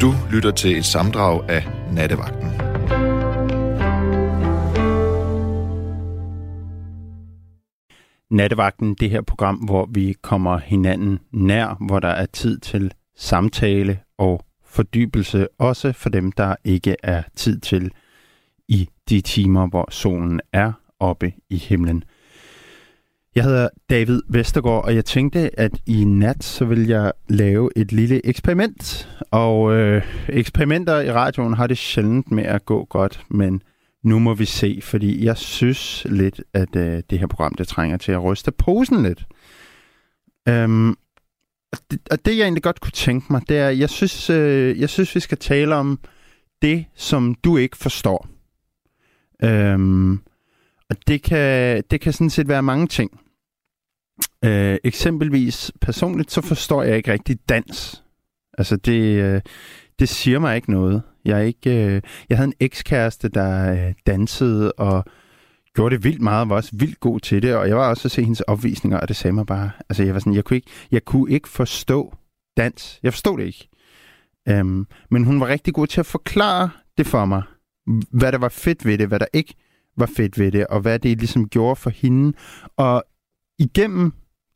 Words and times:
Du 0.00 0.14
lytter 0.32 0.50
til 0.50 0.78
et 0.78 0.84
samdrag 0.84 1.50
af 1.50 1.66
Nattevagten. 1.92 2.48
Nattevagten, 8.30 8.94
det 8.94 9.10
her 9.10 9.22
program, 9.22 9.56
hvor 9.56 9.88
vi 9.92 10.14
kommer 10.22 10.58
hinanden 10.58 11.18
nær, 11.32 11.86
hvor 11.86 12.00
der 12.00 12.08
er 12.08 12.26
tid 12.26 12.58
til 12.58 12.92
samtale 13.16 13.98
og 14.18 14.44
fordybelse, 14.64 15.48
også 15.58 15.92
for 15.92 16.08
dem, 16.08 16.32
der 16.32 16.54
ikke 16.64 16.96
er 17.02 17.22
tid 17.36 17.60
til 17.60 17.90
i 18.68 18.88
de 19.08 19.20
timer, 19.20 19.66
hvor 19.66 19.90
solen 19.90 20.40
er 20.52 20.72
oppe 21.00 21.32
i 21.50 21.56
himlen. 21.56 22.04
Jeg 23.36 23.44
hedder 23.44 23.68
David 23.90 24.22
Vestergaard, 24.28 24.84
og 24.84 24.94
jeg 24.94 25.04
tænkte, 25.04 25.60
at 25.60 25.70
i 25.86 26.04
nat 26.04 26.44
så 26.44 26.64
vil 26.64 26.86
jeg 26.86 27.12
lave 27.28 27.70
et 27.76 27.92
lille 27.92 28.26
eksperiment. 28.26 29.08
Og 29.30 29.72
øh, 29.72 30.02
eksperimenter 30.28 31.00
i 31.00 31.12
radioen 31.12 31.54
har 31.54 31.66
det 31.66 31.78
sjældent 31.78 32.30
med 32.30 32.44
at 32.44 32.66
gå 32.66 32.84
godt, 32.84 33.24
men 33.28 33.62
nu 34.02 34.18
må 34.18 34.34
vi 34.34 34.44
se, 34.44 34.80
fordi 34.82 35.24
jeg 35.24 35.36
synes 35.36 36.06
lidt, 36.10 36.42
at 36.54 36.76
øh, 36.76 37.02
det 37.10 37.18
her 37.18 37.26
program, 37.26 37.54
det 37.54 37.68
trænger 37.68 37.96
til 37.96 38.12
at 38.12 38.24
ryste 38.24 38.52
posen 38.52 39.02
lidt. 39.02 39.26
Øhm, 40.48 40.90
og, 41.72 41.78
det, 41.90 42.00
og 42.10 42.24
det, 42.24 42.36
jeg 42.36 42.42
egentlig 42.42 42.62
godt 42.62 42.80
kunne 42.80 42.92
tænke 42.92 43.26
mig, 43.30 43.42
det 43.48 43.58
er, 43.58 43.68
jeg 43.68 43.90
synes, 43.90 44.30
øh, 44.30 44.80
jeg 44.80 44.88
synes, 44.88 45.14
vi 45.14 45.20
skal 45.20 45.38
tale 45.38 45.74
om 45.74 45.98
det, 46.62 46.84
som 46.94 47.34
du 47.34 47.56
ikke 47.56 47.76
forstår. 47.76 48.28
Øhm, 49.42 50.20
og 50.90 50.96
det 51.06 51.22
kan, 51.22 51.82
det 51.90 52.00
kan 52.00 52.12
sådan 52.12 52.30
set 52.30 52.48
være 52.48 52.62
mange 52.62 52.86
ting. 52.86 53.20
Øh, 54.46 54.78
eksempelvis 54.84 55.72
personligt, 55.80 56.32
så 56.32 56.40
forstår 56.40 56.82
jeg 56.82 56.96
ikke 56.96 57.12
rigtig 57.12 57.38
dans. 57.48 58.04
Altså 58.58 58.76
det, 58.76 59.00
øh, 59.22 59.40
det 59.98 60.08
siger 60.08 60.38
mig 60.38 60.56
ikke 60.56 60.70
noget. 60.70 61.02
Jeg, 61.24 61.38
er 61.38 61.42
ikke, 61.42 61.86
øh, 61.86 62.02
jeg 62.28 62.38
havde 62.38 62.48
en 62.48 62.54
ekskæreste, 62.60 63.28
der 63.28 63.72
øh, 63.72 63.94
dansede 64.06 64.72
og 64.72 65.04
gjorde 65.74 65.94
det 65.96 66.04
vildt 66.04 66.20
meget, 66.20 66.48
var 66.48 66.56
også 66.56 66.70
vildt 66.72 67.00
god 67.00 67.20
til 67.20 67.42
det, 67.42 67.54
og 67.54 67.68
jeg 67.68 67.76
var 67.76 67.88
også 67.88 68.08
at 68.08 68.12
se 68.12 68.22
hendes 68.22 68.40
opvisninger, 68.40 68.98
og 68.98 69.08
det 69.08 69.16
sagde 69.16 69.32
mig 69.32 69.46
bare, 69.46 69.70
altså 69.88 70.02
jeg 70.02 70.14
var 70.14 70.20
sådan, 70.20 70.34
jeg 70.34 70.44
kunne 70.44 70.56
ikke, 70.56 70.70
jeg 70.90 71.04
kunne 71.04 71.32
ikke 71.32 71.48
forstå 71.48 72.14
dans. 72.56 73.00
Jeg 73.02 73.12
forstod 73.12 73.38
det 73.38 73.46
ikke. 73.46 73.68
Øhm, 74.48 74.86
men 75.10 75.24
hun 75.24 75.40
var 75.40 75.46
rigtig 75.46 75.74
god 75.74 75.86
til 75.86 76.00
at 76.00 76.06
forklare 76.06 76.70
det 76.98 77.06
for 77.06 77.24
mig, 77.24 77.42
hvad 78.10 78.32
der 78.32 78.38
var 78.38 78.48
fedt 78.48 78.84
ved 78.84 78.98
det, 78.98 79.08
hvad 79.08 79.18
der 79.18 79.26
ikke 79.32 79.54
var 79.96 80.06
fedt 80.16 80.38
ved 80.38 80.52
det, 80.52 80.66
og 80.66 80.80
hvad 80.80 80.98
det 80.98 81.18
ligesom 81.18 81.48
gjorde 81.48 81.76
for 81.76 81.90
hende. 81.90 82.32
Og 82.76 83.04
igennem 83.58 84.12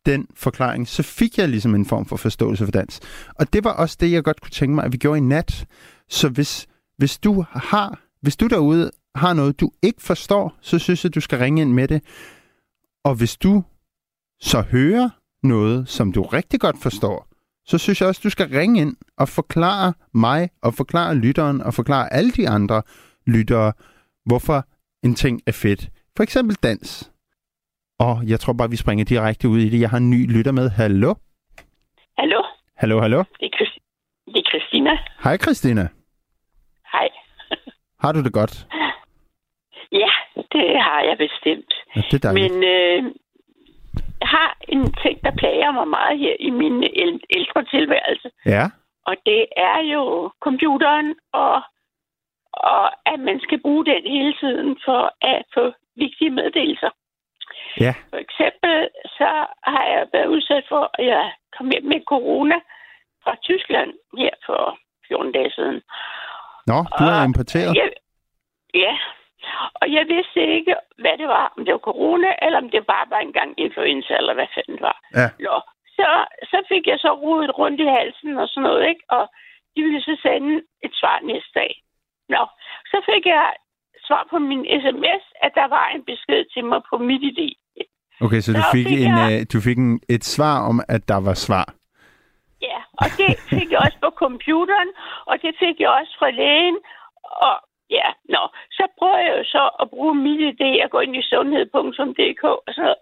den 0.06 0.26
forklaring, 0.34 0.88
så 0.88 1.02
fik 1.02 1.38
jeg 1.38 1.48
ligesom 1.48 1.74
en 1.74 1.86
form 1.86 2.06
for 2.06 2.16
forståelse 2.16 2.64
for 2.64 2.72
dans. 2.72 3.00
Og 3.34 3.52
det 3.52 3.64
var 3.64 3.72
også 3.72 3.96
det, 4.00 4.12
jeg 4.12 4.24
godt 4.24 4.40
kunne 4.40 4.50
tænke 4.50 4.74
mig, 4.74 4.84
at 4.84 4.92
vi 4.92 4.96
gjorde 4.96 5.18
i 5.18 5.20
nat. 5.22 5.66
Så 6.08 6.28
hvis, 6.28 6.66
hvis 6.98 7.18
du 7.18 7.44
har, 7.50 8.00
hvis 8.22 8.36
du 8.36 8.46
derude 8.46 8.90
har 9.14 9.32
noget, 9.32 9.60
du 9.60 9.70
ikke 9.82 10.02
forstår, 10.02 10.56
så 10.60 10.78
synes 10.78 11.04
jeg, 11.04 11.14
du 11.14 11.20
skal 11.20 11.38
ringe 11.38 11.62
ind 11.62 11.72
med 11.72 11.88
det. 11.88 12.02
Og 13.04 13.14
hvis 13.14 13.36
du 13.36 13.64
så 14.40 14.60
hører 14.60 15.08
noget, 15.42 15.88
som 15.88 16.12
du 16.12 16.22
rigtig 16.22 16.60
godt 16.60 16.82
forstår, 16.82 17.26
så 17.66 17.78
synes 17.78 18.00
jeg 18.00 18.08
også, 18.08 18.20
du 18.24 18.30
skal 18.30 18.48
ringe 18.48 18.80
ind 18.80 18.96
og 19.16 19.28
forklare 19.28 19.92
mig, 20.14 20.50
og 20.62 20.74
forklare 20.74 21.14
lytteren, 21.14 21.60
og 21.60 21.74
forklare 21.74 22.12
alle 22.12 22.30
de 22.30 22.48
andre 22.48 22.82
lyttere, 23.26 23.72
hvorfor 24.26 24.66
en 25.02 25.14
ting 25.14 25.40
er 25.46 25.52
fedt. 25.52 25.90
For 26.16 26.22
eksempel 26.22 26.56
dans. 26.62 27.09
Og 28.06 28.14
jeg 28.30 28.40
tror 28.40 28.52
bare, 28.58 28.70
vi 28.70 28.76
springer 28.76 29.04
direkte 29.04 29.48
ud 29.48 29.58
i 29.58 29.68
det. 29.68 29.80
Jeg 29.80 29.90
har 29.90 29.96
en 29.96 30.10
ny 30.10 30.20
lytter 30.36 30.52
med. 30.52 30.70
Hallo? 30.70 31.14
Hallo? 32.18 32.40
Hallo, 32.76 33.00
hallo? 33.00 33.18
Det 33.40 33.46
er, 33.52 33.64
det 34.26 34.36
er 34.44 34.48
Christina. 34.50 34.90
Hej 35.24 35.36
Christina. 35.36 35.88
Hej. 36.92 37.08
Har 38.00 38.12
du 38.12 38.22
det 38.24 38.32
godt? 38.32 38.66
Ja, 39.92 40.10
det 40.52 40.66
har 40.86 41.00
jeg 41.08 41.16
bestemt. 41.18 41.72
Ja, 41.96 42.00
det 42.10 42.14
er 42.24 42.28
dejligt. 42.28 42.52
Men 42.54 42.64
øh, 42.74 43.02
jeg 44.20 44.28
har 44.36 44.56
en 44.68 44.92
ting, 45.02 45.16
der 45.24 45.32
plager 45.40 45.70
mig 45.72 45.88
meget 45.88 46.18
her 46.18 46.34
i 46.40 46.50
min 46.50 46.76
æl- 46.84 47.26
ældre 47.38 47.64
tilværelse. 47.64 48.30
Ja, 48.46 48.64
Og 49.06 49.14
det 49.26 49.46
er 49.56 49.78
jo 49.94 50.30
computeren, 50.46 51.14
og, 51.32 51.54
og 52.52 52.82
at 53.12 53.20
man 53.28 53.40
skal 53.40 53.60
bruge 53.60 53.84
den 53.84 54.02
hele 54.16 54.34
tiden 54.42 54.76
for 54.84 55.02
at 55.32 55.42
få 55.54 55.64
vigtige 55.96 56.30
meddelelser. 56.30 56.90
Ja, 57.80 57.94
For 58.10 58.20
eksempel 58.26 58.88
så 59.18 59.30
har 59.62 59.84
jeg 59.84 60.06
været 60.12 60.26
udsat 60.26 60.64
for, 60.68 60.90
at 60.94 61.06
jeg 61.06 61.32
kom 61.56 61.70
hjem 61.70 61.84
med 61.84 62.00
corona 62.12 62.58
fra 63.24 63.36
Tyskland 63.42 63.90
her 64.18 64.34
for 64.46 64.78
14 65.08 65.32
dage 65.32 65.50
siden. 65.50 65.82
Nå, 66.66 66.78
du 66.98 67.04
Og 67.04 67.24
importeret. 67.24 67.76
Jeg, 67.76 67.90
ja, 68.74 68.94
og 69.80 69.86
jeg 69.96 70.04
vidste 70.14 70.40
ikke, 70.56 70.74
hvad 70.98 71.18
det 71.18 71.28
var. 71.28 71.52
Om 71.56 71.64
det 71.64 71.72
var 71.72 71.88
corona, 71.90 72.30
eller 72.42 72.58
om 72.58 72.70
det 72.70 72.86
bare 72.86 73.06
var 73.10 73.20
en 73.20 73.32
gang 73.32 73.50
influenza, 73.60 74.12
eller 74.16 74.34
hvad 74.34 74.48
fanden 74.54 74.74
det 74.74 74.82
var. 74.82 74.98
Ja. 75.14 75.28
Nå, 75.46 75.56
så, 75.96 76.08
så 76.50 76.58
fik 76.68 76.86
jeg 76.86 76.98
så 76.98 77.10
rodet 77.24 77.58
rundt 77.58 77.80
i 77.80 77.88
halsen 77.98 78.38
og 78.38 78.48
sådan 78.48 78.62
noget, 78.62 78.88
ikke? 78.88 79.04
Og 79.08 79.24
de 79.76 79.82
ville 79.82 80.02
så 80.02 80.16
sende 80.22 80.62
et 80.86 80.94
svar 81.00 81.20
næste 81.22 81.52
dag. 81.54 81.72
Nå, 82.28 82.42
så 82.90 82.98
fik 83.10 83.26
jeg 83.26 83.52
svar 84.06 84.26
på 84.30 84.38
min 84.38 84.64
sms, 84.82 85.24
at 85.44 85.52
der 85.54 85.68
var 85.76 85.86
en 85.88 86.04
besked 86.04 86.44
til 86.54 86.64
mig 86.64 86.80
på 86.90 86.98
mit 86.98 87.22
idé. 87.32 87.48
Okay, 88.24 88.40
så 88.40 88.50
du 88.52 88.62
fik, 88.74 88.86
fik 88.88 89.00
en, 89.06 89.14
jeg- 89.18 89.40
øh, 89.40 89.46
du 89.52 89.58
fik 89.60 89.78
en, 89.78 90.00
et 90.08 90.24
svar 90.24 90.56
om, 90.70 90.76
at 90.88 91.08
der 91.08 91.20
var 91.28 91.34
svar. 91.34 91.66
Ja, 92.62 92.78
og 93.02 93.06
det 93.18 93.30
fik 93.52 93.68
jeg 93.72 93.78
også 93.86 93.98
på 94.04 94.10
computeren, 94.24 94.90
og 95.30 95.34
det 95.42 95.52
fik 95.62 95.76
jeg 95.80 95.90
også 96.00 96.12
fra 96.18 96.30
lægen. 96.30 96.76
Og 97.46 97.54
ja, 97.90 98.08
nå, 98.34 98.42
så 98.78 98.84
prøver 98.98 99.18
jeg 99.26 99.34
jo 99.38 99.44
så 99.44 99.64
at 99.82 99.90
bruge 99.90 100.14
mit 100.14 100.40
idé 100.52 100.70
at 100.84 100.90
gå 100.90 100.98
ind 101.00 101.16
i 101.16 101.22
sundhed.dk 101.30 102.44
og 102.44 102.72
noget. 102.76 102.98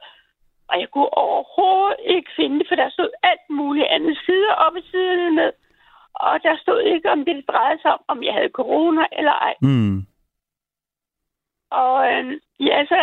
Og 0.70 0.80
jeg 0.80 0.88
kunne 0.94 1.12
overhovedet 1.24 1.96
ikke 2.14 2.30
finde 2.36 2.58
det, 2.58 2.66
for 2.68 2.74
der 2.74 2.90
stod 2.90 3.10
alt 3.22 3.46
muligt 3.50 3.86
andet 3.86 4.18
sider 4.26 4.52
op 4.66 4.76
i 4.76 4.82
siderne 4.90 5.30
ned. 5.36 5.52
Og 6.14 6.42
der 6.42 6.56
stod 6.64 6.80
ikke, 6.94 7.10
om 7.10 7.24
det 7.24 7.44
drejede 7.48 7.80
sig 7.82 7.90
om, 7.92 8.00
om 8.08 8.22
jeg 8.22 8.34
havde 8.34 8.56
corona 8.60 9.04
eller 9.18 9.32
ej. 9.32 9.54
Mm. 9.62 10.06
Og 11.70 11.94
øhm, 12.12 12.34
ja, 12.60 12.78
så 12.92 13.00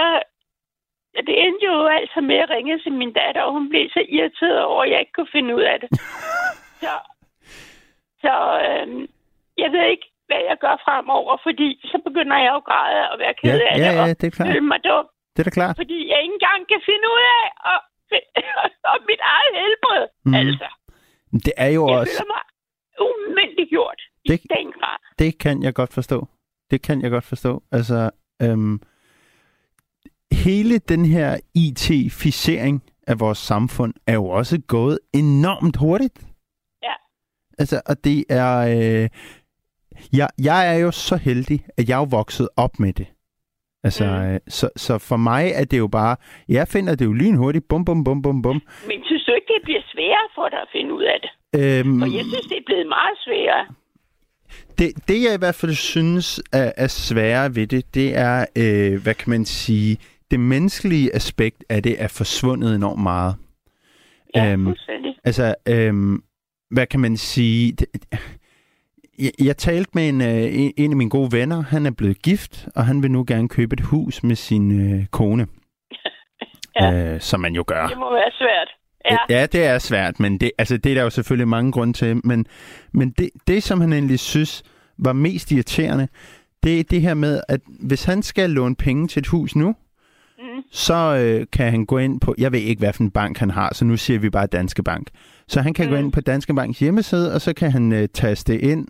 det 1.27 1.35
endte 1.45 1.65
jo 1.65 1.75
altså 1.99 2.19
med 2.29 2.35
at 2.35 2.49
ringe 2.49 2.79
til 2.83 2.91
min 3.01 3.13
datter, 3.13 3.41
og 3.41 3.51
hun 3.57 3.69
blev 3.69 3.85
så 3.89 4.01
irriteret 4.09 4.63
over, 4.63 4.83
at 4.83 4.89
jeg 4.91 4.99
ikke 4.99 5.11
kunne 5.17 5.33
finde 5.37 5.55
ud 5.55 5.61
af 5.61 5.77
det. 5.81 5.89
så 6.83 6.93
så 8.23 8.33
øhm, 8.67 9.01
jeg 9.63 9.69
ved 9.75 9.83
ikke, 9.93 10.07
hvad 10.27 10.41
jeg 10.49 10.57
gør 10.65 10.75
fremover, 10.85 11.33
fordi 11.47 11.69
så 11.91 11.97
begynder 12.07 12.37
jeg 12.43 12.49
jo 12.53 12.57
at 12.61 12.67
græde 12.69 13.01
og 13.11 13.19
være 13.23 13.33
ked 13.41 13.57
Ja, 13.59 13.67
af 13.71 13.77
ja, 13.77 13.89
det, 13.89 13.95
ja, 13.97 14.01
og 14.01 14.07
det 14.21 14.27
er 14.27 14.35
klart. 14.37 14.47
føle 14.53 14.67
mig 14.73 14.79
dum, 14.87 15.05
Det 15.33 15.39
er 15.43 15.47
da 15.49 15.53
klart. 15.59 15.75
fordi 15.81 15.97
jeg 16.11 16.17
ikke 16.23 16.33
engang 16.39 16.61
kan 16.71 16.81
finde 16.89 17.05
ud 17.15 17.23
af 17.39 17.45
og, 17.71 17.79
og 18.91 18.97
mit 19.09 19.21
eget 19.35 19.53
helbred. 19.63 20.05
Mm. 20.25 20.33
Altså, 20.41 20.67
Det 21.45 21.53
er 21.65 21.71
jo 21.77 21.81
jeg 21.89 21.97
også... 21.99 22.13
føler 22.17 22.31
mig 22.35 22.43
umyndiggjort 23.07 24.01
i 24.25 24.29
Det- 24.29 24.41
den 24.57 24.67
grad. 24.77 24.97
Det 25.19 25.31
kan 25.43 25.63
jeg 25.63 25.73
godt 25.73 25.93
forstå. 25.93 26.27
Det 26.71 26.79
kan 26.87 27.01
jeg 27.01 27.11
godt 27.11 27.25
forstå. 27.33 27.63
Altså, 27.71 27.99
øhm, 28.41 28.75
hele 30.31 30.77
den 30.79 31.05
her 31.05 31.37
IT-ficering 31.55 32.83
af 33.07 33.19
vores 33.19 33.37
samfund 33.37 33.93
er 34.07 34.13
jo 34.13 34.25
også 34.29 34.61
gået 34.67 34.99
enormt 35.13 35.75
hurtigt. 35.77 36.13
Ja. 36.83 36.93
Altså, 37.59 37.81
og 37.85 38.03
det 38.03 38.25
er... 38.29 38.57
Øh, 38.57 39.09
jeg, 40.13 40.29
jeg 40.43 40.75
er 40.75 40.79
jo 40.79 40.91
så 40.91 41.15
heldig, 41.15 41.65
at 41.77 41.89
jeg 41.89 42.01
er 42.01 42.05
vokset 42.05 42.49
op 42.57 42.79
med 42.79 42.93
det. 42.93 43.07
Altså, 43.83 44.05
Mm. 44.05 44.11
øh, 44.33 44.39
så, 44.47 44.69
så 44.75 44.97
for 44.97 45.17
mig 45.17 45.51
er 45.55 45.65
det 45.65 45.77
jo 45.77 45.87
bare... 45.87 46.15
Jeg 46.49 46.67
finder 46.67 46.95
det 46.95 47.05
jo 47.05 47.13
lynhurtigt. 47.13 47.67
Bum, 47.67 47.85
bum, 47.85 48.03
bum, 48.03 48.21
bum, 48.21 48.41
bum. 48.41 48.61
Men 48.87 49.03
synes 49.05 49.23
du 49.25 49.31
ikke, 49.31 49.47
det 49.47 49.61
bliver 49.63 49.81
sværere 49.93 50.27
for 50.35 50.49
dig 50.49 50.59
at 50.61 50.67
finde 50.71 50.93
ud 50.93 51.03
af 51.03 51.17
det? 51.23 51.29
Øhm, 51.79 51.99
For 51.99 52.05
jeg 52.17 52.25
synes, 52.25 52.45
det 52.45 52.57
er 52.57 52.65
blevet 52.65 52.87
meget 52.87 53.17
sværere. 53.25 53.65
Det, 54.79 55.07
det 55.07 55.23
jeg 55.23 55.33
i 55.33 55.37
hvert 55.37 55.55
fald 55.55 55.73
synes 55.73 56.41
er, 56.53 56.71
er 56.77 56.87
sværere 56.87 57.55
ved 57.55 57.67
det, 57.67 57.95
det 57.95 58.17
er, 58.17 58.45
øh, 58.57 59.03
hvad 59.03 59.13
kan 59.13 59.29
man 59.29 59.45
sige, 59.45 59.97
det 60.35 60.43
menneskelige 60.43 61.15
aspekt 61.15 61.63
af 61.69 61.83
det 61.83 62.01
er 62.01 62.07
forsvundet 62.07 62.75
enormt 62.75 63.03
meget. 63.03 63.35
Ja, 64.35 64.51
Øhm, 64.51 64.65
fuldstændig. 64.65 65.15
Altså, 65.23 65.55
øhm, 65.67 66.23
hvad 66.71 66.87
kan 66.87 66.99
man 66.99 67.17
sige? 67.17 67.71
Det, 67.71 67.87
jeg, 69.19 69.31
jeg 69.43 69.57
talte 69.57 69.91
med 69.93 70.09
en, 70.09 70.21
øh, 70.21 70.59
en, 70.59 70.73
en 70.77 70.91
af 70.91 70.97
mine 70.97 71.09
gode 71.09 71.31
venner, 71.31 71.63
han 71.63 71.85
er 71.85 71.91
blevet 71.91 72.21
gift, 72.21 72.67
og 72.75 72.85
han 72.85 73.03
vil 73.03 73.11
nu 73.11 73.23
gerne 73.27 73.49
købe 73.49 73.73
et 73.73 73.81
hus 73.81 74.23
med 74.23 74.35
sin 74.35 74.93
øh, 74.93 75.05
kone. 75.05 75.47
Ja. 76.81 77.13
Øh, 77.13 77.21
som 77.21 77.39
man 77.39 77.53
jo 77.53 77.63
gør. 77.67 77.87
Det 77.87 77.97
må 77.97 78.13
være 78.13 78.31
svært. 78.31 78.69
Ja, 79.11 79.17
Ja, 79.39 79.45
det 79.45 79.65
er 79.65 79.79
svært, 79.79 80.19
men 80.19 80.37
det, 80.37 80.51
altså, 80.57 80.77
det 80.77 80.89
er 80.89 80.95
der 80.95 81.03
jo 81.03 81.09
selvfølgelig 81.09 81.47
mange 81.47 81.71
grunde 81.71 81.93
til. 81.93 82.21
Men, 82.23 82.45
men 82.91 83.09
det, 83.09 83.29
det, 83.47 83.63
som 83.63 83.81
han 83.81 83.93
egentlig 83.93 84.19
synes 84.19 84.63
var 84.97 85.13
mest 85.13 85.51
irriterende, 85.51 86.07
det 86.63 86.79
er 86.79 86.83
det 86.83 87.01
her 87.01 87.13
med, 87.13 87.41
at 87.49 87.59
hvis 87.87 88.03
han 88.03 88.23
skal 88.23 88.49
låne 88.49 88.75
penge 88.75 89.07
til 89.07 89.19
et 89.19 89.27
hus 89.27 89.55
nu, 89.55 89.75
mm, 90.55 90.63
så 90.71 90.93
øh, 91.15 91.45
kan 91.53 91.71
han 91.71 91.85
gå 91.85 91.97
ind 91.97 92.19
på, 92.19 92.35
jeg 92.37 92.51
ved 92.51 92.59
ikke, 92.59 92.79
hvad 92.79 92.93
for 92.93 93.03
en 93.03 93.11
bank 93.11 93.37
han 93.37 93.51
har, 93.51 93.73
så 93.73 93.85
nu 93.85 93.97
siger 93.97 94.19
vi 94.19 94.29
bare 94.29 94.47
Danske 94.47 94.83
Bank. 94.83 95.07
Så 95.47 95.61
han 95.61 95.73
kan 95.73 95.85
mm. 95.85 95.91
gå 95.91 95.97
Mm. 95.99 96.03
ind 96.05 96.11
på 96.11 96.21
Danske 96.21 96.53
Banks 96.53 96.79
hjemmeside, 96.79 97.33
og 97.33 97.41
så 97.41 97.53
kan 97.53 97.71
han 97.71 97.91
øh, 97.93 98.07
taste 98.13 98.59
ind, 98.61 98.87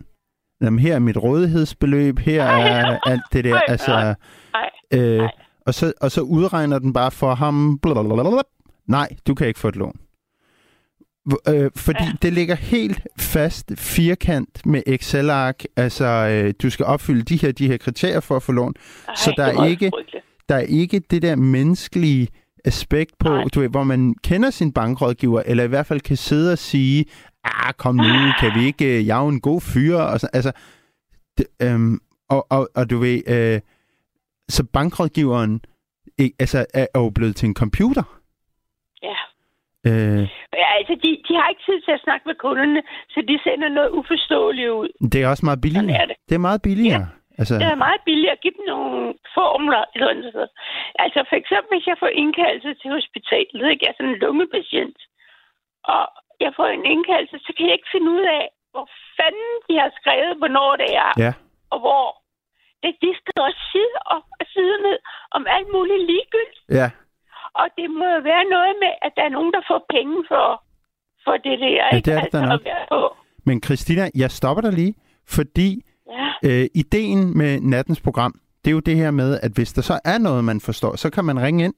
jamen, 0.62 0.80
her 0.80 0.96
er 0.96 1.00
mit 1.00 1.18
rådighedsbeløb, 1.18 2.20
her 2.20 2.44
er 2.44 3.00
alt 3.06 3.22
det 3.34 3.44
der. 3.44 3.60
Altså, 3.68 4.16
nej, 4.54 4.70
øh, 4.94 5.18
nej. 5.18 5.32
og, 5.66 5.74
så, 5.74 5.94
og 6.02 6.12
så 6.12 6.22
udregner 6.22 6.80
den 6.80 6.94
bare 6.94 7.12
for 7.12 7.36
ham. 7.36 7.80
Blablabla. 7.82 8.42
Nej, 8.88 9.08
du 9.28 9.36
kan 9.36 9.48
ikke 9.48 9.60
få 9.60 9.68
et 9.68 9.76
lån. 9.76 9.96
Øh, 11.50 11.72
fordi 11.76 12.04
ja. 12.04 12.12
Det 12.22 12.34
ligger 12.34 12.56
helt 12.56 13.02
fast 13.20 13.72
firkant 13.78 14.66
med 14.66 14.84
Excel-ark. 14.88 15.64
Altså, 15.78 16.06
øh, 16.06 16.54
du 16.62 16.70
skal 16.70 16.86
opfylde 16.86 17.22
de 17.22 17.38
her, 17.38 17.52
de 17.52 17.68
her 17.68 17.78
kriterier 17.78 18.20
for 18.20 18.36
at 18.36 18.44
få 18.44 18.52
lån. 18.52 18.74
Ej, 19.08 19.14
Så 19.16 19.34
der 19.38 19.44
er 19.46 19.66
ikke- 19.66 19.92
frygteligt. 19.96 20.25
Der 20.50 20.56
er 20.56 20.66
ikke 20.82 21.00
det 21.00 21.22
der 21.22 21.36
menneskelige 21.36 22.28
aspekt 22.66 23.18
på, 23.20 23.30
Nej. 23.30 23.44
du 23.54 23.60
ved, 23.60 23.70
hvor 23.70 23.84
man 23.84 24.16
kender 24.24 24.50
sin 24.50 24.74
bankrådgiver, 24.74 25.42
eller 25.46 25.64
i 25.64 25.68
hvert 25.68 25.86
fald 25.86 26.02
kan 26.02 26.18
sidde 26.18 26.52
og 26.52 26.58
sige, 26.58 27.06
ah, 27.44 27.74
kom 27.74 27.96
nu, 27.96 28.32
kan 28.40 28.52
vi 28.60 28.66
ikke, 28.66 28.86
øh, 28.98 29.08
jeg 29.08 29.18
er 29.18 29.24
jo 29.24 29.28
en 29.30 29.42
god 29.42 29.62
fyr, 29.62 29.98
og 29.98 30.20
så, 30.20 30.28
altså, 30.34 30.52
det, 31.38 31.46
øhm, 31.62 32.00
og, 32.30 32.48
og, 32.50 32.70
og 32.76 32.90
du 32.90 32.98
ved, 32.98 33.22
øh, 33.28 33.62
så 34.50 34.64
bankrådgiveren 34.74 35.62
ikke, 36.18 36.36
altså, 36.40 36.66
er 36.74 36.88
jo 36.96 37.10
blevet 37.10 37.36
til 37.36 37.48
en 37.48 37.56
computer. 37.56 38.04
Ja. 39.04 39.18
Øh, 39.88 40.22
ja 40.62 40.68
altså, 40.80 40.94
de, 41.04 41.10
de 41.28 41.34
har 41.40 41.50
ikke 41.50 41.64
tid 41.68 41.82
til 41.82 41.92
at 41.92 42.02
snakke 42.04 42.24
med 42.26 42.36
kunderne, 42.36 42.82
så 43.10 43.20
de 43.28 43.40
sender 43.44 43.70
noget 43.70 43.90
uforståeligt 43.90 44.70
ud. 44.70 44.90
det 45.12 45.24
er 45.24 45.28
også 45.28 45.46
meget 45.46 45.62
billigere. 45.62 45.86
Sådan 45.86 46.02
er 46.02 46.06
det. 46.06 46.16
det 46.30 46.36
er 46.36 46.40
meget 46.40 46.62
billigere. 46.62 47.08
Altså, 47.40 47.54
Det 47.62 47.68
er 47.74 47.84
meget 47.88 48.02
billigt 48.08 48.36
at 48.36 48.42
give 48.44 48.56
dem 48.58 48.66
nogle 48.74 49.14
formler. 49.38 49.84
Eller 49.96 50.32
sted. 50.32 50.48
Altså 51.04 51.20
for 51.30 51.38
eksempel, 51.42 51.70
hvis 51.74 51.88
jeg 51.92 51.98
får 52.04 52.12
indkaldelse 52.24 52.72
til 52.82 52.90
hospitalet, 52.98 53.66
ikke? 53.72 53.84
jeg 53.84 53.92
er 53.92 53.98
sådan 53.98 54.14
en 54.14 54.24
lungepatient, 54.26 55.00
og 55.94 56.04
jeg 56.44 56.52
får 56.58 56.68
en 56.78 56.86
indkaldelse, 56.94 57.38
så 57.46 57.52
kan 57.56 57.66
jeg 57.68 57.76
ikke 57.78 57.94
finde 57.96 58.10
ud 58.18 58.26
af, 58.40 58.44
hvor 58.74 58.88
fanden 59.18 59.54
de 59.68 59.74
har 59.84 59.92
skrevet, 60.00 60.34
hvornår 60.42 60.72
det 60.82 60.90
er, 61.06 61.12
ja. 61.26 61.34
og 61.74 61.80
hvor. 61.86 62.06
Det, 62.84 62.96
de 63.06 63.12
skriver 63.22 63.52
side 63.72 63.98
op 64.16 64.26
og 64.40 64.46
side 64.54 64.76
ned 64.88 64.98
om 65.36 65.44
alt 65.56 65.70
muligt 65.76 66.02
ligegyldigt. 66.12 66.64
Ja. 66.80 66.88
Og 67.60 67.68
det 67.78 67.88
må 68.00 68.06
jo 68.16 68.22
være 68.32 68.46
noget 68.56 68.74
med, 68.84 68.94
at 69.06 69.12
der 69.18 69.24
er 69.24 69.34
nogen, 69.38 69.52
der 69.54 69.62
får 69.70 69.82
penge 69.96 70.18
for, 70.32 70.48
for 71.26 71.36
det 71.46 71.56
der. 71.60 71.76
Ja, 71.82 71.96
ikke? 71.96 72.06
det 72.06 72.14
er 72.14 72.18
det 72.18 72.26
altså, 72.26 72.42
nok. 72.42 72.60
at 72.60 72.66
være 72.66 72.86
på. 72.90 73.16
Men 73.46 73.64
Christina, 73.64 74.04
jeg 74.16 74.32
stopper 74.32 74.62
dig 74.62 74.74
lige, 74.74 74.94
fordi 75.38 75.70
Ja. 76.14 76.28
Øh, 76.48 76.66
ideen 76.76 77.38
med 77.38 77.60
nattens 77.62 78.02
program, 78.02 78.34
det 78.62 78.70
er 78.72 78.76
jo 78.80 78.80
det 78.80 78.96
her 78.96 79.12
med, 79.12 79.40
at 79.46 79.52
hvis 79.56 79.74
der 79.74 79.82
så 79.82 80.00
er 80.06 80.18
noget, 80.18 80.44
man 80.44 80.60
forstår, 80.62 80.96
så 80.96 81.08
kan 81.12 81.26
man 81.26 81.42
ringe 81.46 81.64
ind 81.66 81.74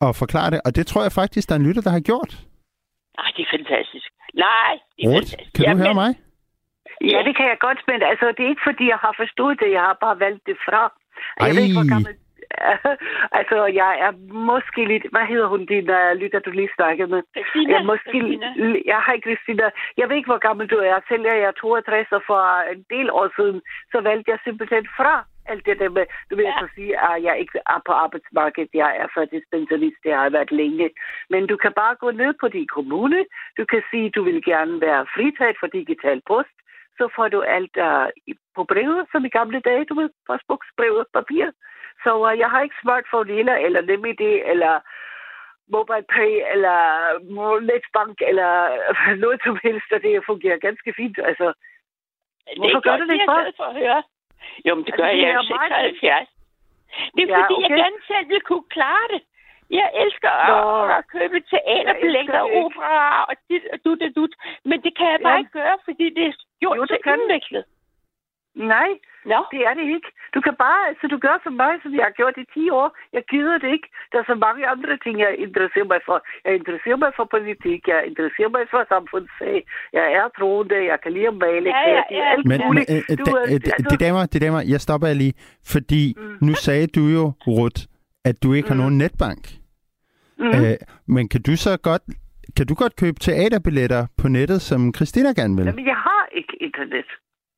og 0.00 0.16
forklare 0.22 0.50
det. 0.50 0.60
Og 0.66 0.76
det 0.76 0.86
tror 0.86 1.02
jeg 1.02 1.12
faktisk, 1.12 1.48
der 1.48 1.54
er 1.54 1.58
en 1.58 1.66
lytter, 1.68 1.82
der 1.82 1.90
har 1.90 2.00
gjort. 2.10 2.32
Ej, 3.18 3.30
det 3.36 3.42
er 3.46 3.50
fantastisk. 3.58 4.08
Nej, 4.34 4.72
det 4.96 5.02
er 5.04 5.08
Ruth, 5.08 5.16
fantastisk. 5.16 5.52
kan 5.54 5.64
du 5.64 5.68
Jamen, 5.68 5.82
høre 5.86 5.94
mig? 6.02 6.10
Ja, 7.12 7.18
det 7.26 7.32
kan 7.38 7.46
jeg 7.52 7.58
godt, 7.66 7.80
men 7.90 7.98
altså, 8.10 8.26
det 8.36 8.42
er 8.46 8.50
ikke 8.54 8.66
fordi, 8.70 8.84
jeg 8.94 9.00
har 9.06 9.14
forstået 9.22 9.54
det. 9.62 9.68
Jeg 9.78 9.82
har 9.88 9.96
bare 10.04 10.16
valgt 10.24 10.42
det 10.50 10.56
fra. 10.66 10.82
Jeg 11.46 11.54
ved 11.56 11.62
ikke, 11.66 11.78
hvor 11.80 11.88
Ej. 11.90 11.94
gammel... 11.94 12.12
altså, 13.38 13.66
jeg 13.82 13.92
er 14.06 14.12
måske 14.50 14.84
lidt... 14.84 15.06
Hvad 15.14 15.26
hedder 15.32 15.46
hun, 15.46 15.66
din 15.66 15.90
uh, 15.90 16.12
lytter, 16.20 16.38
du 16.40 16.50
lige 16.50 16.76
snakkede 16.76 17.08
med? 17.14 17.22
Christina, 17.36 17.72
Jeg, 17.72 17.80
er 17.80 17.84
måske, 17.92 18.10
Christina. 18.10 18.78
jeg 18.92 19.00
har 19.06 19.16
Christina. 19.26 19.70
Jeg 19.96 20.08
ved 20.08 20.16
ikke, 20.16 20.32
hvor 20.32 20.44
gammel 20.48 20.66
du 20.74 20.78
er. 20.78 21.00
Selv 21.08 21.24
er 21.26 21.38
jeg 21.44 21.54
62, 21.54 22.12
og 22.12 22.22
for 22.26 22.42
en 22.74 22.84
del 22.94 23.08
år 23.10 23.28
siden, 23.38 23.62
så 23.92 24.00
valgte 24.00 24.30
jeg 24.30 24.38
simpelthen 24.44 24.86
fra 24.98 25.14
alt 25.46 25.66
det 25.66 25.78
der 25.78 25.88
med, 25.88 26.06
du 26.30 26.36
vil 26.36 26.42
Ja. 26.44 26.50
ja. 26.50 26.58
så 26.60 26.66
sige, 26.74 26.92
at 27.08 27.22
jeg 27.22 27.38
ikke 27.38 27.58
er 27.74 27.80
på 27.86 27.92
arbejdsmarkedet, 27.92 28.70
jeg 28.74 28.90
er 29.02 29.06
førtidspensionist, 29.14 29.96
det 30.04 30.12
har 30.14 30.22
jeg 30.22 30.32
været 30.32 30.52
længe. 30.52 30.90
Men 31.30 31.46
du 31.46 31.56
kan 31.56 31.72
bare 31.82 31.94
gå 31.94 32.10
ned 32.10 32.34
på 32.40 32.48
din 32.48 32.66
kommune, 32.66 33.24
du 33.58 33.64
kan 33.64 33.82
sige, 33.90 34.10
du 34.10 34.22
vil 34.22 34.44
gerne 34.44 34.80
være 34.80 35.06
fritaget 35.14 35.56
for 35.60 35.66
digital 35.66 36.22
post, 36.26 36.56
så 36.98 37.08
får 37.16 37.28
du 37.28 37.40
alt 37.42 37.76
uh, 37.88 38.06
på 38.56 38.64
brevet, 38.64 39.06
som 39.12 39.24
i 39.24 39.28
gamle 39.28 39.60
dage, 39.60 39.84
du 39.84 39.94
ved, 40.00 40.10
postboksbrev 40.26 40.92
og 40.94 41.06
papir. 41.14 41.46
Så 42.04 42.10
uh, 42.26 42.38
jeg 42.38 42.50
har 42.50 42.60
ikke 42.62 42.80
smartphone 42.82 43.32
heller, 43.38 43.56
eller 43.66 43.80
NemID, 43.90 44.20
eller 44.52 44.74
MobilePay, 45.72 46.32
eller 46.52 46.78
Netbank, 47.68 48.16
eller 48.30 48.50
noget 49.24 49.40
som 49.46 49.58
helst, 49.62 49.88
og 49.94 50.02
det 50.02 50.26
fungerer 50.26 50.58
ganske 50.68 50.90
fint. 50.96 51.18
Altså, 51.30 51.46
Hvorfor 52.58 52.80
gør 52.86 52.96
det 52.96 53.12
ikke 53.12 53.26
bare? 53.26 53.44
Det 53.44 53.46
er 53.46 53.52
jeg 53.52 53.60
for 53.62 53.64
at 53.72 53.76
høre. 53.82 54.02
Jo, 54.66 54.74
men 54.74 54.84
det 54.84 54.92
Altså, 54.92 55.02
gør 55.02 55.08
det 55.12 55.22
jeg 55.22 55.34
jo 55.34 55.42
meget 55.56 55.72
76. 55.72 56.28
Det 57.16 57.22
er 57.22 57.28
Ja, 57.32 57.38
fordi, 57.40 57.54
jeg 57.62 57.70
okay. 57.70 57.80
gerne 57.82 57.98
selv 58.10 58.26
vil 58.32 58.40
kunne 58.50 58.66
klare 58.76 59.06
det. 59.14 59.22
Jeg 59.78 59.88
elsker 60.02 60.32
Nå. 60.50 60.58
at, 60.98 61.04
købe 61.16 61.38
teaterbilletter, 61.50 62.40
Jeg 62.42 62.50
det 62.52 62.64
opera 62.64 63.24
og 63.30 63.34
dit 63.50 63.64
og 63.72 63.78
dut 63.84 64.02
og 64.06 64.10
dut. 64.16 64.32
Men 64.64 64.76
det 64.84 64.92
kan 64.98 65.06
jeg 65.14 65.20
bare 65.26 65.32
Ja. 65.38 65.38
ikke 65.42 65.56
gøre, 65.60 65.76
fordi 65.84 66.06
det 66.16 66.24
er 66.30 66.32
gjort 66.60 66.76
Jo, 66.78 66.82
så 66.86 66.94
det 66.94 67.02
kan. 67.04 67.20
indviklet. 67.20 67.64
nej, 68.54 68.90
Nå, 69.32 69.38
det 69.52 69.60
er 69.68 69.74
det 69.74 69.86
ikke. 69.96 70.10
Du 70.34 70.40
kan 70.46 70.54
bare, 70.66 70.80
altså 70.90 71.04
du 71.12 71.18
gør 71.26 71.36
som 71.44 71.52
mig, 71.64 71.72
som 71.82 71.90
jeg 71.98 72.04
har 72.08 72.14
gjort 72.20 72.36
i 72.42 72.46
10 72.54 72.70
år. 72.80 72.88
Jeg 73.16 73.22
gider 73.32 73.56
det 73.62 73.70
ikke. 73.76 73.88
Der 74.12 74.18
er 74.22 74.26
så 74.32 74.36
mange 74.46 74.62
andre 74.74 74.92
ting, 75.04 75.14
jeg 75.24 75.30
interesserer 75.46 75.88
mig 75.92 76.00
for. 76.08 76.16
Jeg 76.44 76.52
interesserer 76.60 76.98
mig 77.04 77.10
for 77.18 77.24
politik, 77.36 77.80
jeg 77.92 78.00
interesserer 78.10 78.50
mig 78.56 78.64
for 78.72 78.80
samfundssag. 78.94 79.56
Jeg 79.98 80.04
er 80.18 80.26
troende, 80.38 80.76
jeg 80.92 80.98
kan 81.02 81.12
lide 81.16 81.28
at 81.32 81.36
male. 81.46 81.68
Ja, 81.78 81.82
ja, 81.96 82.02
ja. 82.18 82.24
alt 82.32 82.44
Men, 82.50 82.58
men 82.58 82.66
muligt. 82.66 82.90
øh, 82.94 83.18
Du, 83.18 83.24
da, 83.24 83.40
øh, 83.52 83.58
altså- 83.74 83.88
det 83.92 84.00
damer, 84.06 84.22
det 84.32 84.40
damer, 84.44 84.60
jeg 84.74 84.80
stopper 84.86 85.06
jer 85.10 85.18
lige, 85.24 85.34
fordi 85.74 86.02
Mm. 86.16 86.36
nu 86.46 86.52
sagde 86.66 86.86
du 86.96 87.02
jo, 87.16 87.24
Ruth, 87.46 87.80
at 88.28 88.36
du 88.42 88.48
ikke 88.56 88.68
har 88.68 88.78
Mm. 88.78 88.82
nogen 88.82 88.98
netbank. 89.04 89.42
Mhm. 90.38 90.48
Øh, 90.48 90.76
men 91.14 91.24
kan 91.32 91.40
du 91.48 91.52
så 91.66 91.72
godt, 91.88 92.02
kan 92.56 92.66
du 92.70 92.74
godt 92.82 92.94
købe 93.02 93.18
teaterbilletter 93.26 94.02
på 94.20 94.26
nettet, 94.28 94.60
som 94.70 94.94
Christina 94.96 95.28
gerne 95.40 95.56
vil? 95.56 95.64
Jamen, 95.66 95.86
jeg 95.92 95.96
har 96.08 96.22
ikke 96.40 96.54
internet. 96.60 97.06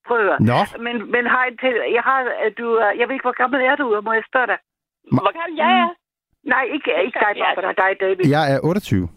Prøv 0.07 0.29
at. 0.35 0.41
Nå, 0.51 0.61
Men, 0.87 0.97
men 1.15 1.25
har 1.35 1.45
en 1.45 1.57
til, 1.63 1.75
jeg 1.99 2.05
har, 2.11 2.21
øh, 2.45 2.51
du, 2.59 2.67
jeg 2.99 3.05
ved 3.07 3.15
ikke, 3.15 3.29
hvor 3.29 3.41
gammel 3.43 3.61
er 3.61 3.77
du, 3.77 4.01
må 4.07 4.13
jeg 4.13 4.25
spørge 4.31 4.47
dig? 4.53 4.59
hvor 5.13 5.33
gammel 5.39 5.57
jeg 5.63 5.71
er? 5.83 5.89
Nej, 6.55 6.65
ikke, 6.75 6.91
ikke 7.07 7.19
dig. 7.25 7.35
Barbara, 7.45 7.73
dig, 7.83 8.01
David. 8.01 8.27
jeg 8.37 8.45
er 8.55 8.61
28. 8.63 9.09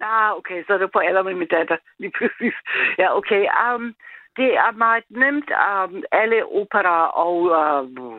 Ah, 0.00 0.36
okay, 0.38 0.64
så 0.66 0.72
er 0.72 0.78
du 0.78 0.88
på 0.92 0.98
alder 0.98 1.22
med 1.22 1.34
min 1.34 1.48
datter. 1.48 1.76
Lige 2.00 2.12
præcis. 2.18 2.54
Ja, 2.98 3.16
okay. 3.16 3.42
Um, 3.62 3.94
det 4.36 4.50
er 4.64 4.70
meget 4.70 5.04
nemt. 5.10 5.50
Um, 5.66 6.02
alle 6.12 6.38
opera 6.44 6.96
og 7.24 7.36
uh, 7.58 8.10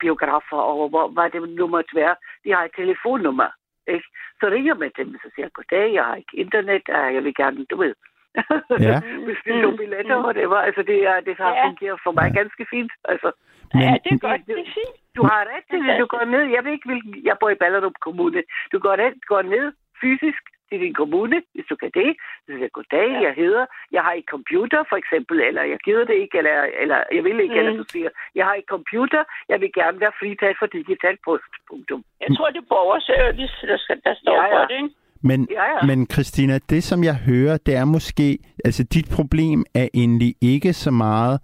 biografer 0.00 0.62
og 0.70 0.88
hvor, 0.88 1.08
hvad 1.08 1.30
det 1.30 1.48
nu 1.48 1.66
måtte 1.66 1.94
være, 1.94 2.16
de 2.44 2.50
har 2.54 2.64
et 2.64 2.76
telefonnummer. 2.76 3.48
Ikke? 3.88 4.06
Så 4.40 4.46
ringer 4.46 4.74
man 4.74 4.90
dem, 4.96 5.18
så 5.22 5.30
siger 5.34 5.46
jeg, 5.46 5.52
goddag, 5.52 5.94
jeg 5.94 6.04
har 6.04 6.16
ikke 6.16 6.36
internet, 6.36 6.82
jeg 6.88 7.24
vil 7.24 7.34
gerne, 7.34 7.64
du 7.64 7.76
ved. 7.76 7.94
Ja. 8.88 8.96
Bestil 9.28 9.56
nogle 9.64 9.76
billetter, 9.82 10.16
og 10.28 10.34
det 10.34 10.50
var, 10.50 10.60
altså 10.68 10.82
det, 10.90 10.98
er, 11.10 11.20
det 11.20 11.34
har 11.42 11.52
Ja. 11.56 11.66
fungeret 11.66 11.98
for 12.04 12.12
mig 12.18 12.28
ganske 12.40 12.66
fint. 12.70 12.92
Altså, 13.12 13.28
Men, 13.74 13.82
ja, 13.82 13.94
det 14.04 14.10
er 14.12 14.18
godt. 14.28 14.40
det- 14.46 14.58
er 14.58 14.70
fint. 14.80 14.96
du 15.16 15.22
har 15.30 15.40
ret 15.52 15.64
til 15.70 15.80
det. 15.86 15.94
Du 16.02 16.06
går 16.14 16.24
ned. 16.34 16.42
Jeg 16.56 16.64
ved 16.64 16.72
ikke, 16.72 16.88
hvilken... 16.90 17.10
Jeg 17.28 17.36
bor 17.40 17.50
i 17.50 17.54
Ballerup 17.62 17.96
Kommune. 18.06 18.42
Du 18.72 18.78
går, 18.78 18.96
ned, 18.96 19.12
går 19.32 19.42
ned 19.42 19.66
fysisk 20.02 20.42
til 20.68 20.80
din 20.80 20.94
kommune, 20.94 21.36
hvis 21.54 21.66
du 21.70 21.76
kan 21.82 21.90
det. 21.94 22.10
Så 22.44 22.48
siger 22.56 22.68
goddag, 22.78 23.08
Ja. 23.12 23.20
jeg 23.26 23.34
hedder... 23.42 23.66
Jeg 23.92 24.02
har 24.02 24.12
ikke 24.12 24.30
computer, 24.36 24.80
for 24.90 24.96
eksempel, 25.02 25.36
eller 25.48 25.62
jeg 25.72 25.78
gider 25.84 26.04
det 26.10 26.14
ikke, 26.24 26.38
eller, 26.38 26.56
eller 26.82 26.98
jeg 27.16 27.24
vil 27.24 27.40
ikke, 27.40 27.54
Mm. 27.54 27.58
eller 27.60 27.72
du 27.82 27.84
siger, 27.94 28.08
jeg 28.34 28.44
har 28.46 28.54
ikke 28.54 28.72
computer, 28.76 29.24
jeg 29.48 29.60
vil 29.60 29.70
gerne 29.80 30.00
være 30.00 30.12
fritaget 30.20 30.56
for 30.58 30.66
digital 30.66 31.16
post. 31.24 31.50
Punktum. 31.70 32.04
Jeg 32.20 32.30
tror, 32.36 32.46
det 32.54 32.60
er 32.64 32.68
borgerservice, 32.76 33.66
der, 33.70 33.76
skal, 33.76 34.00
der 34.04 34.14
står 34.14 34.34
Ja, 34.36 34.44
ja. 34.46 34.62
for 34.62 34.66
det, 34.68 34.76
ikke? 34.82 34.94
Men, 35.26 35.48
Ja, 35.50 35.64
ja. 35.64 35.86
men 35.86 36.06
Christina, 36.12 36.58
det 36.70 36.82
som 36.84 37.04
jeg 37.04 37.14
hører, 37.16 37.56
det 37.66 37.74
er 37.76 37.84
måske, 37.84 38.38
altså 38.64 38.82
dit 38.84 39.08
problem 39.16 39.64
er 39.74 39.88
egentlig 39.94 40.34
ikke 40.42 40.72
så 40.72 40.90
meget, 40.90 41.40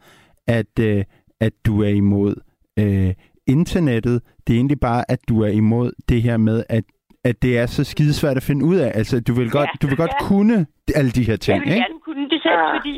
at, 0.58 0.78
øh, 0.80 1.04
at 1.40 1.52
du 1.66 1.82
er 1.82 1.88
imod 2.04 2.34
øh, 2.78 3.14
internettet. 3.56 4.22
Det 4.46 4.50
er 4.52 4.56
egentlig 4.56 4.80
bare, 4.80 5.02
at 5.14 5.18
du 5.28 5.42
er 5.42 5.48
imod 5.62 5.92
det 6.08 6.22
her 6.22 6.36
med, 6.36 6.64
at 6.68 6.84
at 7.30 7.36
det 7.42 7.52
er 7.62 7.66
så 7.66 7.82
skidesvært 7.92 8.36
at 8.36 8.42
finde 8.50 8.62
ud 8.70 8.76
af. 8.84 8.90
Altså, 9.00 9.16
du 9.28 9.32
vil 9.40 9.50
godt, 9.58 9.70
Ja. 9.72 9.76
du 9.82 9.86
vil 9.90 9.96
godt 10.04 10.14
Ja. 10.20 10.26
kunne 10.30 10.56
alle 10.98 11.10
de 11.18 11.24
her 11.30 11.36
ting, 11.44 11.56
Jeg 11.56 11.62
vil 11.66 11.72
ikke? 11.74 11.84
gerne 11.86 12.00
kunne 12.06 12.24
det 12.32 12.38
selv, 12.46 12.60
Ja. 12.66 12.74
fordi 12.76 12.94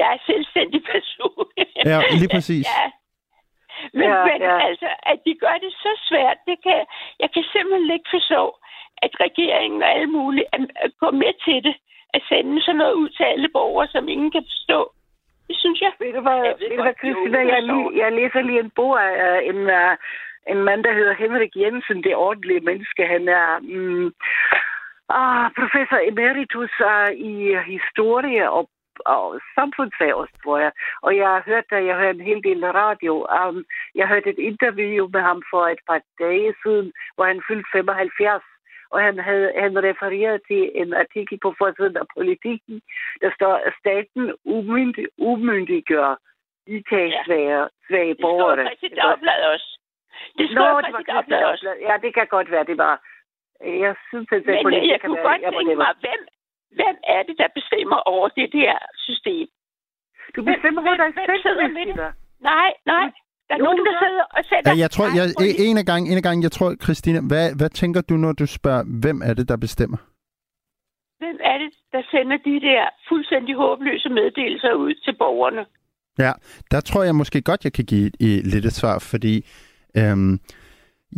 jeg 0.00 0.08
er 0.16 0.20
selvstændig 0.30 0.80
person. 0.94 1.44
Ja, 1.90 1.98
lige 2.20 2.30
præcis. 2.36 2.66
Ja. 2.76 2.84
Men, 3.98 4.08
Ja, 4.12 4.18
men 4.28 4.38
ja. 4.50 4.56
altså, 4.68 4.88
at 5.12 5.18
de 5.26 5.32
gør 5.44 5.56
det 5.64 5.72
så 5.84 5.92
svært, 6.08 6.38
det 6.48 6.56
kan, 6.66 6.78
jeg 7.22 7.28
kan 7.34 7.44
simpelthen 7.54 7.90
ikke 7.96 8.10
forstå, 8.16 8.42
at 9.02 9.12
regeringen 9.20 9.82
og 9.82 9.90
alle 9.94 10.06
mulige 10.06 10.46
er- 10.52 10.98
går 11.00 11.10
med 11.10 11.32
til 11.44 11.64
det, 11.64 11.76
at 12.14 12.22
sende 12.28 12.62
sådan 12.62 12.78
noget 12.78 12.94
ud 12.94 13.08
til 13.08 13.24
alle 13.24 13.48
borgere, 13.48 13.88
som 13.88 14.08
ingen 14.08 14.30
kan 14.30 14.44
forstå. 14.50 14.92
Det 15.48 15.56
synes 15.58 15.80
jeg. 15.80 15.92
Ved 16.00 16.12
du 16.12 16.20
hvad, 16.20 16.40
Jeg 16.44 16.56
ved 16.60 16.82
hvad 16.82 16.94
Christina, 16.98 17.38
jeg, 17.54 17.62
lige, 17.62 17.90
jeg 18.02 18.12
læser 18.12 18.40
lige 18.42 18.60
en 18.60 18.70
bog 18.70 18.92
af 19.04 19.12
uh, 19.26 19.48
en, 19.50 19.60
uh, 19.80 19.94
en 20.52 20.64
mand, 20.64 20.84
der 20.84 20.92
hedder 20.92 21.14
Henrik 21.14 21.56
Jensen, 21.56 22.04
det 22.04 22.16
ordentlige 22.16 22.60
menneske. 22.60 23.06
Han 23.06 23.28
er 23.28 23.58
mm, 23.58 24.12
ah, 25.08 25.50
professor 25.58 25.98
emeritus 26.12 26.72
uh, 26.90 27.10
i 27.30 27.56
historie 27.66 28.50
og 28.50 28.70
og 29.06 29.40
samfundsfag 29.54 30.14
også, 30.14 30.34
tror 30.42 30.58
jeg. 30.58 30.72
Og 31.02 31.16
jeg 31.16 31.28
har 31.28 31.42
hørt, 31.46 31.64
at 31.70 31.86
jeg 31.86 31.96
hører 31.96 32.10
en 32.10 32.28
hel 32.30 32.44
del 32.44 32.60
radio. 32.66 33.26
Um, 33.48 33.64
jeg 33.94 34.08
hørte 34.08 34.28
et 34.30 34.38
interview 34.38 35.08
med 35.12 35.20
ham 35.20 35.42
for 35.50 35.62
et 35.66 35.82
par 35.88 36.00
dage 36.18 36.54
siden, 36.62 36.92
hvor 37.14 37.24
han 37.24 37.42
fyldte 37.48 37.70
75. 37.72 38.42
Og 38.90 39.00
han, 39.06 39.18
havde, 39.18 39.52
han 39.56 39.84
refereret 39.88 40.40
til 40.48 40.70
en 40.74 40.94
artikel 40.94 41.38
på 41.42 41.54
forsiden 41.58 41.96
af 41.96 42.06
politikken, 42.16 42.82
der 43.22 43.30
står, 43.34 43.54
at 43.54 43.72
staten 43.82 44.34
umyndig, 44.44 45.06
umyndiggør 45.18 46.16
I 46.66 46.80
kan 46.90 47.06
Ja. 47.08 47.22
svage 47.26 47.60
Det 48.08 48.16
står 48.18 48.28
borgere. 48.28 48.56
faktisk 48.68 48.92
i 48.92 48.94
Dagbladet 48.94 49.46
også. 49.54 49.78
Det 50.38 50.50
står 50.50 50.80
faktisk 50.80 51.06
Dagbladet 51.08 51.46
også. 51.46 51.74
Ja, 51.88 51.94
det 52.02 52.14
kan 52.14 52.26
godt 52.26 52.50
være, 52.50 52.64
det 52.64 52.78
var... 52.78 52.94
Jeg 53.60 53.94
synes, 54.08 54.28
at 54.32 54.42
det 54.46 54.64
Men 54.64 54.74
øh, 54.74 54.88
jeg 54.88 55.00
kan 55.00 55.10
kunne 55.10 55.24
være, 55.24 55.38
godt 55.40 55.54
tænke 55.56 55.76
mig, 55.76 55.94
hvem, 56.04 56.20
hvem 56.78 56.96
er 57.14 57.22
det, 57.22 57.38
der 57.38 57.48
bestemmer 57.58 57.96
over 57.96 58.28
det 58.28 58.52
der 58.52 58.74
system? 59.06 59.46
Du 60.36 60.40
bestemmer 60.50 60.80
over 60.86 60.96
dig 60.96 61.10
hvem 61.12 61.40
selv? 61.44 61.58
Christina. 61.60 62.12
Nej, 62.40 62.70
nej. 62.86 63.06
Der 63.50 63.56
er 63.56 63.58
Jo, 63.58 63.64
nogen, 63.64 63.78
der 63.88 63.94
sidder 64.04 64.24
og 64.38 64.42
sætter... 64.50 64.70
Ja, 64.72 64.78
jeg 64.78 64.90
tror, 64.90 65.06
jeg, 65.18 65.24
en 65.68 65.78
af 65.78 65.84
gang, 65.84 66.02
en 66.12 66.16
af 66.16 66.22
gang, 66.22 66.42
jeg 66.42 66.52
tror, 66.52 66.74
Christina, 66.84 67.20
hvad, 67.20 67.54
hvad 67.56 67.70
tænker 67.70 68.00
du, 68.00 68.14
når 68.14 68.32
du 68.32 68.46
spørger, 68.46 68.82
hvem 69.02 69.22
er 69.24 69.34
det, 69.34 69.48
der 69.48 69.56
bestemmer? 69.56 69.96
Hvem 71.18 71.36
er 71.44 71.58
det, 71.58 71.70
der 71.92 72.02
sender 72.10 72.36
de 72.36 72.60
der 72.68 72.82
fuldstændig 73.08 73.54
håbløse 73.56 74.08
meddelelser 74.08 74.72
ud 74.72 74.94
til 75.04 75.14
borgerne? 75.18 75.64
Ja, 76.18 76.32
der 76.70 76.80
tror 76.80 77.02
jeg 77.02 77.14
måske 77.14 77.42
godt, 77.42 77.64
jeg 77.64 77.72
kan 77.72 77.84
give 77.84 78.06
et, 78.06 78.16
et, 78.20 78.46
lidt 78.46 78.64
et 78.64 78.72
svar, 78.72 78.98
fordi 78.98 79.46
øhm, 79.96 80.40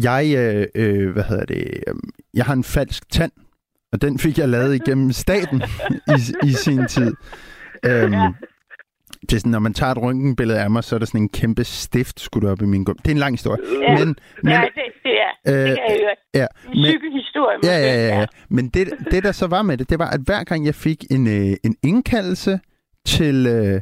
jeg, 0.05 0.23
øh, 0.37 0.67
øh, 0.75 1.13
hvad 1.13 1.23
hedder 1.25 1.45
det, 1.45 1.65
øh, 1.87 1.95
jeg 2.35 2.45
har 2.45 2.55
en 2.55 2.65
falsk 2.65 3.11
tand, 3.11 3.33
og 3.93 4.03
den 4.03 4.19
fik 4.19 4.39
jeg 4.39 4.49
lavet 4.49 4.75
igennem 4.75 5.13
staten 5.13 5.63
i, 6.17 6.19
i 6.49 6.51
sin 6.53 6.87
tid. 6.89 7.15
Øhm, 7.87 8.13
Ja. 8.13 8.33
Det 9.23 9.33
er 9.33 9.39
sådan, 9.39 9.53
når 9.53 9.59
man 9.59 9.75
tager 9.75 9.93
et 9.93 9.99
røntgenbillede 9.99 10.61
af 10.61 10.71
mig, 10.71 10.85
så 10.85 10.95
er 10.95 10.99
der 10.99 11.07
sådan 11.07 11.21
en 11.21 11.29
kæmpe 11.29 11.65
stift 11.65 12.21
skudt 12.21 12.45
op 12.45 12.63
i 12.63 12.65
min 12.65 12.85
gum. 12.85 12.97
Det 12.97 13.07
er 13.07 13.11
en 13.11 13.19
lang 13.19 13.35
historie. 13.35 13.61
Ja. 13.83 13.99
Men, 13.99 14.17
men, 14.43 14.53
ja, 14.53 14.61
det, 14.61 14.83
det 15.03 15.13
er. 15.21 15.33
øh, 15.63 15.69
det 15.71 15.79
kan 15.79 15.85
jeg 15.89 15.99
høre. 16.01 16.17
ja, 16.35 16.47
En 16.75 16.83
men, 16.83 16.91
cykelhistorie. 16.91 17.59
Ja, 17.65 17.79
ja, 17.79 17.87
måske. 17.87 18.15
ja. 18.15 18.21
ja. 18.21 18.27
Men 18.49 18.69
det, 18.69 18.89
det, 19.11 19.23
der 19.25 19.33
så 19.33 19.47
var 19.47 19.63
med 19.63 19.79
det, 19.79 19.91
det 19.91 19.99
var, 19.99 20.11
at 20.11 20.21
hver 20.21 20.45
gang 20.45 20.67
jeg 20.67 20.75
fik 20.75 21.05
en, 21.11 21.27
øh, 21.27 21.57
en 21.65 21.77
indkaldelse 21.83 22.61
til, 23.07 23.47
øh, 23.47 23.81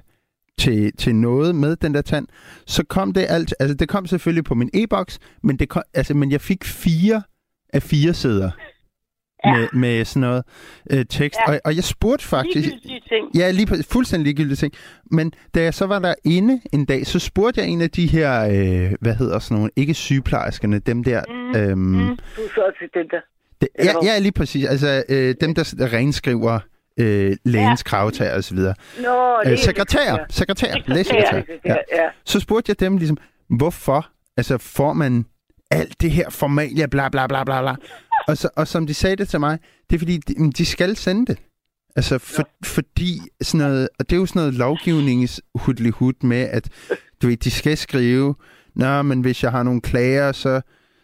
til, 0.59 0.93
til 0.97 1.15
noget 1.15 1.55
med 1.55 1.77
den 1.77 1.95
der 1.95 2.03
tand, 2.03 2.27
så 2.67 2.85
kom 2.85 3.13
det 3.13 3.27
alt... 3.29 3.55
Altså, 3.61 3.75
det 3.77 3.89
kom 3.89 4.07
selvfølgelig 4.07 4.45
på 4.45 4.55
min 4.55 4.71
e-boks, 4.75 5.19
men, 5.43 5.57
det 5.57 5.69
kom, 5.69 5.83
altså, 5.95 6.15
men 6.15 6.33
jeg 6.33 6.41
fik 6.41 6.65
fire 6.65 7.23
af 7.73 7.83
fire 7.83 8.15
sæder 8.15 8.51
Ja. 9.47 9.57
med, 9.57 9.69
med 9.73 10.05
sådan 10.05 10.21
noget 10.21 10.45
øh, 10.91 11.05
tekst. 11.11 11.41
Ja. 11.49 11.53
Og, 11.53 11.61
og 11.65 11.77
jeg 11.77 11.85
spurgte 11.85 12.25
faktisk... 12.27 12.57
Ligegyldige 12.69 13.01
ting. 13.09 13.37
Ja, 13.37 13.51
lige 13.51 13.85
fuldstændig 13.91 14.25
ligegyldige 14.25 14.57
ting. 14.57 14.73
Men 15.11 15.33
da 15.55 15.63
jeg 15.63 15.75
så 15.75 15.87
var 15.87 15.99
der 15.99 16.15
inde 16.25 16.61
en 16.73 16.85
dag, 16.85 17.07
så 17.07 17.19
spurgte 17.19 17.61
jeg 17.61 17.69
en 17.69 17.81
af 17.81 17.91
de 17.91 18.07
her, 18.07 18.43
øh, 18.45 18.93
hvad 19.01 19.15
hedder 19.15 19.39
sådan 19.39 19.55
nogle, 19.57 19.71
ikke 19.77 19.95
sygeplejerskerne, 19.95 20.79
dem 20.79 21.05
der... 21.05 21.23
Mm, 21.29 21.41
Øhm, 21.57 21.79
mm. 21.79 22.17
Du 22.37 22.43
så 22.55 22.71
assistenter. 22.75 23.21
det, 23.61 23.69
ja, 23.79 23.81
Eller 23.83 23.93
hvad? 23.93 24.11
ja, 24.13 24.19
lige 24.19 24.33
præcis. 24.33 24.67
Altså, 24.67 25.03
øh, 25.09 25.35
dem, 25.41 25.55
der 25.55 25.75
der 25.79 25.93
renskriver 25.93 26.59
øh, 27.01 27.37
lægens 27.45 27.81
ja. 27.81 27.89
kravtager 27.89 28.35
og 28.37 28.45
så 28.45 28.55
videre. 28.55 28.75
Nå, 29.03 29.37
det 29.45 29.53
Øh, 29.53 29.59
sekretær, 29.59 30.17
det, 30.17 30.35
sekretær, 30.35 30.67
Sekretær. 30.67 30.95
lægesekretær. 30.95 31.37
Ja, 31.37 31.43
Ja. 31.65 31.75
ja. 32.03 32.09
Så 32.25 32.41
spurgte 32.41 32.71
jeg 32.71 32.81
dem 32.81 32.97
ligesom, 32.97 33.17
hvorfor 33.57 34.07
altså, 34.37 34.59
får 34.59 34.93
man 34.93 35.25
alt 35.71 36.01
det 36.03 36.11
her 36.11 36.31
formalia, 36.31 36.87
bla 36.87 37.09
bla 37.09 37.27
bla 37.27 37.45
bla 37.45 37.61
bla. 37.61 37.75
Og, 38.31 38.37
så, 38.37 38.49
og 38.57 38.67
som 38.67 38.87
de 38.87 38.95
sagde 38.95 39.17
det 39.17 39.29
til 39.29 39.41
mig, 39.41 39.59
det 39.91 39.95
er 39.97 39.99
fordi, 39.99 40.17
de, 40.17 40.53
de 40.59 40.67
skal 40.67 40.97
sende 40.97 41.27
det. 41.27 41.39
Altså, 41.97 42.19
for, 42.19 42.43
fordi 42.77 43.11
sådan 43.43 43.67
noget, 43.67 43.89
og 43.99 44.11
det 44.11 44.17
er 44.17 44.21
jo 44.21 44.27
sådan 44.27 44.41
noget 44.41 44.55
lovgivningshudlig 44.55 45.93
med, 46.23 46.43
at 46.59 46.65
du 47.23 47.27
ved, 47.27 47.37
de 47.37 47.51
skal 47.51 47.77
skrive, 47.77 48.35
Nå, 48.75 49.03
men 49.03 49.21
hvis 49.21 49.43
jeg 49.45 49.51
har 49.57 49.63
nogle 49.63 49.81
klager, 49.91 50.33
så, 50.33 50.61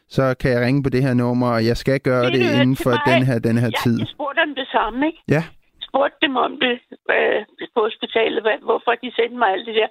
så 0.08 0.24
kan 0.40 0.50
jeg 0.54 0.60
ringe 0.66 0.82
på 0.82 0.90
det 0.94 1.02
her 1.06 1.14
nummer, 1.14 1.48
og 1.56 1.66
jeg 1.70 1.76
skal 1.76 2.00
gøre 2.00 2.26
det 2.34 2.42
hvad, 2.44 2.60
inden 2.62 2.76
for 2.84 2.90
mig- 2.90 3.06
den 3.12 3.22
her, 3.28 3.38
den 3.48 3.56
her 3.62 3.70
Ja, 3.76 3.80
tid. 3.84 3.96
jeg 3.98 4.08
spurgte 4.16 4.40
dem 4.44 4.54
det 4.60 4.68
samme, 4.76 4.98
ikke? 5.06 5.20
Ja. 5.36 5.42
Spurgte 5.88 6.18
dem 6.26 6.34
om 6.46 6.52
det 6.64 6.74
øh, 7.16 7.40
på 7.74 7.80
hospitalet, 7.88 8.40
hvad, 8.44 8.56
hvorfor 8.68 8.92
de 9.02 9.08
sendte 9.18 9.36
mig 9.42 9.48
alt 9.54 9.66
det 9.68 9.74
der. 9.80 9.88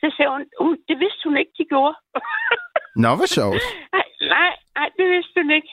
Så 0.00 0.06
sagde 0.16 0.30
hun, 0.34 0.42
hun 0.64 0.72
det 0.88 0.96
vidste 1.02 1.22
hun 1.28 1.36
ikke, 1.42 1.54
de 1.58 1.64
gjorde. 1.72 1.94
Nå, 3.04 3.10
hvor 3.18 3.28
sjovt. 3.38 3.62
nej, 4.36 4.52
nej, 4.78 4.88
det 4.98 5.06
vidste 5.14 5.36
hun 5.42 5.50
ikke. 5.58 5.70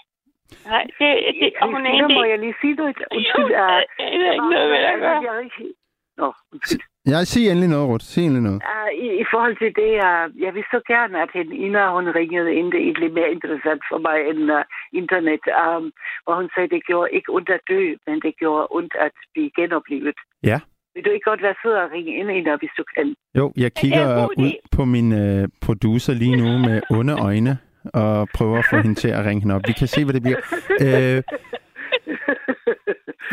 Nej, 0.65 0.83
det, 0.99 1.09
det, 1.39 1.47
og 1.61 1.67
hun 1.73 1.81
er 1.85 1.91
en 1.97 2.13
må 2.17 2.23
jeg 2.23 2.39
lige 2.39 2.55
sige 2.61 2.73
noget? 2.73 2.95
Jo, 2.99 3.05
Undskyld, 3.17 3.45
det 3.45 3.55
er... 3.55 4.31
ikke 4.31 4.49
noget 4.55 4.71
at 4.91 4.99
gøre. 4.99 5.21
Jeg 5.27 5.43
ikke... 5.43 5.73
Nå, 6.17 6.33
undskyld. 6.53 6.81
Jeg 7.13 7.27
siger 7.33 7.47
endelig 7.51 7.69
noget, 7.69 7.89
Ruth. 7.89 8.05
Sig 8.05 8.23
endelig 8.25 8.43
noget. 8.49 8.61
Uh, 8.71 8.89
i, 9.05 9.07
I 9.23 9.25
forhold 9.31 9.55
til 9.63 9.71
det, 9.81 9.91
uh, 10.09 10.23
jeg 10.45 10.51
vil 10.55 10.65
så 10.73 10.79
gerne, 10.93 11.15
at 11.25 11.31
hende 11.37 11.55
Ina, 11.65 11.81
hun 11.95 12.07
ringede 12.19 12.51
ind, 12.57 12.67
det 12.71 12.79
er 12.79 12.85
egentlig 12.89 13.11
mere 13.19 13.31
interessant 13.35 13.81
for 13.89 13.99
mig 14.07 14.17
end 14.29 14.41
uh, 14.57 14.61
internet, 15.01 15.43
um, 15.63 15.85
hvor 16.23 16.35
hun 16.39 16.49
sagde, 16.53 16.69
det 16.75 16.81
gjorde 16.89 17.09
ikke 17.17 17.29
ondt 17.35 17.49
at 17.57 17.61
dø, 17.71 17.83
men 18.07 18.15
det 18.25 18.33
gjorde 18.41 18.67
ondt 18.77 18.95
at 19.05 19.15
blive 19.33 19.51
genoplevet. 19.59 20.19
Ja. 20.51 20.59
Vil 20.93 21.05
du 21.05 21.09
ikke 21.15 21.29
godt 21.31 21.41
være 21.47 21.55
sød 21.61 21.75
og 21.83 21.91
ringe 21.91 22.11
ind, 22.19 22.29
Ina, 22.31 22.55
hvis 22.61 22.73
du 22.79 22.83
kan? 22.95 23.07
Jo, 23.39 23.45
jeg 23.63 23.71
kigger 23.81 24.05
er 24.05 24.27
ud 24.41 24.51
på 24.77 24.85
min 24.85 25.09
øh, 25.23 25.47
producer 25.65 26.13
lige 26.13 26.37
nu 26.41 26.49
med 26.67 26.77
onde 26.97 27.13
øjne 27.29 27.53
og 27.93 28.27
prøver 28.37 28.57
at 28.59 28.65
få 28.69 28.77
hende 28.85 28.95
til 29.03 29.07
at 29.17 29.25
ringe 29.25 29.41
hende 29.43 29.55
op. 29.55 29.61
Vi 29.67 29.73
kan 29.79 29.87
se, 29.87 29.99
hvad 30.05 30.13
det 30.17 30.23
bliver. 30.25 30.39
Øh, 30.85 31.17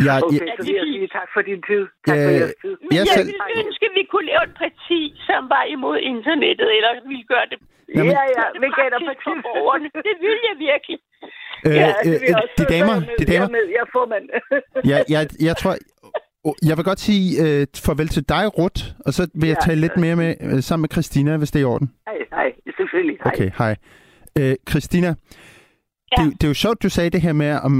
jeg, 0.09 0.15
Okay, 0.25 0.41
jeg, 0.49 0.55
så 0.59 0.63
vil 0.69 0.75
jeg 0.81 0.87
sige 0.95 1.09
tak 1.19 1.29
for 1.35 1.41
din 1.51 1.61
tid. 1.71 1.83
Tak 2.09 2.17
for 2.25 2.31
Øh, 2.33 2.39
jeres 2.41 2.55
tid. 2.65 2.75
Men 2.87 2.93
Jeg 2.99 3.05
jeg 3.09 3.15
selv- 3.17 3.29
ville 3.31 3.45
ønske, 3.63 3.85
at 3.91 3.95
vi 3.99 4.05
kunne 4.13 4.27
lave 4.33 4.43
et 4.51 4.55
parti, 4.65 5.01
som 5.29 5.41
var 5.55 5.65
imod 5.75 5.97
internettet, 6.15 6.69
eller 6.77 6.91
vi 7.13 7.17
gøre 7.35 7.47
det 7.53 7.59
Jamen- 7.97 8.13
Ja, 8.19 8.23
ja, 8.39 8.45
det 8.55 8.61
veganer 8.67 8.99
praktisk 9.07 9.25
for 9.27 9.35
parti. 9.35 9.47
borgerne. 9.49 9.87
Det 10.09 10.15
vil 10.25 10.39
jeg 10.49 10.57
virkelig. 10.69 10.99
øh, 11.69 11.75
Ja, 11.81 11.89
øh, 12.07 12.13
det 12.23 12.29
jeg 12.35 12.43
øh, 12.45 12.49
de 12.61 12.65
damer, 12.75 12.95
er 12.97 13.01
jeg 13.01 13.09
med. 13.09 13.17
de 13.21 13.25
damer, 13.33 13.47
Jeg 13.49 13.55
med. 13.57 13.65
Jeg 13.77 13.83
er 13.87 13.91
formand. 13.99 14.25
jeg, 14.93 14.99
jeg, 15.15 15.23
jeg 15.49 15.55
tror, 15.61 15.73
jeg 16.69 16.75
vil 16.79 16.85
godt 16.91 17.01
sige 17.09 17.27
øh, 17.45 17.61
farvel 17.87 18.09
til 18.17 18.25
dig, 18.35 18.45
Ruth, 18.59 18.81
og 19.07 19.11
så 19.17 19.23
vil 19.41 19.49
jeg 19.53 19.59
Ja. 19.61 19.67
tale 19.69 19.81
lidt 19.87 19.97
mere 20.05 20.17
med, 20.23 20.31
sammen 20.69 20.83
med 20.85 20.91
Christina, 20.95 21.31
hvis 21.41 21.51
det 21.53 21.59
er 21.61 21.67
i 21.67 21.71
orden. 21.75 21.89
Hej, 22.09 22.19
hej. 22.39 22.49
Selvfølgelig. 22.79 23.17
Hej. 23.25 23.33
Okay, 23.35 23.51
hej. 23.59 23.73
Øh, 24.40 24.55
Christina, 24.71 25.07
Ja. 25.07 26.16
det, 26.16 26.23
er 26.23 26.25
jo- 26.25 26.31
det 26.38 26.45
er 26.45 26.49
jo 26.49 26.55
sjovt, 26.64 26.83
du 26.83 26.88
sagde 26.88 27.11
det 27.11 27.21
her 27.26 27.33
med, 27.33 27.50
om 27.69 27.75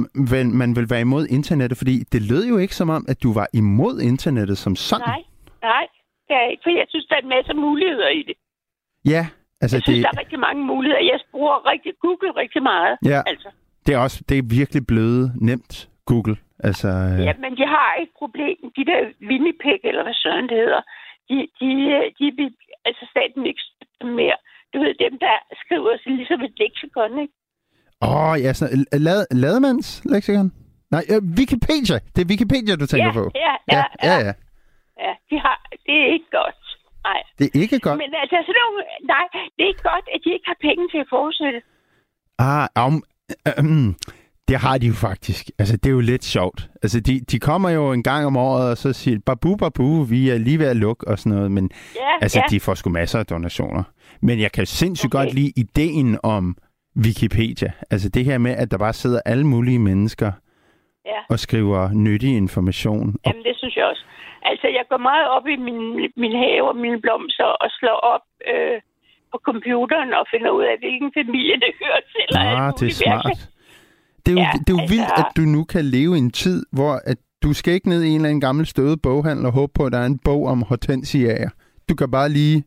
man 0.62 0.76
vil 0.76 0.86
være 0.90 1.00
imod 1.00 1.26
internettet, 1.38 1.78
fordi 1.78 1.94
det 2.12 2.22
lød 2.30 2.44
jo 2.52 2.56
ikke 2.64 2.75
som 2.80 2.88
om, 2.90 3.02
at 3.08 3.22
du 3.22 3.32
var 3.32 3.46
imod 3.54 4.00
internettet 4.00 4.58
som 4.58 4.76
sådan. 4.76 5.08
Nej, 5.08 5.22
nej, 5.62 5.84
det 6.28 6.34
er 6.42 6.46
ikke, 6.50 6.62
for 6.64 6.70
jeg 6.70 6.86
synes, 6.88 7.06
der 7.06 7.14
er 7.16 7.20
en 7.20 7.28
masse 7.28 7.54
muligheder 7.54 8.08
i 8.08 8.22
det. 8.28 8.36
Ja, 9.14 9.22
altså 9.60 9.76
Jeg 9.76 9.82
synes, 9.82 9.96
det, 9.98 10.04
der 10.04 10.10
er 10.16 10.20
rigtig 10.25 10.40
mange 10.48 10.62
muligheder. 10.72 11.02
Jeg 11.12 11.20
bruger 11.30 11.70
rigtig 11.72 11.92
Google 12.04 12.30
rigtig 12.42 12.62
meget. 12.62 12.94
Ja. 13.12 13.20
Altså. 13.26 13.48
det 13.86 13.94
er 13.94 13.98
også 13.98 14.18
det 14.28 14.36
er 14.38 14.42
virkelig 14.58 14.86
blevet 14.86 15.32
nemt, 15.50 15.88
Google. 16.10 16.36
Altså, 16.68 16.88
øh, 16.88 17.18
Ja, 17.28 17.32
men 17.44 17.52
de 17.60 17.64
har 17.76 17.90
et 18.02 18.08
problem. 18.20 18.56
De 18.76 18.82
der 18.90 19.00
Winnipeg, 19.30 19.80
eller 19.90 20.02
hvad 20.06 20.14
søren 20.25 20.48
det 20.52 20.56
hedder, 20.64 20.82
de, 21.28 21.36
de, 21.60 21.68
de 22.18 22.26
vil, 22.38 22.50
altså 22.88 23.04
staten 23.14 23.46
ikke 23.50 23.62
mere. 24.20 24.38
Du 24.73 24.78
ved, 24.82 24.92
dem, 25.04 25.18
der 25.26 25.37
skriver 25.62 25.92
sig 26.02 26.12
ligesom 26.20 26.40
et 26.46 26.54
leksikon, 26.62 27.18
ikke? 27.25 27.35
Åh, 28.02 28.35
ja, 28.44 28.52
sådan, 28.52 28.87
lad, 29.06 29.20
Lademands 29.42 29.88
leksikon? 30.12 30.52
Nej, 30.94 31.04
øh, 31.12 31.20
Wikipedia. 31.38 31.99
Det 32.12 32.20
er 32.25 32.28
Wikipedia, 32.32 32.75
du 32.82 32.87
tænker 32.87 33.12
ja, 33.12 33.18
på. 33.20 33.25
Ja, 33.46 33.54
ja, 33.75 33.82
ja, 34.08 34.16
ja. 34.26 34.32
ja. 35.04 35.12
de 35.30 35.37
har, 35.44 35.56
det 35.87 35.94
er 36.04 36.08
ikke 36.16 36.30
godt. 36.40 36.61
Nej. 37.08 37.20
Det 37.38 37.44
er 37.46 37.61
ikke 37.64 37.78
godt. 37.87 37.99
Men 38.02 38.11
altså, 38.23 38.37
sådan 38.46 38.61
nogle, 38.64 38.78
nej, 39.14 39.26
det 39.54 39.62
er 39.64 39.70
ikke 39.73 39.87
godt, 39.92 40.06
at 40.14 40.20
de 40.25 40.28
ikke 40.37 40.49
har 40.52 40.58
penge 40.68 40.85
til 40.92 41.00
at 41.04 41.08
fortsætte. 41.16 41.61
Ah, 42.38 42.66
um, 42.82 42.94
øh, 43.49 43.52
øh, 43.61 43.94
det 44.48 44.56
har 44.56 44.78
de 44.78 44.86
jo 44.86 44.92
faktisk. 44.92 45.50
Altså, 45.58 45.76
det 45.76 45.86
er 45.86 45.90
jo 45.92 46.00
lidt 46.00 46.24
sjovt. 46.24 46.68
Altså, 46.82 47.00
de, 47.00 47.20
de 47.20 47.38
kommer 47.38 47.70
jo 47.70 47.92
en 47.92 48.02
gang 48.02 48.26
om 48.26 48.36
året, 48.36 48.70
og 48.70 48.76
så 48.76 48.92
siger 48.92 49.18
babu, 49.26 49.56
babu, 49.56 50.02
vi 50.02 50.30
er 50.30 50.38
lige 50.38 50.58
ved 50.58 50.66
at 50.66 50.76
lukke 50.76 51.08
og 51.08 51.18
sådan 51.18 51.36
noget. 51.36 51.50
Men 51.50 51.70
Ja, 51.96 52.00
altså, 52.22 52.38
ja. 52.38 52.44
de 52.50 52.60
får 52.60 52.74
sgu 52.74 52.90
masser 52.90 53.18
af 53.18 53.26
donationer. 53.26 53.82
Men 54.22 54.40
jeg 54.40 54.52
kan 54.52 54.66
sindssygt 54.66 55.14
Okay. 55.14 55.24
godt 55.24 55.34
lide 55.34 55.52
ideen 55.56 56.18
om 56.22 56.56
Wikipedia. 57.06 57.70
Altså, 57.90 58.08
det 58.08 58.24
her 58.24 58.38
med, 58.38 58.52
at 58.62 58.70
der 58.70 58.78
bare 58.78 58.92
sidder 58.92 59.20
alle 59.26 59.46
mulige 59.46 59.78
mennesker 59.78 60.32
ja. 61.06 61.20
og 61.30 61.38
skriver 61.38 61.92
nyttig 61.92 62.36
information. 62.36 63.16
Jamen, 63.26 63.42
det 63.42 63.54
synes 63.56 63.76
jeg 63.76 63.84
også. 63.84 64.04
Altså, 64.42 64.66
jeg 64.78 64.84
går 64.90 64.98
meget 65.10 65.26
op 65.36 65.46
i 65.46 65.56
min, 65.56 65.80
min 66.16 66.32
have 66.44 66.68
og 66.68 66.76
mine 66.76 67.00
blomster 67.00 67.44
og 67.44 67.68
slår 67.78 67.98
op 68.14 68.24
øh, 68.52 68.76
på 69.32 69.36
computeren 69.48 70.10
og 70.20 70.24
finder 70.34 70.50
ud 70.58 70.64
af, 70.70 70.74
hvilken 70.82 71.10
familie 71.18 71.54
det 71.64 71.72
hører 71.82 72.02
til. 72.14 72.26
ah, 72.36 72.72
det 72.78 72.82
er 72.82 72.82
muligt 72.82 73.02
mærkeligt. 73.08 73.42
Det 74.26 74.33
er 74.33 74.37
jo, 74.37 74.38
Ja, 74.38 74.50
det 74.66 74.71
er 74.71 74.75
jo 74.75 74.80
altså- 74.80 74.95
vildt, 74.95 75.12
at 75.18 75.26
du 75.37 75.42
nu 75.56 75.64
kan 75.64 75.85
leve 75.85 76.12
i 76.16 76.18
en 76.18 76.30
tid, 76.30 76.66
hvor 76.73 76.92
at 77.04 77.18
du 77.42 77.52
skal 77.52 77.73
ikke 77.75 77.88
ned 77.88 78.02
i 78.02 78.09
en 78.09 78.14
eller 78.14 78.28
anden 78.28 78.40
gammel 78.40 78.66
støvet 78.66 79.02
boghandel 79.02 79.47
og 79.47 79.52
håbe 79.52 79.73
på, 79.78 79.83
at 79.87 79.92
der 79.92 79.99
er 79.99 80.06
en 80.06 80.18
bog 80.18 80.47
om 80.47 80.62
hortensiaer. 80.62 81.50
Du 81.88 81.95
kan 81.95 82.11
bare 82.11 82.28
lige 82.28 82.64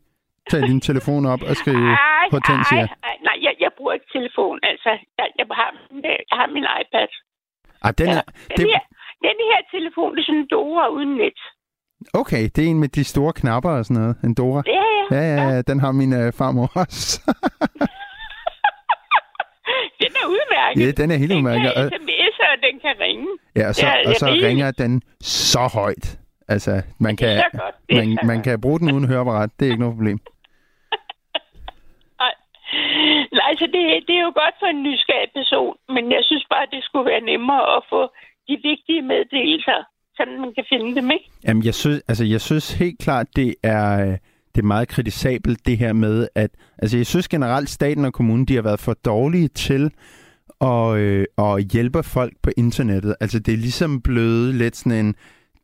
tage 0.50 0.64
din 0.68 0.82
telefon 0.82 1.26
op 1.26 1.42
og 1.50 1.56
skrive 1.56 1.90
Ej, 1.92 2.28
hortensia. 2.32 2.78
ej, 2.78 2.88
ej, 3.04 3.16
nej, 3.28 3.38
jeg, 3.46 3.54
jeg 3.60 3.72
bruger 3.78 3.94
ikke 3.94 4.06
telefon. 4.18 4.60
Altså, 4.64 4.90
jeg, 5.18 5.28
jeg, 5.40 5.46
har, 5.52 5.70
jeg 6.04 6.18
har 6.40 6.48
min 6.58 6.66
iPad. 6.82 7.08
Ah, 7.82 7.94
den 7.98 8.08
Ja, 8.08 8.14
er, 8.18 8.22
den, 8.22 8.58
det, 8.58 8.66
her, 8.74 8.82
den 9.28 9.38
her 9.50 9.60
telefon 9.76 10.10
det 10.16 10.22
er 10.22 10.26
sådan 10.26 10.40
en 10.40 10.48
Dora 10.52 10.88
uden 10.96 11.14
net. 11.24 11.40
okay, 12.14 12.44
det 12.56 12.62
er 12.66 12.68
en 12.68 12.80
med 12.80 12.88
de 12.88 13.04
store 13.04 13.34
knapper 13.34 13.70
og 13.70 13.86
sådan 13.86 14.02
noget. 14.02 14.16
En 14.24 14.34
Dora. 14.34 14.60
Er 14.60 14.72
jeg. 14.72 15.06
Ja, 15.12 15.22
ja, 15.36 15.50
ja, 15.56 15.62
den 15.62 15.80
har 15.80 15.92
min 15.92 16.14
øh, 16.14 16.34
farmor 16.34 16.72
også. 16.76 17.22
den 20.02 20.12
er 20.22 20.28
udmærket. 20.36 20.82
Ja, 20.86 20.92
den 21.02 21.12
er 21.12 21.18
helt 21.24 21.34
udmærket. 21.34 21.76
Den 21.76 21.90
kan 21.90 22.02
sms'e, 22.02 22.44
og 22.54 22.58
den 22.66 22.80
kan 22.80 22.94
ringe. 23.00 23.28
Ja, 23.56 23.68
og 23.68 23.76
så, 23.76 23.86
ja, 23.86 24.10
og 24.10 24.16
så 24.16 24.28
ringer 24.48 24.72
den 24.72 25.02
så 25.22 25.70
højt. 25.74 26.20
Altså, 26.48 26.82
man 27.00 27.18
kan, 27.18 27.38
det 27.38 27.46
godt. 27.52 27.76
Man, 27.98 28.18
man 28.24 28.44
kan 28.44 28.62
bruge 28.62 28.80
den 28.80 28.92
uden 28.92 29.08
høreapparat. 29.08 29.50
Det 29.60 29.66
er 29.66 29.70
ikke 29.72 29.84
noget 29.84 29.96
problem. 29.96 30.20
Nej, 32.22 32.34
altså 33.52 33.66
det, 33.66 33.82
det 34.08 34.16
er 34.20 34.24
jo 34.28 34.34
godt 34.42 34.56
for 34.62 34.70
en 34.76 34.84
nysgerrig 34.84 35.30
person, 35.36 35.76
men 35.96 36.12
jeg 36.12 36.22
synes 36.24 36.46
bare, 36.50 36.66
det 36.72 36.84
skulle 36.84 37.12
være 37.12 37.22
nemmere 37.22 37.64
at 37.78 37.84
få 37.90 38.02
de 38.48 38.56
vigtige 38.70 39.02
meddelelser, 39.02 39.80
så 40.16 40.22
man 40.44 40.54
kan 40.54 40.66
finde 40.70 40.96
dem, 40.96 41.12
ikke? 41.12 41.26
Jamen, 41.48 41.66
jeg 41.66 41.74
synes, 41.74 42.04
altså, 42.08 42.26
jeg 42.26 42.42
synes 42.42 42.74
helt 42.74 43.00
klart, 43.00 43.28
det 43.36 43.56
er... 43.64 44.08
Øh, 44.08 44.18
det 44.56 44.62
er 44.62 44.66
meget 44.66 44.88
kritisabelt, 44.88 45.66
det 45.66 45.78
her 45.78 45.94
med, 45.94 46.28
at... 46.36 46.52
Altså, 46.78 46.98
jeg 46.98 47.06
synes 47.06 47.28
generelt, 47.28 47.70
staten 47.70 48.06
og 48.06 48.14
kommunen, 48.14 48.46
de 48.46 48.56
har 48.56 48.62
været 48.62 48.80
for 48.80 48.94
dårlige 48.94 49.48
til 49.48 49.92
at, 50.62 50.96
øh, 50.98 51.26
at 51.38 51.64
hjælpe 51.72 52.04
folk 52.04 52.34
på 52.44 52.50
internettet. 52.58 53.16
Altså, 53.20 53.40
det 53.40 53.54
er 53.54 53.58
ligesom 53.58 54.02
blevet 54.02 54.56
lidt 54.56 54.76
sådan 54.76 55.06
en... 55.06 55.16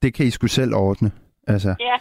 Det 0.01 0.13
kan 0.13 0.25
I 0.25 0.29
sgu 0.29 0.47
selv 0.47 0.73
ordne. 0.75 1.11
Altså, 1.47 1.75
Ja, 1.79 1.95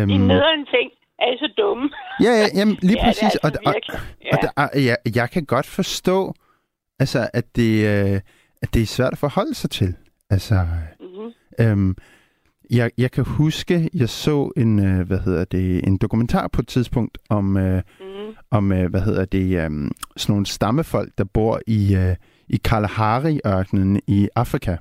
øhm, 0.00 0.08
det 0.08 0.14
er 0.16 0.18
nederen 0.20 0.66
ting. 0.66 0.90
Er 1.18 1.32
I 1.34 1.36
så 1.38 1.52
dumme? 1.58 1.90
Ja, 2.22 2.30
ja 2.30 2.46
jamen, 2.54 2.76
lige 2.82 2.98
Ja, 3.00 3.04
præcis. 3.04 3.22
altså 3.22 3.38
og, 3.42 3.50
og, 3.66 3.74
virkelig. 3.74 4.00
og 4.32 4.38
der, 4.42 4.48
og 4.56 5.14
jeg, 5.16 5.30
kan 5.30 5.44
godt 5.44 5.66
forstå, 5.66 6.34
altså, 6.98 7.28
at 7.34 7.56
det, 7.56 7.86
øh, 7.86 8.20
at 8.62 8.74
det 8.74 8.82
er 8.82 8.86
svært 8.86 9.12
at 9.12 9.18
forholde 9.18 9.54
sig 9.54 9.70
til. 9.70 9.94
Altså, 10.30 10.54
Mhm. 11.00 11.32
øhm, 11.66 11.96
jeg, 12.70 12.90
jeg 12.98 13.10
kan 13.10 13.24
huske, 13.24 13.90
jeg 13.94 14.08
så 14.08 14.50
en, 14.56 14.78
øh, 14.86 15.06
hvad 15.06 15.18
hedder 15.18 15.44
det, 15.44 15.86
en 15.88 15.96
dokumentar 15.96 16.48
på 16.48 16.60
et 16.60 16.68
tidspunkt 16.68 17.18
om, 17.28 17.56
øh, 17.56 17.82
Mhm. 18.00 18.34
om 18.50 18.72
øh, 18.72 18.90
hvad 18.90 19.00
hedder 19.00 19.24
det, 19.24 19.44
øh, 19.56 19.70
sådan 20.16 20.32
nogle 20.32 20.46
stammefolk, 20.46 21.12
der 21.18 21.24
bor 21.24 21.60
i, 21.66 21.94
øh, 21.94 22.16
i 22.48 22.56
Kalahari-ørkenen 22.56 24.00
i 24.06 24.28
Afrika. 24.36 24.76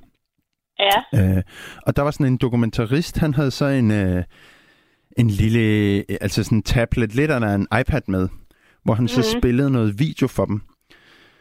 Ja, 0.79 1.35
Øh, 1.37 1.43
og 1.87 1.95
der 1.95 2.01
var 2.01 2.11
sådan 2.11 2.25
en 2.25 2.37
dokumentarist, 2.37 3.17
han 3.17 3.33
havde 3.33 3.51
så 3.51 3.65
en, 3.65 3.91
øh, 3.91 4.23
en 5.17 5.27
lille, 5.29 6.03
altså 6.21 6.43
sådan 6.43 6.57
en 6.57 6.61
tablet, 6.63 7.15
lidt 7.15 7.31
eller 7.31 7.55
en 7.55 7.67
iPad 7.81 8.01
med, 8.07 8.27
hvor 8.83 8.93
han 8.93 9.07
så 9.07 9.19
Mhm. 9.19 9.39
spillede 9.41 9.71
noget 9.71 9.99
video 9.99 10.27
for 10.27 10.45
dem. 10.45 10.61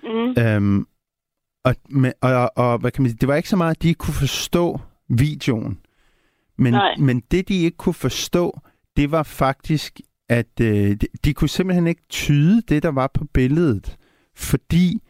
mm. 0.02 0.42
Øhm, 0.42 0.86
og, 1.64 1.74
med, 1.90 2.12
og, 2.22 2.50
og 2.56 2.78
hvad 2.78 2.90
kan 2.90 3.02
man 3.02 3.10
sige, 3.10 3.18
det 3.20 3.28
var 3.28 3.34
ikke 3.36 3.48
så 3.48 3.56
meget, 3.56 3.70
at 3.74 3.82
de 3.82 3.94
kunne 3.94 4.14
forstå 4.14 4.80
videoen. 5.08 5.78
Men, 6.58 6.72
Nej. 6.72 6.94
men 6.98 7.22
det, 7.30 7.48
de 7.48 7.62
ikke 7.62 7.76
kunne 7.76 7.94
forstå, 7.94 8.60
det 8.96 9.10
var 9.10 9.22
faktisk, 9.22 10.00
at 10.28 10.60
øh, 10.60 10.90
de, 10.90 11.06
de 11.24 11.34
kunne 11.34 11.48
simpelthen 11.48 11.86
ikke 11.86 12.02
tyde 12.08 12.62
det, 12.68 12.82
der 12.82 12.88
var 12.90 13.10
på 13.14 13.24
billedet. 13.34 13.96
Fordi 14.36 15.02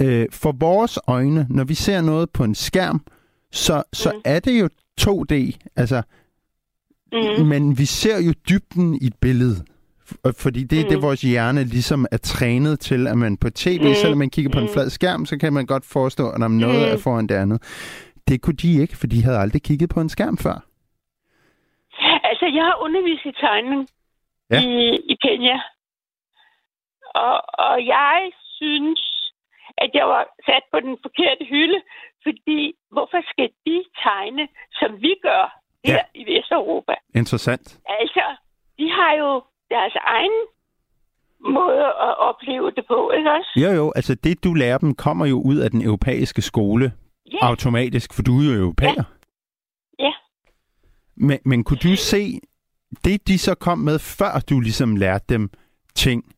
øh, 0.00 0.26
for 0.30 0.52
vores 0.52 0.98
øjne, 1.06 1.46
når 1.50 1.64
vi 1.64 1.74
ser 1.74 2.00
noget 2.00 2.30
på 2.30 2.44
en 2.44 2.54
skærm, 2.54 3.00
så, 3.52 3.82
så 3.92 4.10
Mm. 4.14 4.20
er 4.24 4.40
det 4.40 4.60
jo 4.60 4.68
2D. 5.00 5.58
Altså, 5.76 6.02
Mm. 7.12 7.46
men 7.46 7.78
vi 7.78 7.84
ser 7.84 8.20
jo 8.20 8.32
dybden 8.48 8.94
i 9.02 9.06
et 9.06 9.14
billede. 9.20 9.64
Fordi 10.36 10.64
det 10.64 10.78
er 10.80 10.84
mm. 10.84 10.88
det, 10.88 11.02
vores 11.02 11.20
hjerne 11.22 11.64
ligesom 11.64 12.06
er 12.10 12.16
trænet 12.16 12.80
til, 12.80 13.06
at 13.06 13.18
man 13.18 13.36
på 13.36 13.50
tv, 13.50 13.88
mm. 13.88 13.94
Selvom 13.94 14.18
man 14.18 14.30
kigger 14.30 14.50
på 14.52 14.58
en 14.58 14.64
Mm. 14.64 14.72
flad 14.72 14.90
skærm, 14.90 15.26
så 15.26 15.36
kan 15.38 15.52
man 15.52 15.66
godt 15.66 15.84
forestå, 15.84 16.28
at 16.30 16.38
noget 16.40 16.52
Mm. 16.60 16.68
er 16.68 16.96
foran 16.96 17.26
det 17.26 17.34
andet. 17.34 17.62
Det 18.28 18.40
kunne 18.40 18.56
de 18.56 18.80
ikke, 18.80 18.96
for 18.96 19.06
de 19.06 19.22
havde 19.22 19.38
aldrig 19.38 19.62
kigget 19.62 19.88
på 19.90 20.00
en 20.00 20.08
skærm 20.08 20.38
før. 20.38 20.64
Altså, 22.44 22.56
jeg 22.56 22.64
har 22.64 22.76
undervist 22.86 23.24
i 23.26 23.32
tegning 23.32 23.88
Ja. 24.50 24.60
i, 24.62 24.96
i 25.12 25.14
Kenya. 25.26 25.58
Og, 27.14 27.36
og 27.66 27.86
jeg 27.86 28.30
synes, 28.58 29.00
at 29.78 29.90
jeg 29.94 30.06
var 30.08 30.24
sat 30.46 30.62
på 30.72 30.80
den 30.80 30.96
forkerte 31.02 31.44
hylde, 31.52 31.80
fordi 32.22 32.74
hvorfor 32.92 33.20
skal 33.30 33.48
de 33.66 33.84
tegne, 34.02 34.48
som 34.72 34.90
vi 35.02 35.14
gør 35.22 35.44
her 35.84 35.94
Ja. 35.94 36.20
i 36.20 36.22
Vesteuropa? 36.32 36.94
Interessant. 37.14 37.78
Altså, 37.88 38.24
de 38.78 38.90
har 38.90 39.12
jo 39.22 39.42
deres 39.70 39.94
egen 40.16 40.36
måde 41.56 41.84
at 42.06 42.18
opleve 42.18 42.70
det 42.70 42.84
på, 42.86 43.10
ikke 43.10 43.30
også? 43.32 43.50
Jo, 43.56 43.70
jo, 43.70 43.92
altså 43.96 44.14
det, 44.14 44.44
du 44.44 44.54
lærer 44.54 44.78
dem, 44.78 44.94
kommer 44.94 45.26
jo 45.26 45.42
ud 45.44 45.56
af 45.56 45.70
den 45.70 45.82
europæiske 45.82 46.42
skole 46.42 46.92
Ja, 47.32 47.38
automatisk, 47.48 48.14
for 48.14 48.22
du 48.22 48.32
er 48.40 48.44
jo 48.56 48.60
europæer. 48.62 49.04
Ja. 51.16 51.26
Men, 51.26 51.38
men 51.44 51.64
kunne 51.64 51.78
du 51.78 51.96
se, 51.96 52.40
det 53.04 53.28
de 53.28 53.38
så 53.38 53.54
kom 53.54 53.78
med, 53.78 53.98
før 53.98 54.40
du 54.50 54.60
ligesom 54.60 54.96
lærte 54.96 55.24
dem 55.28 55.50
ting, 55.94 56.34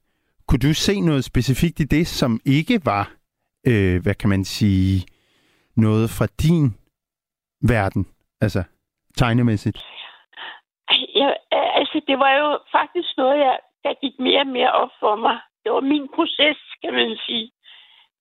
kunne 0.49 0.59
du 0.59 0.75
se 0.75 1.01
noget 1.01 1.25
specifikt 1.25 1.81
i 1.81 1.85
det, 1.85 2.07
som 2.07 2.41
ikke 2.47 2.81
var, 2.85 3.11
øh, 3.67 4.03
hvad 4.03 4.15
kan 4.15 4.29
man 4.31 4.45
sige, 4.45 5.07
noget 5.77 6.11
fra 6.11 6.27
din 6.43 6.75
verden? 7.69 8.07
Altså, 8.41 8.63
tegnemæssigt. 9.17 9.79
Jeg, 11.15 11.37
altså, 11.51 12.01
det 12.09 12.19
var 12.19 12.33
jo 12.43 12.59
faktisk 12.73 13.09
noget, 13.17 13.39
jeg, 13.39 13.59
der 13.85 13.95
gik 14.03 14.19
mere 14.19 14.41
og 14.41 14.47
mere 14.47 14.73
op 14.73 14.93
for 15.01 15.17
mig. 15.17 15.39
Det 15.65 15.73
var 15.73 15.81
min 15.81 16.09
proces, 16.15 16.59
kan 16.83 16.93
man 16.93 17.17
sige. 17.27 17.51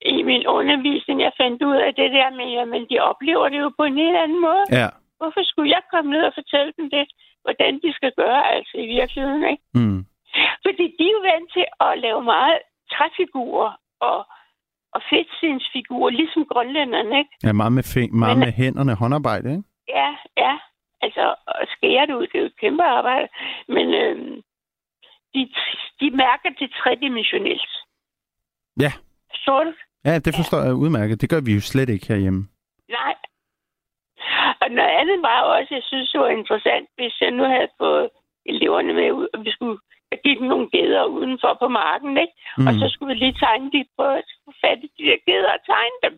I 0.02 0.24
min 0.24 0.48
undervisning, 0.48 1.22
jeg 1.22 1.32
fandt 1.42 1.64
ud 1.64 1.76
af 1.88 1.94
det 1.96 2.10
der 2.18 2.30
med, 2.40 2.80
at 2.82 2.88
de 2.90 3.00
oplever 3.00 3.50
det 3.50 3.60
jo 3.60 3.72
på 3.78 3.84
en 3.84 3.98
helt 3.98 4.18
anden 4.24 4.42
måde. 4.42 4.64
Ja. 4.72 4.90
Hvorfor 5.26 5.44
skulle 5.52 5.70
jeg 5.76 5.84
komme 5.92 6.10
ned 6.16 6.24
og 6.30 6.34
fortælle 6.40 6.72
dem 6.78 6.88
det, 6.96 7.06
hvordan 7.46 7.74
de 7.84 7.90
skal 7.98 8.12
gøre, 8.22 8.42
altså 8.56 8.76
i 8.86 8.88
virkeligheden, 8.98 9.44
ikke? 9.54 9.64
Mm. 9.80 10.00
Fordi 10.66 10.86
de 10.98 11.04
er 11.10 11.16
jo 11.18 11.22
vant 11.32 11.50
til 11.56 11.66
at 11.86 11.92
lave 12.06 12.22
meget 12.34 12.58
træfigurer 12.94 13.72
og, 14.10 14.20
og 14.96 15.02
fedtsindsfigurer, 15.10 16.10
ligesom 16.10 16.46
grønlænderne, 16.52 17.14
ikke? 17.22 17.32
Ja, 17.44 17.52
meget 17.62 17.74
med, 17.78 17.84
fing- 17.94 18.16
meget 18.24 18.38
Men- 18.38 18.46
med 18.46 18.54
hænderne, 18.62 18.94
håndarbejde, 19.02 19.48
ikke? 19.56 19.64
Ja, 19.88 20.10
ja. 20.38 20.54
Altså, 21.06 21.36
at 21.48 21.68
skære 21.76 22.06
det 22.08 22.14
ud, 22.14 22.28
det 22.28 22.36
er 22.36 22.40
jo 22.40 22.46
et 22.46 22.60
kæmpe 22.64 22.84
arbejde. 22.84 23.28
Men 23.68 23.86
øhm, 24.04 24.36
de, 25.34 25.42
de 26.00 26.08
mærker 26.24 26.50
det 26.60 26.70
tredimensionelt. 26.82 27.72
Ja. 28.80 28.92
Du? 29.48 29.74
Ja, 30.06 30.20
det 30.20 30.36
forstår 30.36 30.62
jeg 30.66 30.74
udmærket. 30.74 31.22
Det 31.22 31.30
gør 31.30 31.42
vi 31.46 31.54
jo 31.54 31.62
slet 31.62 31.90
ikke 31.90 32.08
herhjemme. 32.08 32.42
Nej. 32.90 33.16
Og 34.66 34.72
noget 34.78 34.94
andet 35.02 35.20
var 35.30 35.40
også, 35.56 35.72
jeg 35.78 35.86
synes, 35.90 36.12
det 36.12 36.20
var 36.26 36.32
interessant, 36.40 36.88
hvis 36.98 37.16
jeg 37.22 37.32
nu 37.32 37.44
havde 37.56 37.72
fået 37.84 38.08
eleverne 38.52 38.94
med 39.00 39.10
ud, 39.20 39.28
og 39.34 39.40
vi 39.46 39.52
skulle 39.56 39.78
give 40.24 40.40
dem 40.40 40.48
nogle 40.54 40.68
geder 40.76 41.04
udenfor 41.18 41.54
på 41.62 41.68
marken, 41.68 42.14
ikke? 42.24 42.36
Mm. 42.58 42.68
Og 42.68 42.74
så 42.80 42.86
skulle 42.90 43.10
vi 43.14 43.20
lige 43.20 43.40
tegne 43.44 43.72
de 43.76 43.82
på 43.98 44.06
at 44.20 44.28
fat 44.62 44.80
i 44.88 44.90
de 44.98 45.04
der 45.10 45.20
geder 45.30 45.52
og 45.58 45.62
tegne 45.74 45.98
dem. 46.06 46.16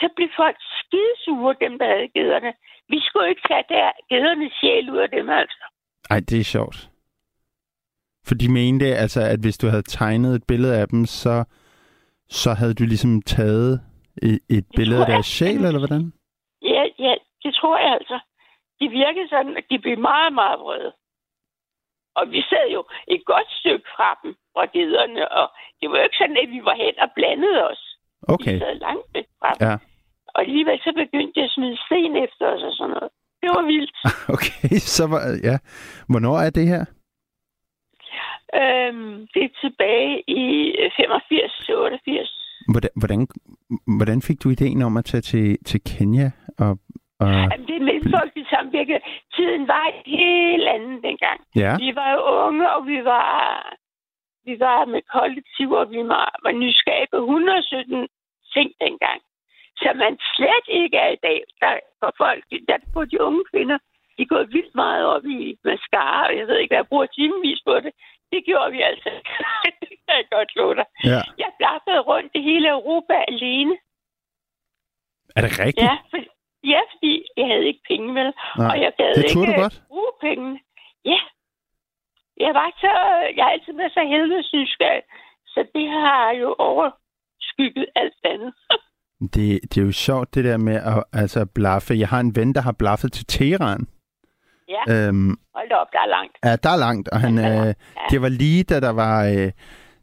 Så 0.00 0.06
blev 0.16 0.28
folk 0.42 0.56
skidesure, 0.78 1.54
dem 1.64 1.78
der 1.80 1.88
havde 1.94 2.08
gederne. 2.18 2.52
Vi 2.92 2.98
skulle 3.06 3.28
ikke 3.28 3.44
tage 3.48 3.64
der 3.68 3.86
gedernes 4.10 4.52
sjæl 4.60 4.90
ud 4.94 5.00
af 5.06 5.10
dem, 5.16 5.26
altså. 5.30 5.64
Ej, 6.10 6.20
det 6.30 6.38
er 6.40 6.44
sjovt. 6.56 6.78
For 8.26 8.34
de 8.34 8.48
mente 8.52 8.86
altså, 9.04 9.20
at 9.20 9.40
hvis 9.40 9.58
du 9.58 9.66
havde 9.66 9.82
tegnet 9.98 10.34
et 10.34 10.44
billede 10.48 10.80
af 10.80 10.88
dem, 10.88 11.06
så, 11.06 11.44
så 12.28 12.50
havde 12.54 12.74
du 12.74 12.84
ligesom 12.84 13.22
taget 13.22 13.80
et, 14.22 14.38
et 14.50 14.66
billede 14.76 15.00
af 15.00 15.06
deres 15.06 15.26
sjæl, 15.26 15.64
eller 15.64 15.78
hvordan? 15.78 16.12
Det 17.44 17.54
tror 17.54 17.76
jeg 17.78 17.92
altså. 17.98 18.18
De 18.80 18.88
virkede 18.88 19.28
sådan, 19.28 19.56
at 19.56 19.64
de 19.70 19.78
blev 19.78 19.98
meget, 19.98 20.32
meget 20.40 20.58
vrede. 20.60 20.92
Og 22.18 22.24
vi 22.30 22.40
sad 22.50 22.66
jo 22.76 22.84
et 23.08 23.22
godt 23.32 23.48
stykke 23.60 23.86
fra 23.96 24.10
dem, 24.22 24.32
fra 24.54 24.64
gederne, 24.76 25.32
og 25.38 25.46
det 25.80 25.90
var 25.90 25.96
jo 25.96 26.02
ikke 26.04 26.16
sådan, 26.22 26.36
at 26.44 26.50
vi 26.50 26.60
var 26.68 26.74
hen 26.82 26.94
og 27.04 27.08
blandede 27.16 27.60
os. 27.70 27.82
Okay, 28.34 28.52
Vi 28.54 28.58
sad 28.58 28.74
langt 28.86 29.06
væk 29.14 29.26
fra 29.40 29.50
dem. 29.54 29.68
ja. 29.68 29.74
Og 30.34 30.40
alligevel 30.40 30.78
så 30.78 30.92
begyndte 31.02 31.32
jeg 31.40 31.44
at 31.44 31.50
smide 31.56 31.78
sten 31.86 32.16
efter 32.26 32.44
os 32.54 32.62
og 32.62 32.72
sådan 32.72 32.90
noget. 32.96 33.10
Det 33.42 33.48
var 33.56 33.62
vildt. 33.72 33.96
Okay, 34.34 34.68
så 34.96 35.04
var, 35.12 35.20
ja. 35.48 35.56
Hvornår 36.10 36.36
er 36.46 36.50
det 36.50 36.66
her? 36.74 36.84
øhm, 38.60 39.26
det 39.34 39.42
er 39.44 39.52
tilbage 39.64 40.22
i 40.30 40.42
85-88. 40.74 42.40
Hvordan, 42.72 42.90
hvordan, 42.96 43.26
hvordan 43.98 44.22
fik 44.22 44.44
du 44.44 44.48
ideen 44.50 44.82
om 44.82 44.96
at 44.96 45.04
tage 45.04 45.20
til, 45.20 45.58
til 45.66 45.80
Kenya? 45.84 46.30
Og, 46.58 46.78
og, 47.20 47.28
Jamen, 47.50 47.66
det 47.68 47.76
er 47.76 47.84
mellemfolkeligt 47.90 48.48
samvirke. 48.54 49.00
Tiden 49.34 49.68
var 49.68 49.84
helt 50.06 50.66
anden 50.74 51.02
dengang. 51.02 51.38
ja, 51.62 51.72
Vi 51.84 51.88
var 51.98 52.08
jo 52.16 52.20
unge, 52.46 52.66
og 52.74 52.86
vi 52.86 52.98
var, 53.04 53.32
vi 54.48 54.54
var 54.60 54.84
med 54.84 55.02
kollektiv, 55.16 55.68
og 55.80 55.90
vi 55.90 56.00
var, 56.14 56.28
var 56.44 56.52
nysgerrige 56.62 57.12
på 57.12 57.16
117 57.16 58.08
ting 58.54 58.68
dengang. 58.84 59.20
Så 59.80 59.88
man 60.02 60.12
slet 60.34 60.66
ikke 60.82 60.96
er 60.96 61.10
i 61.18 61.20
dag. 61.28 61.38
Der, 61.60 61.72
for 62.00 62.10
folk, 62.22 62.44
der 62.68 62.76
på 62.94 63.04
de 63.04 63.16
unge 63.26 63.44
kvinder, 63.52 63.78
de 64.18 64.26
går 64.26 64.42
vildt 64.54 64.74
meget 64.74 65.04
op 65.14 65.24
i 65.24 65.56
mascara, 65.64 66.26
og 66.28 66.36
jeg 66.38 66.46
ved 66.46 66.56
ikke, 66.58 66.70
hvad 66.72 66.82
jeg 66.82 66.88
bruger 66.92 67.06
timevis 67.06 67.60
på 67.68 67.74
det. 67.84 67.92
Det 68.32 68.40
gjorde 68.48 68.70
vi 68.72 68.80
altså. 68.90 69.10
det 69.80 69.88
kan 70.04 70.14
jeg 70.20 70.26
godt 70.36 70.50
love 70.56 70.74
dig. 70.74 70.86
ja. 71.04 71.20
Jeg 71.42 71.50
blaffede 71.58 72.00
rundt 72.10 72.30
i 72.34 72.40
hele 72.50 72.68
Europa 72.68 73.14
alene. 73.28 73.74
Er 75.36 75.40
det 75.44 75.52
rigtigt? 75.64 75.84
Ja, 75.86 75.94
for, 76.10 76.18
ja 76.72 76.80
fordi 76.92 77.12
jeg 77.36 77.46
havde 77.50 77.66
ikke 77.70 77.82
penge, 77.90 78.08
vel? 78.18 78.30
Nej, 78.58 78.66
og 78.70 78.76
jeg 78.84 78.92
gad 78.98 79.08
det 79.14 79.22
ikke 79.24 79.52
du 79.52 79.60
godt. 79.62 79.82
bruge 79.88 80.12
penge. 80.26 80.50
Ja. 81.12 81.20
Jeg 82.44 82.52
var 82.54 82.68
så, 82.84 82.92
jeg 83.36 83.44
har 83.44 83.52
altid 83.56 83.72
været 83.80 83.92
så 83.92 84.02
helvedes 84.14 84.50
nysgerrig, 84.54 85.02
så 85.46 85.60
det 85.74 85.86
har 85.88 86.30
jo 86.42 86.48
overskygget 86.58 87.86
alt 87.96 88.20
andet. 88.24 88.54
Det, 89.34 89.60
det 89.62 89.78
er 89.80 89.84
jo 89.86 89.92
sjovt, 89.92 90.34
det 90.34 90.44
der 90.44 90.56
med 90.56 90.74
at 90.74 91.04
altså, 91.12 91.46
blaffe. 91.54 91.94
Jeg 91.94 92.08
har 92.08 92.20
en 92.20 92.36
ven, 92.36 92.54
der 92.54 92.60
har 92.60 92.72
blaffet 92.72 93.12
til 93.12 93.26
Teheran. 93.26 93.86
Ja. 94.68 94.82
Øhm, 95.08 95.36
Hold 95.54 95.68
da 95.68 95.74
op, 95.74 95.86
der 95.92 95.98
er 95.98 96.06
langt. 96.06 96.36
ja, 96.44 96.56
der 96.62 96.70
er 96.70 96.76
langt, 96.76 97.08
og 97.08 97.20
han, 97.20 97.38
er 97.48 97.60
øh. 97.60 97.66
Ja. 97.66 97.74
det 98.10 98.22
var 98.22 98.28
lige, 98.28 98.64
da 98.64 98.80
der 98.80 98.90
var... 98.92 99.24
Øh, 99.24 99.50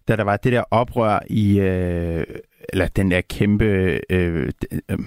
da 0.08 0.16
der 0.16 0.24
var 0.24 0.38
det 0.38 0.52
der 0.54 0.64
oprør 0.72 1.20
i, 1.30 1.60
øh, 1.60 2.24
eller 2.74 2.88
den 2.88 3.12
der 3.12 3.22
kæmpe, 3.22 3.66
øh, 4.10 4.52
det, 4.62 4.82
øh, 4.90 4.98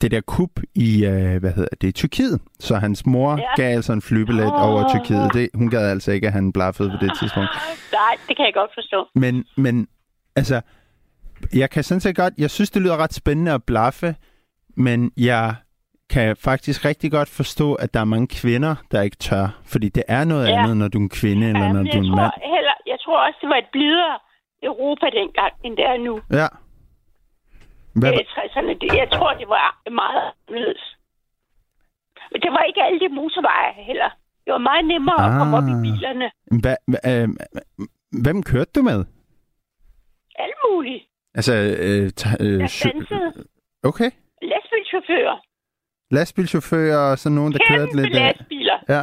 det 0.00 0.10
der 0.10 0.20
kup 0.20 0.50
i, 0.74 1.04
øh, 1.06 1.40
hvad 1.40 1.52
hedder 1.52 1.76
det, 1.80 1.94
Tyrkiet. 1.94 2.40
Så 2.60 2.76
hans 2.76 3.06
mor 3.06 3.36
Ja. 3.36 3.62
gav 3.62 3.74
altså 3.76 3.92
en 3.92 4.02
flybillet 4.02 4.46
Åh. 4.46 4.68
over 4.68 4.88
Tyrkiet. 4.88 5.30
Det, 5.34 5.48
hun 5.54 5.70
gad 5.70 5.90
altså 5.90 6.12
ikke, 6.12 6.26
at 6.26 6.32
han 6.32 6.52
blaffede 6.52 6.90
på 6.90 6.96
det 7.06 7.12
tidspunkt. 7.20 7.48
Nej, 7.92 8.16
det 8.28 8.36
kan 8.36 8.46
jeg 8.46 8.54
godt 8.54 8.70
forstå. 8.74 9.06
Men, 9.14 9.44
men 9.56 9.88
altså, 10.36 10.60
jeg 11.54 11.70
kan 11.70 11.82
sådan 11.84 12.00
set 12.00 12.16
godt, 12.16 12.34
jeg 12.38 12.50
synes, 12.50 12.70
det 12.70 12.82
lyder 12.82 12.96
ret 12.96 13.14
spændende 13.14 13.52
at 13.52 13.64
blaffe, 13.64 14.14
men 14.76 15.12
jeg 15.16 15.54
kan 16.10 16.36
faktisk 16.36 16.84
rigtig 16.84 17.10
godt 17.10 17.28
forstå, 17.28 17.74
at 17.74 17.94
der 17.94 18.00
er 18.00 18.04
mange 18.04 18.26
kvinder, 18.26 18.74
der 18.92 19.02
ikke 19.02 19.16
tør. 19.16 19.60
Fordi 19.64 19.88
det 19.88 20.02
er 20.08 20.24
noget 20.24 20.48
Ja. 20.48 20.62
andet, 20.62 20.76
når 20.76 20.88
du 20.88 20.98
er 20.98 21.02
en 21.02 21.08
kvinde, 21.08 21.46
eller 21.46 21.58
når 21.60 21.66
Jamen, 21.66 21.86
du 21.86 21.98
er 21.98 22.02
en 22.02 22.10
mand. 22.16 22.32
heller, 22.56 22.74
jeg 22.86 22.96
tror 23.04 23.18
også, 23.26 23.38
det 23.42 23.48
var 23.48 23.56
et 23.56 23.70
blidere 23.72 24.18
Europa 24.62 25.06
dengang, 25.20 25.52
end 25.64 25.76
det 25.76 25.84
er 25.84 25.96
nu. 26.08 26.20
Ja. 26.40 26.46
Hvad, 28.00 28.12
i 28.12 28.24
60'erne. 28.36 28.72
Det, 28.82 28.88
jeg 29.02 29.08
tror, 29.16 29.30
det 29.40 29.48
var 29.48 29.80
meget 29.90 30.22
anderledes. 30.48 30.82
Men 32.32 32.40
det 32.42 32.50
var 32.52 32.62
ikke 32.68 32.82
alle 32.82 33.00
de 33.00 33.08
motorveje 33.08 33.72
heller. 33.90 34.10
Det 34.44 34.52
var 34.52 34.58
meget 34.58 34.84
nemmere 34.84 35.20
ah. 35.20 35.26
at 35.26 35.38
komme 35.38 35.56
op 35.58 35.68
i 35.72 35.76
Ah. 35.78 35.82
bilerne. 35.86 36.26
hvad, 36.62 36.76
øh, 37.10 37.28
hvem 38.24 38.42
kørte 38.42 38.70
du 38.76 38.82
med? 38.90 38.98
Alt 40.44 40.58
muligt. 40.68 41.02
Altså, 41.34 41.52
øh, 41.54 42.04
øh, 42.44 42.60
Jeg 42.64 42.70
dansede. 42.84 43.28
okay. 43.90 44.10
Lastbilchauffører. 44.52 45.36
Lastbilchauffører 46.16 47.02
og 47.12 47.18
sådan 47.18 47.36
nogen, 47.36 47.52
der 47.52 47.60
kørte 47.70 47.86
Kæmpe 47.86 47.96
lidt... 48.02 48.14
øh, 48.16 48.20
lastbiler. 48.22 48.78
Ja. 48.94 49.02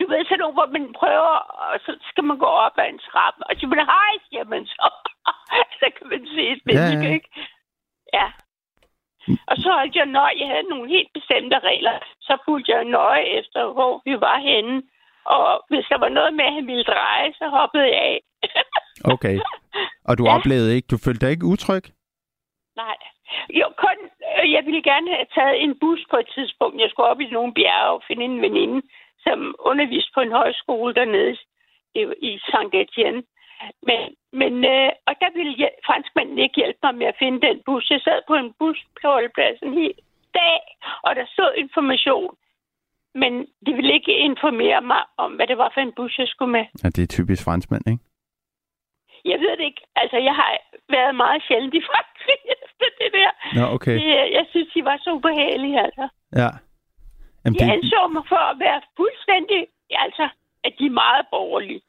Du 0.00 0.04
ved 0.12 0.20
sådan 0.24 0.38
nogle, 0.42 0.56
hvor 0.58 0.68
man 0.76 0.84
prøver, 1.00 1.34
og 1.64 1.74
så 1.84 1.90
skal 2.10 2.24
man 2.30 2.38
gå 2.44 2.50
op 2.64 2.72
ad 2.82 2.88
en 2.94 3.00
trappe. 3.08 3.40
Og 3.48 3.52
så 3.58 3.66
man, 3.66 3.78
hej, 3.94 4.12
siger 4.28 4.44
man 4.54 4.62
så. 4.74 4.86
så 5.80 5.86
kan 5.96 6.06
man 6.12 6.22
se 6.34 6.42
et 6.54 6.62
menneske, 6.68 7.06
ja. 7.08 7.14
ikke? 7.16 7.28
Ja. 8.14 8.26
Og 9.50 9.56
så 9.56 9.68
holdt 9.78 9.96
jeg 9.96 10.06
nøje. 10.06 10.34
Jeg 10.40 10.48
havde 10.48 10.68
nogle 10.72 10.88
helt 10.88 11.12
bestemte 11.14 11.58
regler. 11.58 11.98
Så 12.20 12.32
fulgte 12.44 12.72
jeg 12.72 12.84
nøje 12.84 13.24
efter, 13.40 13.72
hvor 13.72 14.02
vi 14.04 14.20
var 14.20 14.38
henne. 14.38 14.82
Og 15.24 15.64
hvis 15.68 15.86
der 15.90 15.98
var 15.98 16.08
noget 16.08 16.34
med, 16.34 16.44
at 16.44 16.52
han 16.52 16.66
ville 16.66 16.84
dreje, 16.84 17.32
så 17.32 17.48
hoppede 17.48 17.84
jeg 17.94 18.02
af. 18.12 18.20
Okay. 19.14 19.36
Og 20.08 20.18
du 20.18 20.24
Ja. 20.24 20.34
oplevede 20.36 20.74
ikke, 20.76 20.86
du 20.90 20.98
følte 21.04 21.26
dig 21.26 21.30
ikke 21.32 21.46
utryg? 21.54 21.82
Nej. 22.76 22.96
Jo, 23.60 23.66
kun, 23.84 23.98
øh, 24.38 24.52
jeg 24.52 24.62
ville 24.66 24.82
gerne 24.82 25.08
have 25.14 25.26
taget 25.34 25.62
en 25.64 25.78
bus 25.80 26.00
på 26.10 26.16
et 26.16 26.28
tidspunkt. 26.34 26.80
Jeg 26.80 26.90
skulle 26.90 27.08
op 27.08 27.20
i 27.20 27.30
nogle 27.30 27.54
bjerge 27.54 27.90
og 27.96 28.02
finde 28.08 28.24
en 28.24 28.42
veninde, 28.42 28.82
som 29.26 29.54
underviste 29.58 30.10
på 30.14 30.20
en 30.20 30.32
højskole 30.32 30.94
dernede 30.94 31.36
i, 31.94 32.00
i 32.28 32.38
St. 32.38 32.74
Etienne. 32.74 33.22
Men, 33.88 34.00
men 34.40 34.52
øh, 34.74 34.90
og 35.08 35.14
der 35.22 35.30
ville 35.38 35.54
jeg, 35.58 35.70
franskmanden 35.86 36.38
ikke 36.38 36.60
hjælpe 36.60 36.80
mig 36.82 36.94
med 36.94 37.06
at 37.06 37.18
finde 37.22 37.40
den 37.46 37.56
bus. 37.66 37.90
Jeg 37.90 38.00
sad 38.00 38.18
på 38.26 38.34
en 38.34 38.52
bus 38.58 38.78
på 39.02 39.08
holdpladsen 39.16 39.68
en 39.68 39.74
hel 39.82 39.94
dag, 40.34 40.60
og 41.06 41.10
der 41.18 41.26
stod 41.34 41.52
information. 41.64 42.30
Men 43.14 43.32
de 43.66 43.72
ville 43.78 43.92
ikke 43.98 44.14
informere 44.28 44.80
mig 44.80 45.02
om, 45.16 45.30
hvad 45.36 45.46
det 45.46 45.58
var 45.58 45.70
for 45.74 45.80
en 45.80 45.92
bus, 45.96 46.18
jeg 46.18 46.28
skulle 46.28 46.52
med. 46.52 46.64
Ja, 46.82 46.88
det 46.88 47.02
er 47.02 47.06
typisk 47.16 47.44
franskmænd, 47.44 47.84
ikke? 47.92 48.04
Jeg 49.24 49.38
ved 49.44 49.52
det 49.58 49.64
ikke. 49.70 49.84
Altså, 49.96 50.16
jeg 50.28 50.34
har 50.40 50.50
været 50.96 51.14
meget 51.14 51.42
sjældent 51.46 51.74
i 51.74 51.82
Frankrig 51.90 52.40
efter 52.56 52.86
det 53.00 53.10
der. 53.18 53.30
Nå, 53.58 53.64
okay. 53.76 53.94
Det, 54.00 54.08
jeg 54.38 54.46
synes, 54.50 54.68
de 54.74 54.84
var 54.84 54.96
så 55.04 55.10
ubehagelige, 55.12 55.80
altså. 55.86 56.08
Ja. 56.40 56.50
Jamen, 57.42 57.58
De 57.58 57.64
det, 57.64 57.72
anså 57.76 58.00
mig 58.16 58.24
for 58.32 58.42
at 58.52 58.56
være 58.58 58.80
fuldstændig, 58.96 59.60
altså, 59.90 60.28
at 60.64 60.72
de 60.78 60.86
er 60.86 60.98
meget 61.04 61.24
borgerlige. 61.30 61.80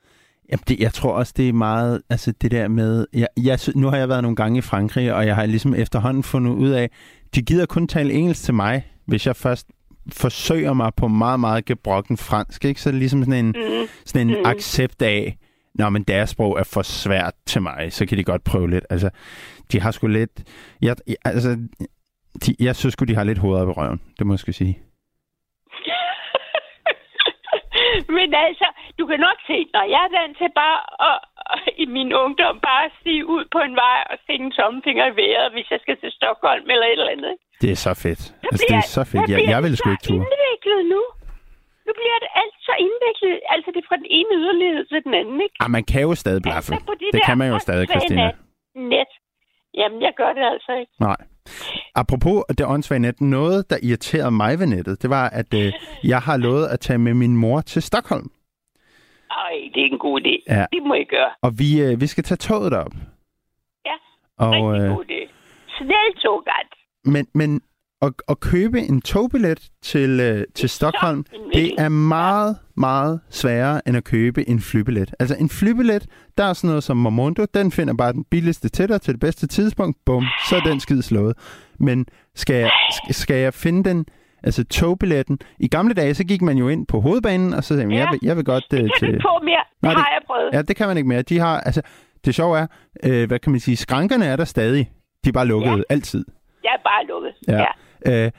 Jamen 0.51 0.63
det, 0.67 0.79
jeg 0.79 0.93
tror 0.93 1.11
også, 1.13 1.33
det 1.37 1.49
er 1.49 1.53
meget, 1.53 2.01
altså 2.09 2.31
det 2.41 2.51
der 2.51 2.67
med, 2.67 3.07
jeg, 3.13 3.27
jeg, 3.37 3.59
nu 3.75 3.87
har 3.87 3.97
jeg 3.97 4.09
været 4.09 4.21
nogle 4.21 4.35
gange 4.35 4.57
i 4.57 4.61
Frankrig, 4.61 5.13
og 5.13 5.25
jeg 5.25 5.35
har 5.35 5.45
ligesom 5.45 5.75
efterhånden 5.75 6.23
fundet 6.23 6.51
ud 6.51 6.69
af, 6.69 6.89
de 7.35 7.41
gider 7.41 7.65
kun 7.65 7.87
tale 7.87 8.13
engelsk 8.13 8.43
til 8.43 8.53
mig, 8.53 8.87
hvis 9.07 9.27
jeg 9.27 9.35
først 9.35 9.67
forsøger 10.13 10.73
mig 10.73 10.91
på 10.97 11.07
meget, 11.07 11.39
meget 11.39 11.65
gebrokken 11.65 12.17
fransk, 12.17 12.65
ikke? 12.65 12.81
Så 12.81 12.89
er 12.89 12.91
det 12.91 12.99
ligesom 12.99 13.23
sådan 13.23 13.45
en, 13.45 13.55
Mm. 13.57 13.87
sådan 14.05 14.29
en 14.29 14.37
Mm. 14.37 14.45
accept 14.45 15.01
af, 15.01 15.37
Nå, 15.75 15.89
men 15.89 16.03
deres 16.03 16.29
sprog 16.29 16.59
er 16.59 16.63
for 16.63 16.81
svært 16.81 17.33
til 17.45 17.61
mig, 17.61 17.93
så 17.93 18.05
kan 18.05 18.17
de 18.17 18.23
godt 18.23 18.43
prøve 18.43 18.69
lidt. 18.69 18.85
Altså, 18.89 19.09
de 19.71 19.79
har 19.81 19.91
sgu 19.91 20.07
lidt... 20.07 20.31
Jeg, 20.81 20.95
altså, 21.25 21.57
de, 22.45 22.55
jeg 22.59 22.75
synes 22.75 22.93
sgu, 22.93 23.05
de 23.05 23.15
har 23.15 23.23
lidt 23.23 23.37
hoved 23.37 23.59
op 23.59 23.67
i 23.67 23.71
røven, 23.71 24.01
det 24.19 24.27
må 24.27 24.33
jeg 24.47 24.55
sige. 24.55 24.79
Men 28.17 28.33
altså, 28.47 28.65
du 28.99 29.03
kan 29.09 29.19
nok 29.27 29.37
se, 29.49 29.57
når 29.75 29.83
jeg 29.95 30.01
er 30.07 30.11
vant 30.17 30.35
til 30.41 30.49
bare 30.61 30.77
at, 31.09 31.17
i 31.83 31.85
min 31.97 32.09
ungdom 32.23 32.55
bare 32.69 32.83
at 32.89 32.93
sige 33.03 33.21
ud 33.35 33.43
på 33.55 33.59
en 33.67 33.75
vej 33.85 33.99
og 34.11 34.15
se 34.25 34.33
en 34.43 34.51
tommelfinger 34.57 35.05
i 35.11 35.13
vejret, 35.21 35.47
hvis 35.55 35.67
jeg 35.73 35.79
skal 35.83 35.95
til 36.03 36.11
Stockholm 36.19 36.65
eller 36.73 36.85
et 36.87 36.91
eller 36.99 37.15
andet. 37.15 37.35
Det 37.61 37.69
er 37.75 37.79
så 37.87 37.93
fedt. 38.05 38.21
Så 38.27 38.33
Altså, 38.51 38.65
det 38.69 38.75
er 38.83 38.87
så 38.97 39.03
fedt. 39.11 39.25
Jeg, 39.33 39.39
jeg 39.53 39.59
vil 39.65 39.73
sgu 39.77 39.87
ikke 39.95 40.07
ture. 40.09 40.17
indviklet 40.25 40.81
nu. 40.93 41.01
Nu 41.87 41.91
bliver 41.99 42.17
det 42.23 42.29
alt 42.41 42.55
så 42.67 42.73
indviklet. 42.87 43.35
Altså, 43.53 43.67
det 43.73 43.79
er 43.83 43.87
fra 43.91 43.97
den 44.03 44.09
ene 44.19 44.31
yderlighed 44.41 44.83
til 44.91 44.99
den 45.05 45.13
anden, 45.21 45.37
ikke? 45.45 45.55
Ah, 45.63 45.69
man 45.77 45.83
kan 45.91 46.01
jo 46.07 46.13
stadig 46.23 46.41
blaffe. 46.47 46.73
Altså, 46.73 46.93
de 47.01 47.05
Det 47.15 47.21
kan 47.29 47.37
man 47.41 47.47
jo 47.53 47.57
stadig, 47.67 47.85
Christina. 47.93 48.25
Net. 48.25 48.35
net. 48.95 49.11
Jamen, 49.79 49.99
jeg 50.07 50.13
gør 50.17 50.31
det 50.37 50.43
altså 50.53 50.71
ikke. 50.81 50.91
Nej. 50.99 51.19
Apropos 51.95 52.43
det 52.57 52.65
åndssvage 52.65 52.99
net, 52.99 53.21
noget, 53.21 53.69
der 53.69 53.77
irriterede 53.83 54.31
mig 54.31 54.59
ved 54.59 54.67
nettet, 54.67 55.01
det 55.01 55.09
var, 55.09 55.29
at 55.29 55.53
øh, 55.53 55.73
jeg 56.03 56.19
har 56.19 56.37
lovet 56.37 56.67
at 56.67 56.79
tage 56.79 56.99
med 56.99 57.13
min 57.13 57.37
mor 57.37 57.61
til 57.61 57.81
Stockholm. 57.81 58.27
Det 59.73 59.81
er 59.81 59.89
en 59.91 59.99
god 59.99 60.21
idé. 60.21 60.53
Ja. 60.55 60.65
Det 60.73 60.83
må 60.83 60.93
I 60.93 61.03
gøre. 61.03 61.29
Og 61.41 61.51
vi, 61.59 61.81
øh, 61.81 62.01
vi 62.01 62.07
skal 62.07 62.23
tage 62.23 62.37
toget 62.37 62.71
derop. 62.71 62.93
Ja, 63.85 63.95
Og, 64.37 64.51
Rigtig 64.71 64.81
øh, 64.89 64.95
god 64.95 65.05
idé. 65.05 65.21
Sneltogat. 65.77 66.67
men, 67.05 67.27
men 67.33 67.61
at, 68.01 68.13
at 68.29 68.39
købe 68.39 68.79
en 68.79 69.01
togbillet 69.01 69.69
til, 69.81 70.19
øh, 70.19 70.43
til 70.55 70.69
Stockholm, 70.69 71.25
det 71.53 71.73
er 71.77 71.89
meget, 71.89 72.57
meget 72.77 73.19
sværere 73.29 73.81
end 73.87 73.97
at 73.97 74.03
købe 74.03 74.49
en 74.49 74.59
flybillet. 74.59 75.13
Altså 75.19 75.35
en 75.39 75.49
flybillet, 75.49 76.05
der 76.37 76.43
er 76.43 76.53
sådan 76.53 76.67
noget 76.67 76.83
som 76.83 76.97
Momondo, 76.97 77.45
den 77.53 77.71
finder 77.71 77.93
bare 77.93 78.13
den 78.13 78.23
billigste 78.23 78.69
til 78.69 78.89
dig 78.89 79.01
til 79.01 79.13
det 79.13 79.19
bedste 79.19 79.47
tidspunkt. 79.47 79.97
Bum, 80.05 80.25
så 80.49 80.55
er 80.55 80.59
den 80.59 80.79
skid 80.79 81.01
slået. 81.01 81.37
Men 81.79 82.05
skal 82.35 82.55
jeg, 82.55 82.71
skal 83.11 83.35
jeg 83.35 83.53
finde 83.53 83.89
den, 83.89 84.05
altså 84.43 84.63
togbilletten? 84.63 85.39
I 85.59 85.67
gamle 85.67 85.93
dage, 85.93 86.13
så 86.13 86.23
gik 86.23 86.41
man 86.41 86.57
jo 86.57 86.69
ind 86.69 86.87
på 86.87 86.99
hovedbanen, 87.01 87.53
og 87.53 87.63
så 87.63 87.67
sagde 87.67 87.87
man, 87.87 87.95
Ja. 87.97 88.03
jeg, 88.03 88.09
vil, 88.11 88.19
jeg 88.23 88.37
vil 88.37 88.45
godt 88.45 88.63
øh, 88.73 88.79
Det 88.83 88.91
kan 88.99 89.07
til... 89.11 89.21
få 89.21 89.43
mere. 89.43 89.63
Det 89.73 89.83
Nej, 89.83 89.93
det- 89.93 90.01
har 90.01 90.09
jeg 90.13 90.21
prøvet. 90.27 90.49
Ja, 90.53 90.61
det 90.61 90.75
kan 90.75 90.87
man 90.87 90.97
ikke 90.97 91.09
mere. 91.09 91.21
De 91.21 91.39
har, 91.39 91.59
altså, 91.59 91.81
det 92.25 92.35
sjove 92.35 92.57
er, 92.59 92.67
øh, 93.03 93.27
hvad 93.27 93.39
kan 93.39 93.51
man 93.51 93.59
sige, 93.59 93.77
skrankerne 93.77 94.25
er 94.25 94.35
der 94.35 94.45
stadig. 94.45 94.91
De 95.23 95.29
er 95.29 95.33
bare 95.33 95.45
lukket 95.47 95.71
Ja. 95.77 95.81
altid. 95.89 96.25
Jeg 96.63 96.69
er 96.73 96.83
bare 96.83 97.05
lukket. 97.07 97.31
Ja. 97.47 97.65
Ja. 98.05 98.25
Øh, 98.25 98.31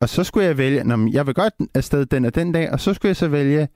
og 0.00 0.08
så 0.08 0.24
skulle 0.24 0.46
jeg 0.46 0.58
vælge, 0.58 0.84
når 0.84 1.12
jeg 1.12 1.26
vil 1.26 1.34
godt 1.34 1.54
afsted 1.74 2.06
den 2.06 2.24
og 2.24 2.34
den 2.34 2.52
dag, 2.52 2.70
og 2.72 2.80
så 2.80 2.94
skulle 2.94 3.10
jeg 3.10 3.16
så 3.16 3.28
vælge, 3.28 3.68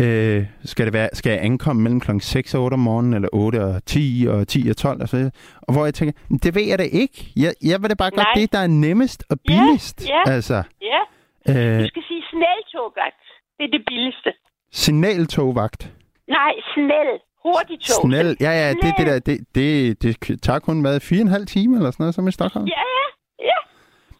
øh, 0.00 0.46
skal, 0.64 0.84
det 0.86 0.92
være, 0.92 1.08
skal 1.12 1.30
jeg 1.30 1.44
ankomme 1.44 1.82
mellem 1.82 2.00
klokken 2.00 2.20
6 2.20 2.54
og 2.54 2.62
8 2.62 2.74
om 2.74 2.80
morgenen, 2.80 3.14
eller 3.14 3.28
8 3.32 3.64
og 3.64 3.84
10 3.84 4.26
og 4.28 4.48
10 4.48 4.68
og 4.70 4.76
12 4.76 5.02
og 5.02 5.08
så. 5.08 5.30
Og 5.62 5.74
hvor 5.74 5.84
jeg 5.84 5.94
tænker, 5.94 6.12
"Men 6.28 6.38
det 6.38 6.54
ved 6.54 6.62
jeg 6.62 6.78
da 6.78 6.82
ikke. 6.84 7.32
Jeg, 7.36 7.52
jeg 7.62 7.82
vil 7.82 7.90
da 7.90 7.94
bare 7.94 8.10
godt 8.10 8.28
det, 8.36 8.52
der 8.52 8.58
er 8.58 8.66
nemmest 8.66 9.24
og 9.30 9.36
Ja, 9.48 9.52
billigst. 9.52 10.08
ja. 10.08 10.30
Altså, 10.32 10.62
Ja, 10.82 11.00
øh, 11.48 11.80
du 11.82 11.86
skal 11.88 12.02
sige 12.08 12.22
sneltogat. 12.30 13.14
Det 13.58 13.64
er 13.64 13.70
det 13.78 13.82
billigste. 13.86 14.32
signaltogvagt. 14.72 15.92
Nej, 16.28 16.52
snel. 16.74 17.10
Hurtigt 17.44 17.82
tog. 17.82 18.02
Snel. 18.02 18.36
Ja, 18.40 18.50
ja, 18.62 18.68
det, 18.82 18.94
det 18.98 19.06
der, 19.06 19.18
det, 19.18 19.38
det, 19.54 20.02
det 20.02 20.40
tager 20.42 20.58
kun 20.58 20.80
hvad, 20.80 21.00
fire 21.00 21.18
og 21.18 21.22
en 21.22 21.28
halv 21.28 21.46
time 21.46 21.76
eller 21.76 21.90
sådan 21.90 22.02
noget, 22.04 22.14
som 22.14 22.28
i 22.28 22.32
Stockholm. 22.32 22.66
Ja, 22.66 22.70
ja, 22.70 22.80
ja. 23.00 23.01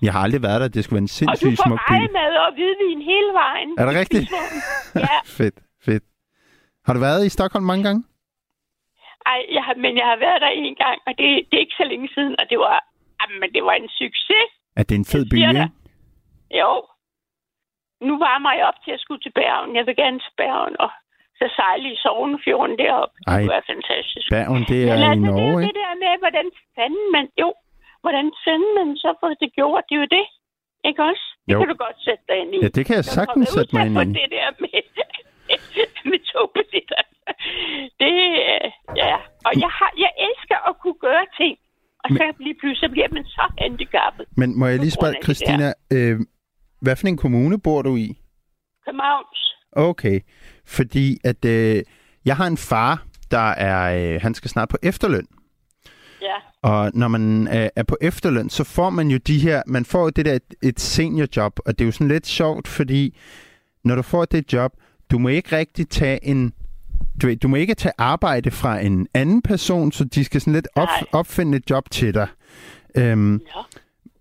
Jeg 0.07 0.13
har 0.15 0.21
aldrig 0.27 0.43
været 0.49 0.61
der. 0.63 0.69
Det 0.77 0.81
skulle 0.85 0.97
være 0.99 1.07
en 1.09 1.13
Og 1.31 1.35
du 1.35 1.41
sindssygt 1.41 1.57
får 1.61 1.67
smuk 1.69 1.81
by. 1.89 1.93
rejemad 1.93 2.33
og 2.45 2.51
hvidvin 2.57 3.01
hele 3.13 3.31
vejen. 3.43 3.69
Er 3.81 3.85
det 3.89 3.95
rigtigt? 4.03 4.27
Ja. 5.07 5.19
fedt, 5.39 5.57
fedt. 5.87 6.05
Har 6.87 6.93
du 6.95 7.01
været 7.09 7.21
i 7.29 7.35
Stockholm 7.37 7.65
mange 7.73 7.85
gange? 7.89 8.01
Ej, 9.33 9.41
jeg 9.57 9.63
har, 9.67 9.75
men 9.85 9.93
jeg 10.01 10.07
har 10.13 10.19
været 10.27 10.41
der 10.45 10.53
en 10.67 10.75
gang, 10.85 10.97
og 11.07 11.13
det, 11.19 11.27
det 11.49 11.55
er 11.59 11.65
ikke 11.67 11.81
så 11.83 11.87
længe 11.93 12.09
siden, 12.17 12.35
og 12.41 12.45
det 12.51 12.59
var, 12.67 12.77
jamen, 13.21 13.49
det 13.57 13.63
var 13.69 13.75
en 13.83 13.89
succes. 14.03 14.47
Er 14.81 14.85
det 14.89 14.95
en 15.03 15.09
fed 15.13 15.25
by, 15.33 15.37
ikke? 15.49 15.67
Jo. 16.61 16.73
Nu 18.09 18.13
varmer 18.27 18.53
jeg 18.59 18.65
op 18.71 18.79
til 18.85 18.93
at 18.97 19.01
skulle 19.05 19.23
til 19.27 19.35
Bergen. 19.41 19.71
Jeg 19.79 19.85
vil 19.89 19.97
gerne 20.03 20.19
til 20.25 20.33
Bergen, 20.43 20.75
og 20.85 20.91
så 21.39 21.45
sejle 21.59 21.87
i 21.95 21.97
Sognefjorden 22.05 22.75
deroppe. 22.83 23.15
Ej. 23.27 23.41
Det 23.41 23.49
var 23.55 23.63
fantastisk. 23.73 24.27
Bergen, 24.37 24.63
det 24.73 24.81
er 24.91 24.95
Men 24.95 25.03
i 25.03 25.07
altså, 25.11 25.21
det 25.21 25.29
er 25.29 25.33
jo 25.33 25.37
Norge, 25.41 25.61
det 25.63 25.69
ikke? 25.71 25.81
der 25.83 25.93
med, 26.05 26.13
hvordan 26.25 26.47
fanden 26.77 27.05
man... 27.15 27.25
Jo, 27.43 27.49
hvordan 28.05 28.27
fanden 28.45 28.71
man 28.79 28.89
så 29.05 29.11
får 29.21 29.29
det 29.43 29.51
gjort. 29.59 29.83
Det 29.89 29.95
er 29.97 30.01
jo 30.05 30.11
det. 30.19 30.27
Ikke 30.89 31.03
også? 31.11 31.25
Det 31.47 31.53
Jo. 31.53 31.59
kan 31.61 31.69
du 31.73 31.77
godt 31.87 31.99
sætte 32.07 32.25
dig 32.29 32.37
ind 32.43 32.51
i. 32.55 32.59
Ja, 32.65 32.69
det 32.79 32.83
kan 32.87 32.95
jeg 33.01 33.05
sagtens 33.19 33.49
sætte 33.57 33.71
mig 33.77 33.87
ind 33.87 33.97
i. 34.17 34.21
det 34.21 34.29
der 34.37 34.49
med, 34.63 34.81
med 36.11 36.21
togbilletter. 36.33 37.03
Det, 38.03 38.15
øh, 38.53 38.67
ja. 39.03 39.17
Og 39.47 39.53
jeg, 39.65 39.71
har, 39.79 39.91
jeg 40.05 40.13
elsker 40.29 40.59
at 40.71 40.75
kunne 40.83 40.99
gøre 41.09 41.27
ting. 41.41 41.55
Og 42.05 42.09
så 42.19 42.25
lige 42.47 42.57
pludselig 42.61 42.91
bliver 42.91 43.09
man 43.17 43.25
så 43.25 43.45
handicappet. 43.59 44.27
Men 44.37 44.59
må 44.59 44.67
jeg 44.67 44.79
lige 44.79 44.91
spørge, 44.91 45.15
Christina, 45.23 45.67
øh, 45.93 46.17
hvad 46.81 46.97
for 46.97 47.07
en 47.07 47.17
kommune 47.17 47.61
bor 47.61 47.83
du 47.83 47.97
i? 47.97 48.09
Københavns. 48.87 49.41
Okay, 49.73 50.21
fordi 50.67 51.07
at 51.25 51.45
øh, 51.45 51.83
jeg 52.25 52.37
har 52.37 52.47
en 52.47 52.57
far, 52.71 53.05
der 53.31 53.49
er, 53.69 54.15
øh, 54.15 54.21
han 54.23 54.35
skal 54.35 54.51
snart 54.51 54.69
på 54.69 54.77
efterløn. 54.83 55.27
Og 56.63 56.91
når 56.95 57.09
man 57.09 57.47
er, 57.47 57.71
er 57.77 57.83
på 57.83 57.97
efterløn, 58.01 58.51
så 58.51 58.65
får 58.65 58.91
man 58.91 59.09
jo 59.09 59.19
de 59.19 59.39
her, 59.39 59.63
man 59.67 59.85
får 59.85 60.11
det 60.11 60.25
der 60.25 60.39
et 60.63 60.81
seniorjob, 60.81 61.59
og 61.67 61.79
det 61.79 61.85
er 61.85 61.87
jo 61.87 61.93
sådan 61.93 62.09
lidt 62.09 62.27
sjovt, 62.27 62.69
fordi 62.69 63.19
når 63.85 63.95
du 63.95 64.03
får 64.03 64.25
det 64.25 64.53
job, 64.53 64.73
du 65.11 65.19
må 65.19 65.29
ikke 65.29 65.57
rigtig 65.57 65.89
tage 65.89 66.25
en 66.27 66.53
du, 67.23 67.27
ved, 67.27 67.37
du 67.37 67.49
må 67.49 67.57
ikke 67.57 67.75
tage 67.75 67.93
arbejde 67.99 68.51
fra 68.51 68.81
en 68.81 69.07
anden 69.15 69.43
person, 69.43 69.93
så 69.93 70.05
de 70.05 70.25
skal 70.25 70.41
sådan 70.41 70.53
lidt 70.53 70.69
op, 70.77 70.89
opfinde 71.13 71.59
et 71.59 71.71
job 71.71 71.91
til 71.91 72.15
dig. 72.15 72.29
Øhm, 72.97 73.33
Ja. 73.35 73.61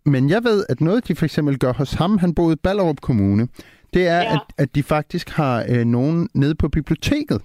men 0.06 0.30
jeg 0.30 0.44
ved, 0.44 0.66
at 0.70 0.82
noget, 0.82 1.08
de 1.08 1.16
for 1.16 1.26
eksempel 1.26 1.58
gør 1.60 1.74
hos 1.74 1.94
ham, 1.94 2.18
han 2.18 2.36
boede 2.36 2.54
i 2.54 2.56
Ballerup 2.64 3.02
Kommune, 3.02 3.48
det 3.94 4.08
er, 4.08 4.22
Ja. 4.22 4.34
at, 4.34 4.42
at 4.58 4.76
de 4.76 4.84
faktisk 4.84 5.30
har 5.30 5.66
øh, 5.70 5.86
nogen 5.86 6.30
nede 6.34 6.56
på 6.56 6.70
biblioteket, 6.70 7.42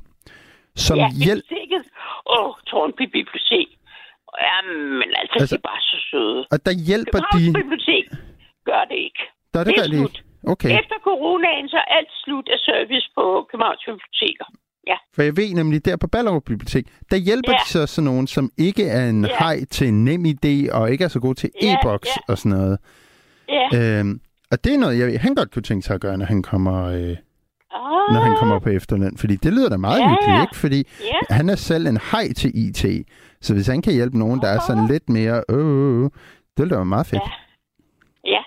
som 0.77 0.99
ja, 0.99 1.09
hjælp... 1.11 1.43
biblioteket. 1.49 1.83
Åh, 2.27 2.53
Tornby 2.67 3.03
Bibliotek. 3.13 3.76
Jamen, 4.49 5.09
altså, 5.21 5.37
Altså- 5.41 5.55
de 5.57 5.61
er 5.63 5.67
bare 5.73 5.83
så 5.93 5.99
søde. 6.11 6.41
Og 6.55 6.59
der 6.67 6.75
hjælper 6.89 7.21
de... 7.35 7.41
Bibliotek 7.61 8.05
gør 8.71 8.83
det 8.91 8.99
ikke. 9.09 9.23
Der, 9.55 9.59
det 9.65 9.67
det 9.67 9.79
er 9.85 9.89
de 9.89 9.97
ikke. 9.97 9.97
slut. 9.97 10.17
Okay, 10.53 10.71
Efter 10.81 10.97
coronaen, 11.09 11.69
så 11.73 11.77
er 11.77 11.89
alt 11.99 12.13
slut 12.25 12.47
af 12.55 12.59
service 12.69 13.07
på 13.17 13.25
Københavns 13.51 13.83
Biblioteker. 13.89 14.47
for 15.15 15.23
jeg 15.23 15.37
ved 15.37 15.55
nemlig, 15.55 15.85
der 15.85 15.97
på 15.97 16.07
Ballerup 16.15 16.43
Bibliotek, 16.45 16.85
der 17.11 17.17
hjælper 17.17 17.53
Ja. 17.53 17.59
de 17.65 17.69
så 17.69 17.87
sådan 17.87 18.05
nogen, 18.11 18.27
som 18.27 18.51
ikke 18.59 18.85
er 18.89 19.09
en 19.09 19.25
Ja. 19.25 19.37
hej 19.39 19.57
til 19.71 19.95
nem 19.95 20.25
idé, 20.25 20.55
og 20.77 20.91
ikke 20.93 21.05
er 21.05 21.09
så 21.09 21.21
god 21.21 21.35
til 21.35 21.51
Ja, 21.63 21.75
e-boks 21.75 22.09
ja. 22.17 22.21
og 22.33 22.39
sådan 22.39 22.59
noget. 22.59 22.79
Ja. 23.49 23.99
Øhm, 24.01 24.21
og 24.53 24.65
det 24.65 24.75
er 24.75 24.79
noget, 24.79 24.99
jeg 24.99 25.07
ved, 25.07 25.19
han 25.19 25.35
godt 25.35 25.51
kunne 25.53 25.63
tænke 25.63 25.87
sig 25.87 25.95
at 25.95 26.01
gøre, 26.01 26.19
når 26.19 26.27
han 26.27 26.43
kommer, 26.43 26.85
øh, 26.87 27.17
Ah, 27.79 28.13
når 28.15 28.21
han 28.21 28.37
kommer 28.39 28.59
på 28.59 28.69
efterløn. 28.69 29.17
Fordi 29.19 29.37
det 29.37 29.53
lyder 29.53 29.69
da 29.69 29.77
meget 29.77 30.01
Ja, 30.01 30.09
hyggeligt, 30.11 30.37
ja. 30.37 30.43
ikke? 30.43 30.57
Fordi 30.57 30.81
Ja, 31.01 31.35
han 31.35 31.49
er 31.49 31.57
selv 31.57 31.87
en 31.87 31.99
hej 32.13 32.33
til 32.37 32.51
IT. 32.55 32.85
Så 33.47 33.51
hvis 33.55 33.67
han 33.75 33.83
kan 33.83 33.93
hjælpe 33.99 34.19
nogen, 34.19 34.39
der 34.45 34.49
er 34.57 34.61
sådan 34.69 34.87
lidt 34.93 35.09
mere, 35.19 35.39
øh, 35.55 35.59
øh, 35.59 36.05
øh, 36.05 36.05
det 36.53 36.59
ville 36.61 36.73
da 36.75 36.79
være 36.83 36.95
meget 36.97 37.07
fedt. 37.13 37.27
Ja. 37.27 37.33
ja. 38.35 38.43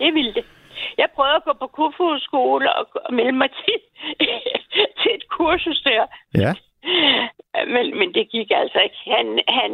Det 0.00 0.14
ville 0.14 0.32
det. 0.38 0.44
Jeg 0.98 1.08
prøvede 1.14 1.36
at 1.40 1.44
gå 1.48 1.52
på 1.62 1.66
Kufu-skole 1.76 2.66
og, 2.78 2.84
og 3.06 3.14
melde 3.14 3.36
mig 3.42 3.50
til, 3.62 3.76
til 5.00 5.10
et 5.18 5.24
kursus 5.36 5.80
der. 5.88 6.04
Ja, 6.42 6.52
Men, 7.74 7.84
men 7.98 8.08
det 8.16 8.24
gik 8.34 8.50
altså 8.62 8.78
ikke. 8.86 8.98
Han, 9.16 9.26
han, 9.58 9.70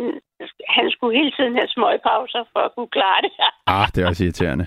han 0.77 0.87
skulle 0.95 1.19
hele 1.19 1.33
tiden 1.37 1.55
have 1.59 1.69
smøgpauser 1.69 2.43
for 2.53 2.61
at 2.67 2.73
kunne 2.75 2.93
klare 2.99 3.21
det. 3.25 3.33
ah, 3.67 3.87
det 3.95 3.99
er 4.03 4.09
også 4.09 4.25
irriterende. 4.25 4.67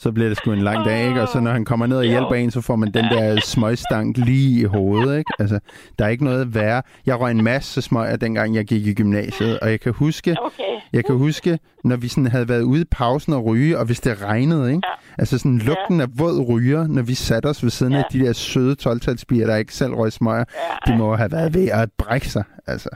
Så 0.00 0.12
bliver 0.12 0.28
det 0.28 0.36
sgu 0.38 0.52
en 0.52 0.58
lang 0.62 0.84
dag, 0.84 1.08
ikke? 1.08 1.22
Og 1.22 1.28
så 1.28 1.40
når 1.40 1.50
han 1.50 1.64
kommer 1.64 1.86
ned 1.86 1.96
og 1.96 2.04
Jo. 2.04 2.10
hjælper 2.10 2.34
en, 2.34 2.50
så 2.50 2.60
får 2.60 2.76
man 2.76 2.90
den 2.94 3.04
der 3.04 3.40
smøgstank 3.54 4.16
lige 4.16 4.60
i 4.60 4.64
hovedet, 4.64 5.18
ikke? 5.18 5.32
Altså, 5.38 5.60
der 5.98 6.04
er 6.04 6.08
ikke 6.08 6.24
noget 6.24 6.54
værre. 6.54 6.82
Jeg 7.06 7.20
røg 7.20 7.30
en 7.30 7.44
masse 7.44 7.82
smøger, 7.82 8.16
dengang 8.16 8.54
jeg 8.54 8.64
gik 8.66 8.86
i 8.86 8.94
gymnasiet, 8.94 9.60
og 9.60 9.70
jeg 9.70 9.80
kan 9.80 9.92
huske, 9.92 10.36
Okay. 10.40 10.64
Jeg 10.92 11.04
kan 11.04 11.14
huske, 11.16 11.58
når 11.84 11.96
vi 11.96 12.08
sådan 12.08 12.26
havde 12.26 12.48
været 12.48 12.62
ude 12.62 12.80
i 12.80 12.84
pausen 12.90 13.32
og 13.32 13.44
ryge, 13.44 13.78
og 13.78 13.86
hvis 13.86 14.00
det 14.00 14.22
regnede, 14.22 14.68
ikke? 14.70 14.82
Ja. 14.88 14.92
Altså 15.18 15.38
sådan 15.38 15.58
lugten 15.58 16.00
af 16.00 16.06
våd 16.18 16.46
ryger, 16.50 16.86
når 16.86 17.02
vi 17.02 17.14
satte 17.14 17.46
os 17.46 17.62
ved 17.62 17.70
siden 17.70 17.92
Ja. 17.92 17.98
af 17.98 18.04
de 18.12 18.18
der 18.20 18.32
søde 18.32 18.74
12 18.74 19.00
der 19.00 19.56
ikke 19.56 19.74
selv 19.74 19.94
røg 19.94 20.12
smøger. 20.12 20.44
Ja, 20.86 20.92
De 20.92 20.98
må 20.98 21.16
have 21.16 21.32
været 21.32 21.54
ved 21.54 21.68
at 21.68 21.88
brække 21.98 22.28
sig, 22.28 22.44
altså. 22.66 22.88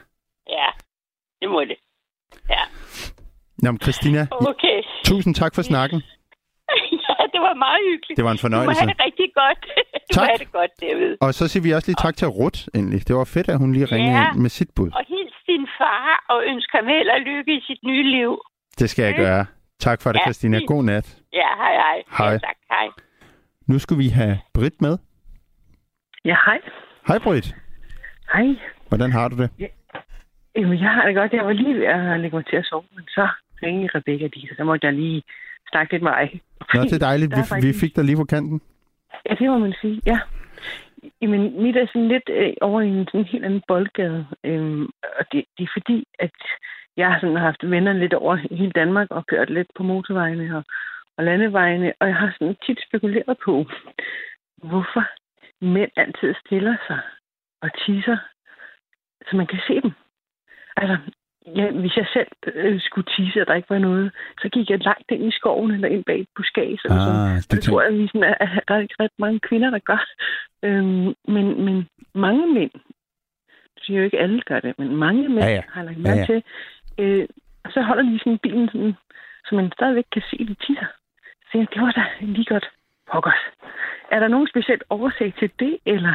ja, 0.49 0.67
det 1.41 1.49
må 1.51 1.61
det. 1.61 1.77
Ja, 2.51 2.63
Nå, 3.63 3.77
Christina, 3.83 4.27
okay. 4.31 4.83
tusind 5.05 5.35
tak 5.35 5.55
for 5.55 5.63
snakken. 5.63 6.03
Ja, 7.43 7.49
det 7.49 7.55
var 7.55 7.65
meget 7.67 7.81
hyggeligt. 7.91 8.17
Det 8.19 8.25
var 8.27 8.33
en 8.37 8.37
Du 8.37 8.43
må 8.43 8.47
fornøjelse. 8.49 8.81
have 8.83 8.93
det 8.95 9.01
rigtig 9.09 9.29
godt. 9.43 9.61
Du 10.11 10.15
Tak. 10.17 10.23
må 10.23 10.27
have 10.33 10.43
det 10.45 10.53
godt, 10.59 10.73
David. 10.85 11.11
Og 11.25 11.31
så 11.39 11.43
siger 11.51 11.63
vi 11.67 11.71
også 11.77 11.89
lige 11.91 12.01
tak 12.07 12.17
til 12.21 12.29
Rut, 12.39 12.59
endelig. 12.77 13.01
Det 13.09 13.15
var 13.21 13.25
fedt, 13.37 13.49
at 13.55 13.59
hun 13.63 13.71
lige 13.77 13.87
ringede 13.95 14.19
Ja. 14.19 14.27
ind 14.33 14.41
med 14.45 14.51
sit 14.59 14.71
bud. 14.77 14.91
Og 14.99 15.05
hils 15.13 15.37
din 15.51 15.65
far 15.79 16.09
og 16.33 16.39
ønsk 16.51 16.69
ham 16.77 16.87
held 16.95 17.09
og 17.17 17.21
lykke 17.31 17.51
i 17.59 17.61
sit 17.69 17.81
nye 17.91 18.05
liv. 18.17 18.33
Det 18.81 18.87
skal 18.91 19.03
jeg 19.09 19.15
gøre. 19.25 19.43
Tak 19.87 19.99
for 20.03 20.13
det, 20.13 20.19
Ja, 20.21 20.25
Christina. 20.27 20.59
God 20.73 20.85
nat. 20.85 21.07
Ja, 21.41 21.49
hej 21.63 21.73
hej. 21.85 21.99
Hej. 22.19 22.27
Ja, 22.33 22.39
tak, 22.49 22.59
hej. 22.75 22.87
Nu 23.71 23.79
skal 23.79 23.99
vi 23.99 24.09
have 24.09 24.39
Britt 24.55 24.77
med. 24.87 24.95
Ja, 26.25 26.37
hej. 26.47 26.59
Hej, 27.09 27.19
Britt. 27.19 27.55
Hej. 28.35 28.47
Hvordan 28.89 29.13
har 29.13 29.29
du 29.29 29.37
det? 29.43 29.51
Jamen, 30.57 30.79
jeg 30.81 30.91
har 30.91 31.07
det 31.07 31.15
godt. 31.15 31.33
Jeg 31.33 31.45
var 31.47 31.53
lige 31.53 31.75
ved 31.75 31.87
at 31.87 32.21
lægge 32.21 32.37
mig 32.37 32.47
til 32.47 32.57
at 32.57 32.65
sove, 32.65 32.85
men 32.97 33.05
så 33.09 33.29
ringede 33.63 33.89
Rebecca 33.95 34.27
lige, 34.35 34.49
så 34.49 34.55
der 34.59 34.65
måtte 34.65 34.87
jeg 34.87 34.95
lige 34.95 35.23
med 35.75 36.01
mig. 36.01 36.41
Nå, 36.75 36.83
det 36.83 36.93
er 36.93 37.07
dejligt. 37.11 37.31
Vi, 37.31 37.37
vi 37.41 37.47
faktisk- 37.49 37.81
fik 37.81 37.97
dig 37.97 38.05
lige 38.05 38.17
på 38.17 38.25
kanten. 38.25 38.61
Ja, 39.27 39.35
det 39.35 39.51
må 39.51 39.59
man 39.59 39.75
sige, 39.81 40.01
ja. 40.07 40.19
Jamen, 41.23 41.63
mit 41.63 41.77
er 41.77 41.87
sådan 41.87 42.09
lidt 42.09 42.29
øh, 42.29 42.53
over 42.61 42.81
i 42.81 42.89
en 42.89 43.07
sådan 43.07 43.25
helt 43.25 43.45
anden 43.45 43.63
boldgade. 43.69 44.27
Øhm, 44.45 44.85
og 45.19 45.25
det, 45.33 45.45
det 45.59 45.65
er 45.65 45.73
fordi, 45.73 46.05
at 46.19 46.37
jeg 46.97 47.09
har 47.13 47.21
sådan 47.21 47.37
haft 47.37 47.71
venner 47.71 47.93
lidt 47.93 48.15
over 48.15 48.35
hele 48.37 48.71
Danmark 48.73 49.09
og 49.11 49.27
kørt 49.27 49.51
lidt 49.51 49.69
på 49.77 49.83
motorvejene 49.83 50.57
og, 50.57 50.65
og 51.17 51.25
landevejene, 51.25 51.93
og 52.01 52.07
jeg 52.09 52.17
har 52.17 52.35
sådan 52.39 52.57
tit 52.67 52.79
spekuleret 52.89 53.37
på, 53.45 53.67
hvorfor 54.57 55.05
mænd 55.65 55.91
altid 55.97 56.35
stiller 56.47 56.77
sig 56.87 57.01
og 57.63 57.71
tisser, 57.87 58.17
så 59.31 59.37
man 59.37 59.47
kan 59.47 59.61
se 59.67 59.81
dem. 59.81 59.93
Altså, 60.77 60.97
ja, 61.47 61.71
hvis 61.71 61.97
jeg 61.97 62.07
selv 62.13 62.27
øh, 62.55 62.81
skulle 62.81 63.07
tisse, 63.17 63.41
og 63.41 63.47
der 63.47 63.55
ikke 63.55 63.71
var 63.71 63.79
noget, 63.79 64.13
så 64.43 64.49
gik 64.49 64.71
jeg 64.71 64.79
langt 64.85 65.11
ind 65.11 65.25
i 65.25 65.31
skoven 65.39 65.71
eller 65.71 65.89
ind 65.89 66.05
bag 66.05 66.21
et 66.21 66.29
buskage. 66.37 66.79
Eller 66.85 66.99
sådan. 66.99 67.27
Ah, 67.31 67.37
Og 67.37 67.51
det 67.51 67.63
tror 67.63 67.83
jeg, 67.83 67.93
vi 67.99 68.07
sådan 68.07 68.23
er, 68.23 68.35
er 68.41 68.51
ret, 68.71 68.93
ret 69.01 69.11
mange 69.19 69.41
kvinder, 69.41 69.71
der 69.71 69.79
gør. 69.79 70.03
Øhm, 70.63 71.15
men, 71.35 71.65
men 71.65 71.89
mange 72.15 72.55
mænd, 72.55 72.71
jeg 73.77 73.81
siger 73.85 73.99
jo 73.99 74.05
ikke 74.05 74.19
alle 74.19 74.41
gør 74.41 74.61
det, 74.61 74.79
men 74.79 74.97
mange 74.97 75.29
mænd 75.29 75.45
Ja, 75.45 75.51
ja. 75.51 75.63
har 75.69 75.83
lagt 75.83 75.97
Ja, 75.99 76.03
mærke 76.03 76.21
ja. 76.21 76.27
til, 76.27 76.43
øh, 76.99 77.27
og 77.65 77.71
så 77.73 77.81
holder 77.83 78.03
de 78.03 78.19
sådan 78.19 78.39
bilen, 78.39 78.69
sådan, 78.69 78.95
så 79.47 79.55
man 79.55 79.73
stadigvæk 79.73 80.05
kan 80.13 80.23
se, 80.31 80.37
de 80.39 80.55
tisser. 80.55 80.87
Så 81.43 81.49
tænker 81.53 81.67
jeg, 81.71 81.75
det 81.75 81.83
var 81.83 81.93
da 81.93 82.05
lige 82.21 82.45
godt 82.45 82.69
pokkers. 83.13 83.43
Er 84.11 84.19
der 84.21 84.29
nogen 84.29 84.49
speciel 84.49 84.81
årsag 84.91 85.33
til 85.39 85.51
det, 85.59 85.79
eller, 85.87 86.15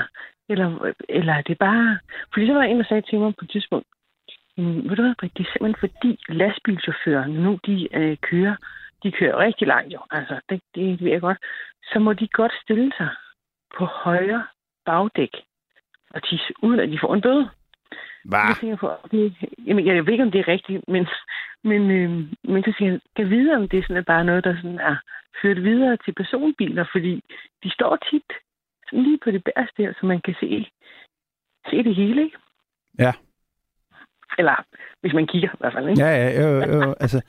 eller, 0.50 0.92
eller 1.10 1.34
er 1.34 1.42
det 1.42 1.58
bare... 1.58 2.00
Fordi 2.34 2.48
så 2.48 2.54
var 2.54 2.62
der 2.62 2.68
en, 2.68 2.80
der 2.80 2.86
sagde 2.90 3.02
til 3.02 3.20
mig 3.20 3.36
på 3.36 3.46
et 3.46 3.52
tidspunkt, 3.52 3.88
"Jamen, 3.88 3.97
ved 4.58 4.96
du 4.96 5.02
hvad, 5.02 5.16
Britt, 5.20 5.38
det 5.38 5.46
er 5.46 5.52
simpelthen 5.52 5.90
fordi 5.90 6.20
lastbilchaufførerne 6.30 7.44
nu, 7.44 7.60
de 7.66 7.96
øh, 7.96 8.18
kører, 8.22 8.56
de 9.04 9.12
kører 9.12 9.38
rigtig 9.38 9.68
langt 9.68 9.94
jo, 9.94 10.00
altså 10.12 10.40
det, 10.50 10.62
det 10.76 11.02
ved 11.02 11.12
jeg 11.12 11.22
godt, 11.22 11.38
så 11.84 12.00
må 12.00 12.14
de 12.14 12.28
godt 12.28 12.54
stille 12.64 12.92
sig 12.98 13.10
på 13.78 13.86
højre 13.86 14.48
bagdæk 14.86 15.36
og 16.10 16.24
tisse, 16.24 16.54
uden 16.64 16.80
at 16.80 16.90
de 16.90 17.00
får 17.02 17.14
en 17.16 17.22
bøde. 17.22 17.50
Hvad? 18.26 18.40
Jeg 18.40 18.56
tænker 18.60 18.78
på, 18.78 18.92
det, 19.12 19.36
jamen, 19.66 19.86
jeg 19.86 20.06
ved 20.06 20.14
ikke, 20.14 20.24
om 20.24 20.32
det 20.32 20.40
er 20.40 20.48
rigtigt, 20.48 20.88
men, 20.88 21.08
men, 21.64 21.92
øh, 21.92 22.12
men 22.44 22.64
så 22.64 22.74
siger 22.78 22.92
jeg, 22.92 23.00
kan 23.16 23.30
vide, 23.30 23.56
om 23.56 23.70
det 23.70 23.84
sådan 23.84 23.98
er 23.98 24.02
bare 24.14 24.26
noget, 24.26 24.44
der 24.44 24.56
sådan 24.56 24.80
er 24.80 24.96
ført 25.42 25.64
videre 25.64 25.98
til 25.98 26.14
personbiler, 26.14 26.86
fordi 26.92 27.24
de 27.64 27.70
står 27.72 27.96
tit 27.96 28.32
sådan 28.86 29.04
lige 29.04 29.20
på 29.24 29.32
det 29.32 29.44
bærste 29.44 29.84
her, 29.84 29.94
så 30.00 30.06
man 30.06 30.22
kan 30.22 30.36
se, 30.40 30.70
se 31.70 31.84
det 31.84 31.96
hele, 31.96 32.24
ikke? 32.24 32.38
Ja. 33.00 33.14
Eller 34.38 34.66
hvis 35.02 35.14
man 35.14 35.28
kigger 35.28 35.50
i 35.50 35.58
hvert 35.60 35.74
fald, 35.74 35.90
ikke? 35.90 36.02
Ja, 36.02 36.10
ja, 36.10 36.42
jo, 36.42 36.76
jo, 36.76 36.96
altså, 37.00 37.22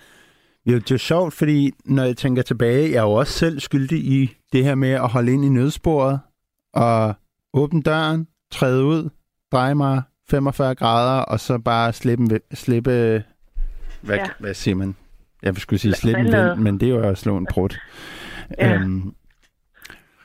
det 0.65 0.71
er 0.71 0.73
jo, 0.73 0.79
det 0.79 0.91
er 0.91 0.95
jo 0.95 0.99
sjovt, 0.99 1.33
fordi 1.33 1.73
når 1.85 2.05
jeg 2.05 2.17
tænker 2.17 2.43
tilbage, 2.43 2.91
jeg 2.91 2.99
er 2.99 3.03
jo 3.03 3.13
også 3.13 3.33
selv 3.33 3.61
skyldig 3.61 3.99
i 3.99 4.37
det 4.53 4.65
her 4.65 4.75
med 4.75 4.91
at 4.91 5.09
holde 5.09 5.33
ind 5.33 5.45
i 5.45 5.49
nødsporet 5.49 6.21
og 6.75 7.15
åbne 7.55 7.83
døren, 7.83 8.27
træde 8.51 8.85
ud, 8.85 9.11
dreje 9.53 9.75
mig 9.75 10.03
45 10.31 10.75
grader, 10.75 11.23
og 11.23 11.41
så 11.41 11.59
bare 11.59 11.93
slippe, 11.93 12.41
slippe 12.55 13.25
hvad, 14.01 14.17
ja. 14.17 14.25
Hvad 14.39 14.55
siger 14.55 14.75
man? 14.75 14.97
Jeg 15.43 15.57
skulle 15.57 15.81
sige 15.81 15.95
slippe 15.95 16.21
en 16.21 16.27
vind, 16.27 16.57
men 16.57 16.81
det 16.81 16.89
er 16.89 16.91
jo 16.91 17.01
at 17.01 17.19
slå 17.19 17.37
en 17.37 17.47
prut. 17.51 17.79
Ja. 18.59 18.75
Øhm, 18.75 19.15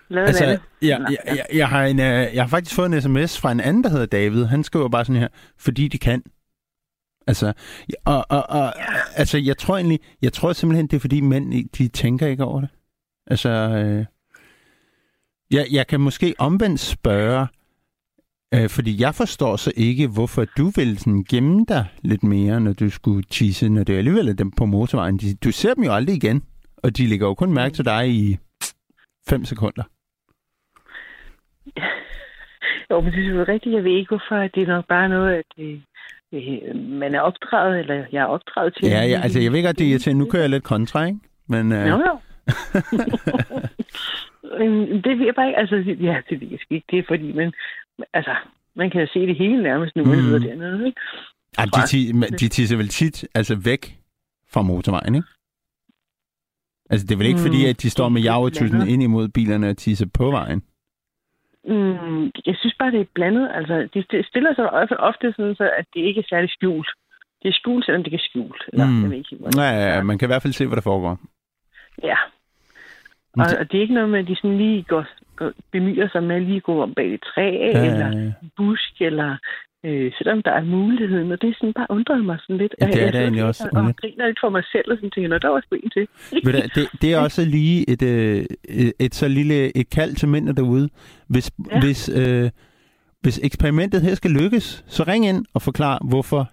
Lavet 0.09 0.27
altså, 0.27 0.45
jeg, 0.45 0.59
jeg, 0.81 1.17
jeg, 1.25 1.45
jeg, 1.53 1.67
har 1.67 1.83
en, 1.85 1.99
øh, 1.99 2.05
jeg 2.05 2.43
har 2.43 2.47
faktisk 2.47 2.75
fået 2.75 2.93
en 2.93 3.01
sms 3.01 3.39
fra 3.39 3.51
en 3.51 3.59
anden, 3.59 3.83
der 3.83 3.89
hedder 3.89 4.05
David. 4.05 4.45
Han 4.45 4.63
skriver 4.63 4.89
bare 4.89 5.05
sådan 5.05 5.21
her, 5.21 5.27
fordi 5.57 5.87
de 5.87 5.97
kan. 5.97 6.23
Altså, 7.27 7.53
og, 8.05 8.25
og, 8.29 8.43
og, 8.49 8.73
altså, 9.15 9.37
jeg 9.37 9.57
tror 9.57 9.75
egentlig, 9.75 9.99
jeg 10.21 10.33
tror 10.33 10.53
simpelthen, 10.53 10.87
det 10.87 10.95
er 10.95 10.99
fordi 10.99 11.21
mænd, 11.21 11.69
de 11.69 11.87
tænker 11.87 12.27
ikke 12.27 12.43
over 12.43 12.61
det. 12.61 12.69
Altså, 13.27 13.49
øh, 13.49 14.05
jeg, 15.51 15.65
jeg 15.71 15.87
kan 15.87 16.01
måske 16.01 16.33
omvendt 16.39 16.79
spørge, 16.79 17.47
øh, 18.53 18.69
fordi 18.69 19.01
jeg 19.01 19.15
forstår 19.15 19.55
så 19.55 19.71
ikke, 19.75 20.07
hvorfor 20.07 20.45
du 20.45 20.71
vil 20.75 20.97
sådan 20.97 21.23
gemme 21.29 21.65
dig 21.67 21.85
lidt 22.01 22.23
mere, 22.23 22.61
når 22.61 22.73
du 22.73 22.89
skulle 22.89 23.23
tisse, 23.23 23.69
når 23.69 23.83
det 23.83 23.97
alligevel 23.97 24.29
er 24.29 24.33
dem 24.33 24.51
på 24.51 24.65
motorvejen. 24.65 25.17
De, 25.17 25.35
du 25.35 25.51
ser 25.51 25.73
dem 25.73 25.83
jo 25.83 25.93
aldrig 25.93 26.15
igen, 26.15 26.43
og 26.83 26.97
de 26.97 27.07
lægger 27.07 27.27
jo 27.27 27.33
kun 27.33 27.53
mærke 27.53 27.75
til 27.75 27.85
dig 27.85 28.09
i 28.09 28.37
5 29.29 29.45
sekunder. 29.45 29.83
Jo, 32.89 33.01
men 33.01 33.13
det 33.13 33.25
er 33.25 33.29
jo 33.29 33.43
rigtigt. 33.43 33.75
Jeg 33.75 33.83
ved 33.83 33.91
ikke, 33.91 34.09
hvorfor. 34.09 34.35
Det 34.35 34.63
er 34.63 34.67
nok 34.67 34.87
bare 34.87 35.09
noget, 35.09 35.33
at 35.33 35.45
det, 35.57 35.73
øh, 35.73 35.81
man 36.75 37.15
er 37.15 37.19
opdraget, 37.19 37.79
eller 37.79 38.05
jeg 38.11 38.21
er 38.21 38.25
opdraget 38.25 38.73
til. 38.75 38.87
Ja, 38.89 39.05
ja, 39.05 39.19
altså 39.23 39.39
jeg 39.39 39.51
ved 39.51 39.63
godt, 39.63 39.77
det 39.79 39.85
er 39.85 39.91
irriterende. 39.91 40.23
Nu 40.23 40.29
kører 40.31 40.43
jeg 40.43 40.49
lidt 40.49 40.63
kontra, 40.63 41.05
ikke? 41.05 41.19
Men 41.47 41.71
øh, 41.71 41.87
Jo, 41.89 41.97
jo. 42.07 42.19
Øhm, 44.59 45.01
det 45.01 45.17
ved 45.19 45.25
jeg 45.25 45.35
bare 45.35 45.47
ikke. 45.47 45.59
Altså, 45.59 45.75
ja, 45.75 46.17
det 46.29 46.41
ved 46.41 46.47
jeg 46.51 46.59
ikke. 46.69 46.85
Det 46.91 46.99
er 46.99 47.03
fordi, 47.07 47.31
man, 47.31 47.51
altså, 48.13 48.35
man 48.75 48.89
kan 48.89 49.07
se 49.13 49.19
det 49.19 49.35
hele 49.37 49.63
nærmest, 49.63 49.95
nu 49.95 50.03
Mhm. 50.03 50.13
sidder 50.15 50.39
dernede, 50.39 50.85
ikke? 50.87 51.01
Ja, 51.59 51.65
de, 51.65 51.87
ti, 51.87 52.11
de 52.39 52.47
tisser 52.47 52.77
vel 52.77 52.87
tit 52.87 53.27
altså 53.35 53.55
væk 53.55 53.97
fra 54.51 54.61
motorvejen, 54.61 55.15
ikke? 55.15 55.27
Altså, 56.89 57.07
det 57.07 57.13
er 57.13 57.17
vel 57.17 57.27
ikke 57.27 57.37
mm, 57.39 57.45
fordi, 57.45 57.65
at 57.65 57.81
de 57.81 57.89
står 57.89 58.09
med 58.09 58.21
javertusen 58.21 58.87
ind 58.87 59.03
imod 59.03 59.27
bilerne 59.27 59.69
og 59.69 59.77
tisser 59.77 60.05
på 60.13 60.31
vejen? 60.31 60.63
Mm, 61.67 62.31
jeg 62.45 62.55
synes 62.59 62.75
bare, 62.79 62.91
det 62.91 63.01
er 63.01 63.13
blandet. 63.13 63.51
Altså, 63.53 63.87
de 63.93 64.23
stiller 64.23 64.53
sig 64.55 64.63
i 64.65 64.67
hvert 64.71 64.89
fald 64.89 64.99
ofte 64.99 65.33
sådan, 65.35 65.55
så 65.55 65.69
at 65.77 65.85
det 65.93 66.01
ikke 66.01 66.19
er 66.19 66.29
særlig 66.29 66.49
skjult. 66.49 66.89
Det 67.41 67.49
er 67.49 67.53
skjult, 67.53 67.85
selvom 67.85 68.03
det 68.03 68.07
ikke 68.07 68.23
er 68.23 68.29
skjult. 68.29 68.63
Eller, 68.73 68.85
mm. 68.85 69.01
jeg 69.01 69.09
ved 69.09 69.17
ikke, 69.17 69.37
ja, 69.57 69.95
ja, 69.95 70.03
man 70.03 70.17
kan 70.17 70.25
i 70.25 70.31
hvert 70.31 70.41
fald 70.41 70.53
se, 70.53 70.67
hvad 70.67 70.75
der 70.75 70.81
foregår. 70.81 71.19
Ja. 72.03 72.17
Og, 73.37 73.45
og 73.59 73.71
det 73.71 73.77
er 73.77 73.81
ikke 73.81 73.93
noget 73.93 74.09
med, 74.09 74.19
at 74.19 74.27
de 74.27 74.35
sådan 74.35 74.57
lige 74.57 74.83
går, 74.83 75.05
går 75.35 75.51
bemyger 75.71 76.09
sig 76.09 76.23
med 76.23 76.35
at 76.35 76.41
lige 76.41 76.59
gå 76.59 76.83
om 76.83 76.93
bag 76.93 77.13
et 77.13 77.21
træ, 77.21 77.49
ja, 77.51 77.85
eller 77.85 78.31
busk, 78.57 79.01
eller 79.01 79.37
øh, 79.85 80.11
selvom 80.17 80.41
der 80.41 80.51
er 80.51 80.63
muligheden, 80.63 81.31
og 81.31 81.41
det 81.41 81.49
er 81.49 81.53
sådan 81.53 81.73
bare 81.73 81.87
undret 81.89 82.25
mig 82.25 82.37
sådan 82.41 82.57
lidt. 82.57 82.75
Ja, 82.81 82.85
det 82.85 83.03
er 83.03 83.11
det 83.11 83.21
egentlig 83.21 83.43
også. 83.43 83.69
Og, 83.73 83.81
og 83.81 83.95
griner 83.95 84.27
lidt 84.27 84.39
for 84.41 84.49
mig 84.49 84.63
selv, 84.71 84.91
og 84.91 84.97
sådan 84.97 85.11
tænker, 85.11 85.37
der 85.37 85.47
var 85.47 85.61
sgu 85.61 85.75
en 85.75 85.89
til. 85.89 86.07
Ved 86.45 86.53
du, 86.53 86.59
det, 86.75 87.01
det 87.01 87.13
er 87.13 87.19
også 87.19 87.45
lige 87.45 87.89
et, 87.89 88.01
øh, 88.01 88.45
et, 88.69 88.93
et 88.99 89.15
så 89.15 89.27
lille 89.27 89.77
et 89.77 89.89
kald 89.89 90.15
til 90.15 90.27
mænd 90.27 90.55
derude. 90.55 90.89
Hvis, 91.27 91.51
ja. 91.71 91.79
hvis, 91.79 92.09
øh, 92.09 92.49
hvis 93.21 93.39
eksperimentet 93.43 94.01
her 94.01 94.15
skal 94.15 94.31
lykkes, 94.31 94.83
så 94.87 95.03
ring 95.03 95.25
ind 95.25 95.45
og 95.53 95.61
forklar, 95.61 95.99
hvorfor 96.09 96.49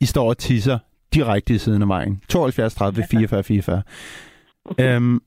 I 0.00 0.04
står 0.04 0.28
og 0.28 0.38
tisser 0.38 0.78
direkte 1.14 1.54
i 1.54 1.58
siden 1.58 1.82
af 1.82 1.88
vejen. 1.88 2.22
72 2.28 2.74
30 2.74 3.02
44 3.10 3.42
44. 3.42 3.82
øhm, 4.80 5.20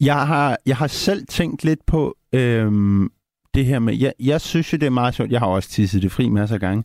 jeg, 0.00 0.26
har, 0.26 0.56
jeg 0.66 0.76
har 0.76 0.86
selv 0.86 1.26
tænkt 1.26 1.64
lidt 1.64 1.86
på, 1.86 2.16
øhm, 2.34 3.10
det 3.54 3.66
her 3.66 3.78
med, 3.78 3.98
jeg, 3.98 4.12
jeg 4.20 4.40
synes 4.40 4.72
jo, 4.72 4.78
det 4.78 4.86
er 4.86 4.90
meget 4.90 5.14
sjovt. 5.14 5.30
Jeg 5.30 5.40
har 5.40 5.46
også 5.46 5.68
tisset 5.68 6.02
det 6.02 6.12
fri 6.12 6.28
masser 6.28 6.54
af 6.54 6.60
gange. 6.60 6.84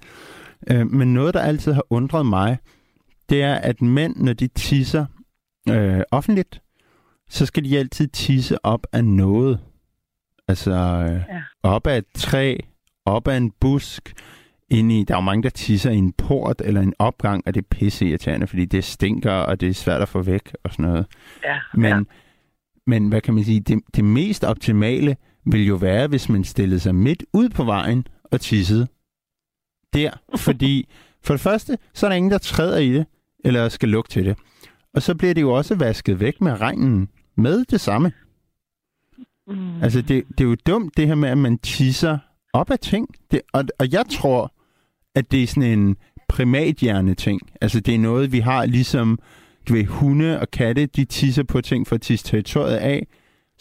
Øh, 0.72 0.92
men 0.92 1.14
noget, 1.14 1.34
der 1.34 1.40
altid 1.40 1.74
har 1.74 1.84
undret 1.90 2.26
mig, 2.26 2.58
det 3.30 3.44
er, 3.44 3.56
at 3.56 3.82
mænd, 3.82 4.16
når 4.16 4.34
de 4.34 4.48
tisser 4.48 5.06
øh, 5.70 6.02
offentligt, 6.12 6.62
så 7.30 7.46
skal 7.46 7.64
de 7.64 7.78
altid 7.78 8.08
tisse 8.08 8.66
op 8.66 8.88
af 8.94 9.06
noget. 9.06 9.60
Altså 10.48 10.72
øh, 10.72 11.22
ja. 11.36 11.42
op 11.64 11.88
af 11.88 11.98
et 11.98 12.06
træ, 12.16 12.58
op 13.06 13.28
af 13.28 13.38
en 13.38 13.52
busk, 13.60 14.14
ind 14.70 14.92
i, 14.92 15.04
der 15.04 15.14
er 15.14 15.18
jo 15.18 15.22
mange, 15.22 15.44
der 15.44 15.50
tisser 15.50 15.92
i 15.92 15.96
en 15.96 16.14
port 16.14 16.62
eller 16.66 16.82
en 16.82 16.94
opgang, 17.00 17.44
og 17.46 17.54
det 17.54 17.62
er 17.62 17.68
pisseirriterende, 17.72 18.48
fordi 18.48 18.66
det 18.66 18.84
stinker, 18.84 19.32
og 19.32 19.62
det 19.62 19.70
er 19.70 19.74
svært 19.74 20.02
at 20.02 20.10
få 20.10 20.22
væk 20.22 20.56
og 20.64 20.72
sådan 20.72 20.86
noget. 20.86 21.06
Ja, 21.44 21.58
men, 21.74 21.92
ja. 21.92 22.00
men 22.88 23.10
hvad 23.10 23.22
kan 23.22 23.34
man 23.34 23.44
sige, 23.44 23.60
det, 23.60 23.80
det 23.96 24.04
mest 24.06 24.44
optimale, 24.44 25.16
vil 25.46 25.66
jo 25.68 25.76
være, 25.76 26.08
hvis 26.08 26.30
man 26.30 26.44
stillede 26.44 26.80
sig 26.80 26.96
midt 26.96 27.24
ud 27.34 27.50
på 27.50 27.64
vejen 27.64 28.08
og 28.24 28.42
tissede 28.42 28.88
der. 29.94 30.12
Fordi 30.46 30.90
for 31.24 31.34
det 31.34 31.42
første, 31.42 31.78
så 31.94 32.06
er 32.06 32.10
der 32.10 32.16
ingen, 32.16 32.32
der 32.32 32.38
træder 32.38 32.78
i 32.78 32.94
det, 32.94 33.06
eller 33.46 33.70
skal 33.70 33.90
lugte 33.90 34.12
til 34.14 34.26
det. 34.26 34.38
Og 34.94 35.02
så 35.02 35.16
bliver 35.16 35.34
det 35.34 35.42
jo 35.42 35.52
også 35.54 35.76
vasket 35.76 36.20
væk 36.20 36.42
med 36.42 36.62
regnen 36.62 37.10
med 37.36 37.66
det 37.66 37.82
samme. 37.82 38.12
Mm. 39.48 39.82
Altså, 39.82 40.02
det, 40.02 40.24
det 40.38 40.44
er 40.44 40.50
jo 40.50 40.56
dumt, 40.68 40.98
det 40.98 41.08
her 41.08 41.16
med, 41.16 41.30
at 41.30 41.38
man 41.38 41.58
tisser 41.58 42.18
op 42.54 42.72
af 42.72 42.80
ting. 42.80 43.08
Det, 43.32 43.42
og, 43.54 43.64
og 43.80 43.92
jeg 43.92 44.06
tror, 44.12 44.54
at 45.16 45.32
det 45.32 45.44
er 45.44 45.48
sådan 45.48 45.80
en 45.80 45.98
primathjerne-ting. 46.30 47.42
Altså, 47.62 47.80
det 47.80 47.96
er 47.96 48.00
noget, 48.00 48.32
vi 48.32 48.40
har 48.40 48.66
ligesom, 48.66 49.20
du 49.68 49.74
ved, 49.74 49.86
hunde 49.86 50.40
og 50.40 50.52
katte, 50.52 50.86
de 50.86 51.06
tisser 51.06 51.44
på 51.44 51.62
ting 51.62 51.88
for 51.88 51.96
at 51.96 52.02
tisse 52.02 52.26
territoriet 52.26 52.76
af. 52.76 53.08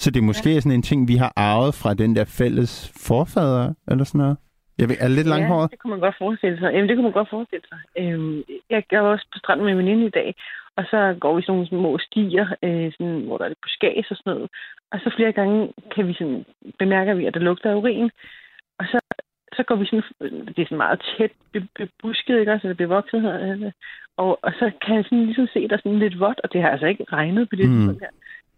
Så 0.03 0.11
det 0.11 0.19
er 0.21 0.31
måske 0.33 0.51
ja. 0.55 0.61
sådan 0.61 0.79
en 0.79 0.89
ting, 0.91 1.09
vi 1.09 1.17
har 1.17 1.33
arvet 1.37 1.75
fra 1.75 1.95
den 1.95 2.17
der 2.17 2.25
fælles 2.39 2.73
forfader, 3.09 3.75
eller 3.91 4.05
sådan 4.05 4.19
noget? 4.19 4.37
Jeg 4.79 4.89
ved, 4.89 4.97
er 5.01 5.09
det 5.09 5.17
lidt 5.17 5.33
langhåret? 5.35 5.69
Ja, 5.69 5.73
det 5.75 5.79
kunne 5.79 5.95
man 5.97 6.01
godt 6.07 6.19
forestille 6.19 6.59
sig. 6.59 6.69
Jamen, 6.73 6.89
det 6.89 6.97
kunne 6.97 7.09
man 7.11 7.19
godt 7.21 7.31
forestille 7.37 7.67
sig. 7.69 7.81
Øhm, 8.03 8.43
jeg, 8.71 8.83
jeg 8.93 9.05
var 9.05 9.11
også 9.11 9.27
på 9.33 9.39
stranden 9.39 9.67
med 9.67 9.75
min 9.75 9.85
veninde 9.85 10.07
i 10.07 10.17
dag, 10.21 10.35
og 10.77 10.85
så 10.91 11.17
går 11.21 11.37
vi 11.37 11.43
sådan 11.43 11.53
nogle 11.55 11.69
små 11.69 11.99
stier, 12.07 12.47
øh, 12.63 12.93
sådan, 12.93 13.21
hvor 13.27 13.39
der 13.39 13.45
er 13.45 13.49
lidt 13.49 13.65
buskage 13.65 14.05
og 14.11 14.17
sådan 14.17 14.33
noget. 14.33 14.49
Og 14.93 14.99
så 15.05 15.09
flere 15.17 15.33
gange 15.33 15.73
kan 15.95 16.09
vi 16.09 16.15
sådan, 16.19 16.45
bemærker 16.79 17.15
vi, 17.15 17.27
at 17.27 17.35
der 17.35 17.41
lugter 17.41 17.75
urin. 17.75 18.11
Og 18.79 18.85
så, 18.93 18.99
så 19.57 19.63
går 19.63 19.77
vi 19.77 19.87
sådan, 19.87 20.03
det 20.55 20.61
er 20.63 20.69
sådan 20.69 20.85
meget 20.87 21.03
tæt 21.11 21.33
bebusket, 21.79 22.39
ikke 22.39 22.53
også, 22.53 22.67
eller 22.67 22.83
bevokset 22.85 23.23
her. 23.23 23.71
Og, 24.17 24.39
og 24.43 24.53
så 24.59 24.71
kan 24.83 24.97
jeg 24.97 25.05
sådan 25.05 25.25
ligesom 25.25 25.47
se, 25.53 25.69
der 25.69 25.75
er 25.75 25.85
sådan 25.85 25.99
lidt 25.99 26.21
vådt, 26.21 26.41
og 26.45 26.53
det 26.53 26.63
har 26.63 26.71
altså 26.71 26.87
ikke 26.87 27.05
regnet 27.13 27.49
på 27.51 27.57
det 27.57 27.69
mm. 27.69 27.99
her. 28.03 28.13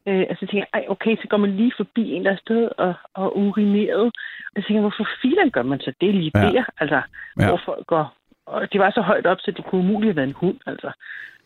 Øh, 0.06 0.24
altså 0.30 0.46
tænker 0.46 0.66
jeg, 0.74 0.84
okay, 0.88 1.16
så 1.16 1.26
går 1.30 1.36
man 1.36 1.56
lige 1.56 1.72
forbi 1.76 2.12
en 2.12 2.24
der 2.24 2.36
sted 2.36 2.68
og, 2.78 2.94
og 3.14 3.38
urineret. 3.38 4.06
Og 4.50 4.56
jeg 4.56 4.64
tænker, 4.64 4.80
hvorfor 4.80 5.08
filen 5.22 5.50
gør 5.50 5.62
man 5.62 5.80
så 5.80 5.92
det 6.00 6.14
lige 6.14 6.32
ja. 6.34 6.40
der? 6.40 6.64
Altså, 6.78 7.02
ja. 7.38 7.48
hvor 7.48 7.60
folk 7.64 7.86
går... 7.86 8.14
Og 8.46 8.72
det 8.72 8.80
var 8.80 8.90
så 8.90 9.00
højt 9.00 9.26
op, 9.26 9.38
så 9.40 9.50
det 9.50 9.64
kunne 9.64 9.78
umuligt 9.78 10.08
have 10.08 10.16
været 10.16 10.28
en 10.28 10.40
hund, 10.42 10.58
altså. 10.66 10.90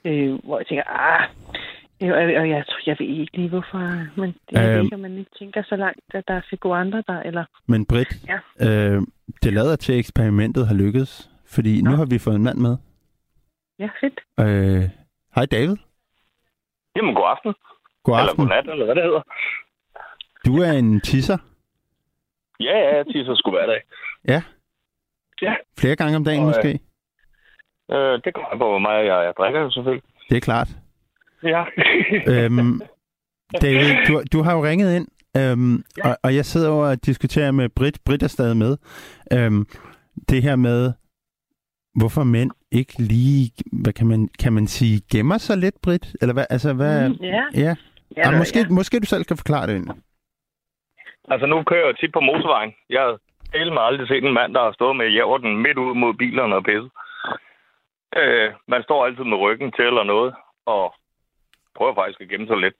Øh, 0.04 0.34
hvor 0.44 0.58
jeg 0.58 0.66
tænker, 0.66 0.84
ah... 0.86 1.28
Og 2.00 2.06
jeg, 2.08 2.48
jeg, 2.48 2.64
jeg 2.86 2.96
ved 2.98 3.06
ikke 3.06 3.36
lige, 3.36 3.48
hvorfor, 3.48 3.78
men 4.20 4.34
det 4.50 4.58
er 4.58 4.76
øhm, 4.76 4.84
ikke, 4.84 4.94
at 4.94 5.00
man 5.00 5.18
ikke 5.18 5.30
tænker 5.38 5.62
så 5.62 5.76
langt, 5.76 6.00
at 6.14 6.28
der 6.28 6.34
er 6.34 6.56
gå 6.56 6.74
andre 6.74 7.02
der, 7.08 7.20
eller... 7.20 7.44
Men 7.68 7.86
Britt, 7.86 8.08
ja. 8.28 8.38
øh, 8.66 9.02
det 9.42 9.52
lader 9.52 9.76
til, 9.76 9.92
at 9.92 9.98
eksperimentet 9.98 10.66
har 10.66 10.74
lykkedes, 10.74 11.30
fordi 11.46 11.82
Nå. 11.82 11.90
nu 11.90 11.96
har 11.96 12.06
vi 12.06 12.18
fået 12.18 12.36
en 12.36 12.42
mand 12.42 12.58
med. 12.58 12.76
Ja, 13.78 13.88
fedt. 14.00 14.20
Øh, 14.40 14.90
hej 15.34 15.46
David. 15.46 15.76
Jamen, 16.96 17.14
god 17.14 17.28
aften. 17.30 17.54
God 18.04 18.14
aften. 18.14 18.42
Eller 18.42 18.54
godnat, 18.54 18.72
eller 18.72 18.84
hvad 18.84 18.94
det 18.94 19.04
hedder. 19.04 19.22
Du 20.46 20.52
er 20.62 20.72
en 20.72 21.00
tisser? 21.00 21.38
Ja, 22.60 22.78
ja, 22.78 22.96
jeg 22.96 23.06
tisser 23.06 23.34
sgu 23.34 23.50
hver 23.50 23.66
dag. 23.66 23.80
Ja? 24.28 24.42
Ja. 25.42 25.54
Flere 25.78 25.96
gange 25.96 26.16
om 26.16 26.24
dagen 26.24 26.40
og, 26.40 26.46
måske? 26.46 26.80
Øh, 27.92 28.20
det 28.24 28.34
kommer 28.34 28.58
på, 28.58 28.68
hvor 28.68 28.78
meget 28.78 29.06
jeg, 29.06 29.24
jeg 29.24 29.32
drikker 29.38 29.70
selvfølgelig. 29.70 30.02
Det 30.30 30.36
er 30.36 30.40
klart. 30.40 30.68
Ja. 31.42 31.64
øhm, 32.32 32.80
David, 33.62 34.06
du, 34.08 34.22
du 34.32 34.42
har 34.42 34.54
jo 34.56 34.64
ringet 34.64 34.96
ind, 34.96 35.08
øhm, 35.36 35.84
ja. 35.98 36.08
og, 36.08 36.16
og 36.22 36.34
jeg 36.34 36.44
sidder 36.44 36.70
over 36.70 36.86
og 36.86 37.06
diskuterer 37.06 37.50
med 37.50 37.68
Britt. 37.68 38.04
Britt 38.04 38.22
er 38.22 38.28
stadig 38.28 38.56
med. 38.56 38.76
Øhm, 39.32 39.66
det 40.28 40.42
her 40.42 40.56
med, 40.56 40.92
hvorfor 41.94 42.24
mænd 42.24 42.50
ikke 42.72 43.02
lige, 43.02 43.50
hvad 43.72 43.92
kan 43.92 44.06
man, 44.06 44.28
kan 44.38 44.52
man 44.52 44.66
sige, 44.66 45.00
gemmer 45.10 45.38
sig 45.38 45.58
lidt, 45.58 45.74
Britt? 45.82 46.16
Eller 46.20 46.32
hvad, 46.32 46.46
altså 46.50 46.72
hvad? 46.72 47.08
Mm, 47.08 47.14
ja. 47.22 47.44
ja. 47.54 47.74
Ja 48.16 48.28
ah, 48.28 48.38
måske, 48.38 48.58
ja. 48.58 48.68
måske 48.78 49.00
du 49.00 49.06
selv 49.06 49.24
kan 49.24 49.36
forklare 49.36 49.66
det 49.66 49.74
egentlig. 49.74 49.96
Altså 51.28 51.46
nu 51.46 51.62
kører 51.62 51.86
jeg 51.86 51.96
tit 51.96 52.12
på 52.12 52.20
motorvejen. 52.20 52.74
Jeg 52.90 53.00
har 53.02 53.18
helt 53.54 53.72
mig 53.72 53.82
aldrig 53.82 54.08
set 54.08 54.24
en 54.24 54.32
mand, 54.32 54.54
der 54.54 54.62
har 54.62 54.72
stået 54.72 54.96
med 54.96 55.08
jævren 55.08 55.62
midt 55.62 55.78
ud 55.78 55.94
mod 55.94 56.14
bilerne 56.14 56.54
og 56.56 56.64
pisset. 56.64 56.90
Øh, 58.16 58.52
man 58.68 58.82
står 58.82 59.06
altid 59.06 59.24
med 59.24 59.38
ryggen 59.38 59.72
til 59.72 59.84
eller 59.84 60.04
noget, 60.04 60.34
og 60.66 60.94
prøver 61.76 61.94
faktisk 61.94 62.20
at 62.20 62.28
gemme 62.28 62.46
sig 62.46 62.56
lidt. 62.56 62.76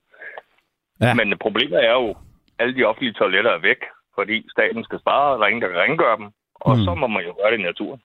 Ja. 1.00 1.14
Men 1.14 1.38
problemet 1.38 1.84
er 1.84 1.92
jo, 1.92 2.16
alle 2.58 2.74
de 2.76 2.84
offentlige 2.84 3.12
toiletter 3.12 3.50
er 3.50 3.58
væk, 3.58 3.80
fordi 4.14 4.36
staten 4.50 4.84
skal 4.84 5.00
spare, 5.00 5.32
og 5.32 5.38
der 5.38 5.44
er 5.44 5.48
ingen, 5.48 5.62
der 5.62 5.68
kan 5.68 5.78
rengøre 5.78 6.16
dem. 6.16 6.28
Og 6.54 6.76
mm. 6.76 6.84
så 6.84 6.94
må 6.94 7.06
man 7.06 7.24
jo 7.24 7.32
gøre 7.38 7.50
det 7.50 7.58
i 7.58 7.62
naturen. 7.62 8.00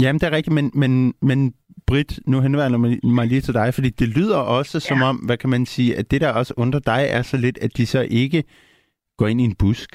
Jamen, 0.00 0.20
det 0.20 0.26
er 0.26 0.36
rigtigt, 0.36 0.54
men, 0.54 0.70
men, 0.74 1.14
men 1.22 1.54
Britt, 1.86 2.20
nu 2.26 2.40
henvender 2.40 2.70
jeg 2.70 3.00
mig 3.18 3.26
lige 3.26 3.40
til 3.40 3.54
dig, 3.54 3.74
fordi 3.74 3.88
det 3.88 4.08
lyder 4.08 4.38
også 4.38 4.80
som 4.80 5.02
om, 5.02 5.16
hvad 5.16 5.36
kan 5.36 5.50
man 5.50 5.66
sige, 5.66 5.96
at 5.98 6.10
det 6.10 6.20
der 6.20 6.32
også 6.32 6.54
undrer 6.56 6.80
dig 6.80 7.02
er 7.10 7.22
så 7.22 7.36
lidt, 7.36 7.58
at 7.58 7.76
de 7.76 7.86
så 7.86 8.06
ikke 8.10 8.44
går 9.18 9.26
ind 9.26 9.40
i 9.40 9.44
en 9.44 9.56
busk, 9.58 9.90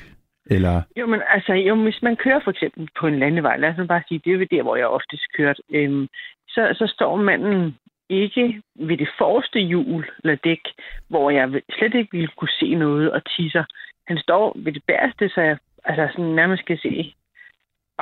eller? 0.46 0.82
Jo, 0.98 1.06
men 1.06 1.22
altså, 1.30 1.54
jo, 1.54 1.84
hvis 1.84 2.02
man 2.02 2.16
kører 2.16 2.40
for 2.44 2.52
eksempel 2.52 2.90
på 3.00 3.08
en 3.08 3.20
landevej, 3.20 3.58
lad 3.58 3.70
os 3.70 3.88
bare 3.88 4.04
sige, 4.08 4.22
det 4.26 4.34
er 4.34 4.38
jo 4.38 4.48
der, 4.52 4.64
hvor 4.64 4.76
jeg 4.76 4.88
oftest 4.88 5.24
kørt, 5.38 5.62
øhm, 5.70 6.08
så, 6.48 6.62
så 6.80 6.94
står 6.96 7.16
manden 7.16 7.78
ikke 8.10 8.62
ved 8.76 8.97
det 8.97 9.10
forreste 9.18 9.60
hjul 9.60 10.06
eller 10.24 10.36
dæk, 10.36 10.64
hvor 11.08 11.30
jeg 11.30 11.62
slet 11.78 11.93
ikke 11.93 12.12
ville 12.12 12.32
kunne 12.38 12.56
se 12.60 12.76
noget 12.76 13.12
og 13.12 13.22
tisser. 13.26 13.64
Han 14.08 14.18
står 14.18 14.58
ved 14.64 14.72
det 14.74 14.84
bæreste, 14.88 15.30
så 15.30 15.41
jeg 15.41 15.58
altså 15.86 16.08
sådan 16.12 16.36
nærmest 16.36 16.66
kan 16.66 16.78
se 16.78 17.14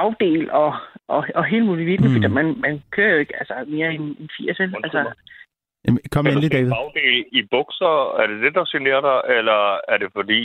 afdel 0.03 0.51
og, 0.51 0.71
og, 1.07 1.21
og 1.35 1.45
hele 1.45 1.65
muligheden, 1.65 2.07
mm. 2.07 2.13
fordi 2.15 2.27
man, 2.39 2.47
man 2.65 2.83
kører 2.95 3.11
jo 3.13 3.19
ikke 3.19 3.35
altså, 3.39 3.53
mere 3.67 3.89
end, 3.93 4.05
end 4.19 4.29
80. 4.37 4.59
Altså, 4.59 5.01
Jamen, 5.85 5.99
kom 6.13 6.27
ind 6.27 6.39
lige, 6.39 6.55
David. 6.57 6.71
Bagdel 6.77 7.17
i 7.39 7.41
bukser, 7.55 7.93
er 8.21 8.25
det 8.27 8.37
det, 8.43 8.53
der 8.57 8.71
generer 8.73 9.01
dig, 9.09 9.19
eller 9.37 9.59
er 9.93 9.97
det 10.01 10.09
fordi... 10.19 10.39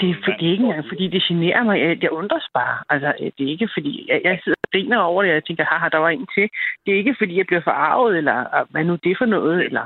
Det 0.00 0.08
er, 0.12 0.16
for, 0.24 0.30
det 0.38 0.44
er 0.46 0.54
ikke 0.54 0.66
engang, 0.68 0.84
fordi 0.92 1.04
det 1.14 1.22
generer 1.28 1.64
mig. 1.68 1.76
Jeg, 1.84 2.02
jeg 2.02 2.12
undres 2.20 2.46
bare. 2.54 2.76
Altså, 2.92 3.08
det 3.36 3.42
er 3.46 3.52
ikke, 3.56 3.68
fordi... 3.76 3.92
Jeg, 4.10 4.20
jeg 4.24 4.40
sidder 4.44 4.60
og 4.64 4.70
griner 4.72 4.98
over 4.98 5.22
det, 5.22 5.30
og 5.30 5.34
jeg 5.34 5.44
tænker, 5.44 5.64
haha, 5.64 5.88
der 5.88 5.98
var 6.06 6.08
en 6.08 6.26
til. 6.34 6.46
Det 6.82 6.90
er 6.92 6.98
ikke, 7.02 7.16
fordi 7.18 7.38
jeg 7.38 7.46
bliver 7.46 7.64
forarvet, 7.70 8.16
eller 8.20 8.38
hvad 8.70 8.84
nu 8.84 8.94
det 9.04 9.14
for 9.20 9.28
noget, 9.36 9.64
eller... 9.68 9.84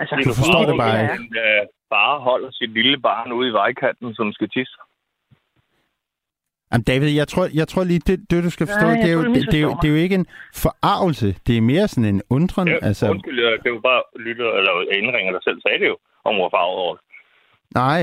Altså, 0.00 0.14
du 0.14 0.34
forstår 0.42 0.60
det, 0.60 0.68
det 0.68 0.78
bare 0.84 1.02
ikke. 1.02 1.14
En 1.14 1.36
uh, 1.46 1.62
far 1.90 2.18
holder 2.28 2.50
sit 2.52 2.70
lille 2.78 2.98
barn 3.08 3.32
ude 3.32 3.48
i 3.48 3.56
vejkanten, 3.62 4.14
som 4.14 4.32
skal 4.32 4.48
tisse. 4.48 4.78
Jamen 6.74 6.86
David, 6.92 7.08
jeg 7.22 7.28
tror, 7.32 7.44
jeg 7.60 7.66
tror 7.68 7.84
lige, 7.84 8.02
det, 8.08 8.16
det 8.30 8.44
du 8.46 8.50
skal 8.56 8.66
forstå, 8.70 8.86
ja, 8.86 8.96
det, 9.02 9.08
er 9.12 9.16
jo, 9.18 9.22
det, 9.34 9.42
det, 9.52 9.58
er 9.62 9.66
jo, 9.68 9.72
det 9.80 9.86
er 9.88 9.94
jo 9.96 10.00
ikke 10.06 10.18
en 10.22 10.28
forarvelse, 10.64 11.28
det 11.46 11.54
er 11.56 11.62
mere 11.72 11.86
sådan 11.88 12.10
en 12.14 12.22
undren. 12.36 12.68
Ja, 12.68 12.78
altså... 12.88 13.04
Undskyld, 13.10 13.36
det 13.62 13.68
er 13.70 13.76
jo 13.78 13.84
bare 13.90 14.02
lytter, 14.26 14.48
eller 14.58 14.72
indringer, 14.98 15.32
der 15.36 15.42
selv 15.48 15.58
sagde 15.64 15.78
det 15.82 15.88
jo, 15.92 15.96
om 16.28 16.34
hvor 16.38 16.50
farvet 16.56 16.76
over 16.84 16.94
Nej. 17.82 18.00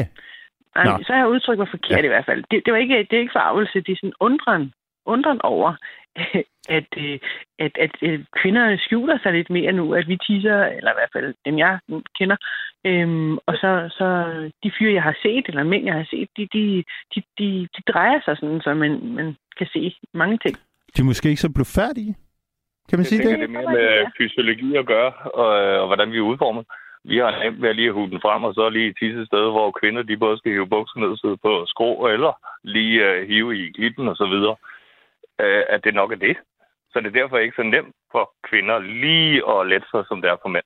Nej, 0.76 0.86
Nå. 0.86 1.04
så 1.06 1.10
har 1.14 1.20
jeg 1.20 1.34
udtrykt 1.34 1.60
mig 1.60 1.70
forkert 1.76 2.04
ja. 2.04 2.10
i 2.10 2.14
hvert 2.14 2.28
fald. 2.30 2.42
Det, 2.52 2.58
det, 2.66 2.74
var 2.74 2.80
ikke, 2.80 2.98
det 3.10 3.14
er 3.16 3.24
ikke 3.26 3.38
forarvelse, 3.40 3.82
det 3.86 3.92
er 3.92 4.02
sådan 4.02 4.20
undren. 4.28 4.64
Undren 5.06 5.42
over, 5.44 5.76
at, 6.78 6.90
øh, 6.98 7.20
at, 7.60 7.74
at, 7.86 7.92
at 8.02 8.20
kvinder 8.42 8.78
skjuler 8.78 9.18
sig 9.24 9.34
lidt 9.34 9.50
mere 9.50 9.72
nu, 9.72 9.94
at 9.94 10.08
vi 10.08 10.18
tisser, 10.18 10.66
eller 10.66 10.92
i 10.92 10.98
hvert 11.00 11.14
fald 11.14 11.34
dem 11.46 11.58
jeg 11.58 11.80
kender. 12.20 12.38
Øhm, 12.86 13.38
og 13.38 13.54
så, 13.62 13.72
så 13.98 14.08
de 14.64 14.72
fyre, 14.80 14.94
jeg 14.94 15.04
har 15.04 15.18
set, 15.22 15.46
eller 15.48 15.64
mænd, 15.64 15.86
jeg 15.86 15.94
har 15.94 16.08
set, 16.10 16.30
de, 16.38 16.48
de, 16.54 16.84
de, 17.16 17.24
de, 17.40 17.68
de 17.76 17.82
drejer 17.94 18.20
sig 18.26 18.38
sådan, 18.38 18.62
så 18.62 18.74
man, 18.74 18.92
man 19.16 19.36
kan 19.58 19.68
se 19.74 19.96
mange 20.14 20.38
ting. 20.38 20.56
De 20.96 21.02
er 21.02 21.06
måske 21.06 21.30
ikke 21.30 21.42
så 21.42 21.52
blufærdige? 21.56 22.16
Kan 22.90 22.98
man 23.00 23.06
Jeg 23.06 23.06
sige 23.06 23.24
det? 23.24 23.40
det 23.40 23.44
er 23.44 23.58
mere 23.58 23.74
med 23.80 24.12
fysiologi 24.18 24.76
at 24.76 24.86
gøre, 24.86 25.14
og, 25.44 25.52
og 25.82 25.88
hvordan 25.88 26.12
vi 26.12 26.18
er 26.18 26.30
udformet. 26.32 26.66
Vi 27.04 27.18
har 27.18 27.44
nemt 27.44 27.62
ved 27.62 27.70
at 27.70 27.76
lige 27.76 27.88
at 27.88 27.94
hude 27.94 28.12
den 28.12 28.22
frem, 28.22 28.44
og 28.44 28.54
så 28.54 28.70
lige 28.70 28.94
tisse 29.00 29.22
et 29.22 29.28
sted, 29.28 29.46
hvor 29.56 29.78
kvinder 29.80 30.04
de 30.04 30.18
både 30.18 30.38
skal 30.38 30.52
hive 30.52 30.74
bukserne 30.76 31.08
ned, 31.08 31.18
sidde 31.18 31.38
på 31.38 31.66
skrå, 31.68 32.08
eller 32.08 32.34
lige 32.64 32.96
uh, 33.08 33.28
hive 33.30 33.58
i 33.58 33.72
glitten 33.72 34.08
og 34.08 34.16
så 34.16 34.26
videre. 34.34 34.56
Uh, 35.44 35.64
at 35.74 35.80
det 35.84 35.94
nok 35.94 36.12
er 36.12 36.16
det. 36.28 36.36
Så 36.92 37.00
det 37.00 37.08
er 37.08 37.20
derfor 37.22 37.38
ikke 37.38 37.56
så 37.56 37.64
nemt 37.64 37.96
for 38.12 38.24
kvinder 38.50 38.80
lige 38.80 39.34
at 39.54 39.68
lette 39.68 39.88
sig, 39.92 40.04
som 40.08 40.22
det 40.22 40.30
er 40.30 40.38
for 40.42 40.50
mænd. 40.50 40.64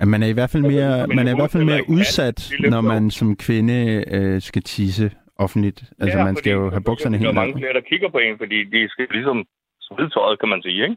At 0.00 0.08
man 0.08 0.22
er 0.22 0.26
i 0.26 0.32
hvert 0.32 0.50
fald 0.50 0.62
mere, 0.62 1.06
Men 1.06 1.16
man 1.16 1.28
er 1.28 1.32
i 1.32 1.38
hvert 1.40 1.50
fald 1.52 1.64
mere 1.64 1.84
udsat, 1.88 2.50
når 2.74 2.80
man 2.80 3.10
som 3.10 3.36
kvinde 3.36 4.04
øh, 4.16 4.40
skal 4.40 4.62
tisse 4.62 5.06
offentligt. 5.38 5.80
Altså, 6.00 6.18
Ja, 6.18 6.24
man 6.24 6.36
skal 6.36 6.52
jo 6.52 6.70
have 6.70 6.82
bukserne 6.82 7.14
Der 7.14 7.18
helt 7.18 7.28
er 7.30 7.40
mange 7.42 7.58
flere, 7.58 7.72
der 7.72 7.80
kigger 7.80 8.08
på 8.08 8.18
en, 8.18 8.38
fordi 8.38 8.64
de 8.64 8.88
skal 8.88 9.06
ligesom 9.10 9.44
smide 9.80 10.10
tøjet, 10.10 10.38
kan 10.40 10.48
man 10.48 10.62
sige, 10.62 10.82
ikke? 10.82 10.96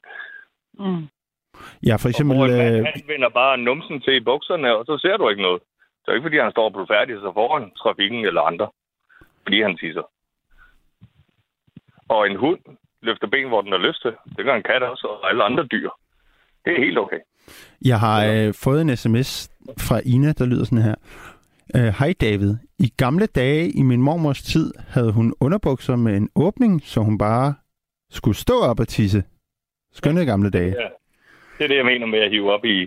Mm. 0.80 1.04
Ja, 1.88 1.96
for 1.96 2.08
Og 2.08 2.10
eksempel... 2.10 2.36
en 2.38 2.42
mand, 2.42 2.76
Øh, 2.76 2.86
han 2.86 3.02
vender 3.08 3.30
bare 3.30 3.58
numsen 3.58 4.02
til 4.02 4.14
i 4.16 4.20
bukserne, 4.20 4.76
og 4.78 4.86
så 4.86 4.98
ser 5.02 5.18
du 5.18 5.30
ikke 5.30 5.42
noget. 5.42 5.62
Det 6.02 6.08
er 6.12 6.16
ikke, 6.16 6.26
fordi 6.26 6.38
han 6.38 6.52
står 6.52 6.70
på 6.70 6.86
færdig 6.94 7.16
så 7.16 7.32
foran 7.34 7.72
trafikken 7.82 8.26
eller 8.26 8.42
andre, 8.42 8.68
fordi 9.44 9.62
han 9.62 9.78
tisser. 9.78 10.06
Og 12.10 12.30
en 12.30 12.36
hund 12.36 12.60
løfter 13.06 13.28
ben, 13.28 13.48
hvor 13.48 13.62
den 13.62 13.72
har 13.72 13.80
lyst 13.88 14.02
til. 14.02 14.12
Det 14.38 14.46
gør 14.46 14.56
en 14.56 14.64
kat 14.64 14.84
også, 14.84 15.08
og 15.08 15.30
alle 15.30 15.44
andre 15.44 15.64
dyr. 15.64 15.90
Det 16.66 16.74
er 16.74 16.80
helt 16.86 16.98
okay. 16.98 17.20
Jeg 17.86 18.00
har 18.00 18.26
øh, 18.26 18.54
fået 18.64 18.82
en 18.82 18.98
sms 18.98 19.50
fra 19.88 20.02
Ina, 20.06 20.32
der 20.32 20.46
lyder 20.46 20.66
sådan 20.66 20.84
her. 20.90 20.96
Øh, 21.76 21.94
Hej 22.00 22.14
David. 22.22 22.56
I 22.80 22.88
gamle 22.98 23.26
dage 23.26 23.70
i 23.70 23.82
min 23.82 24.02
mormors 24.02 24.42
tid 24.42 24.74
havde 24.88 25.12
hun 25.14 25.34
underbukser 25.40 25.96
med 25.96 26.18
en 26.18 26.30
åbning, 26.36 26.82
så 26.84 27.00
hun 27.02 27.18
bare 27.18 27.56
skulle 28.10 28.38
stå 28.38 28.54
op 28.60 28.80
og 28.80 28.88
tisse. 28.88 29.24
Skønne 29.94 30.26
gamle 30.26 30.50
dage. 30.52 30.74
Ja. 30.82 30.88
Det 31.58 31.64
er 31.64 31.68
det, 31.68 31.76
jeg 31.76 31.86
mener 31.86 32.06
med 32.08 32.20
at 32.20 32.30
hive 32.32 32.54
op 32.54 32.66
i, 32.66 32.78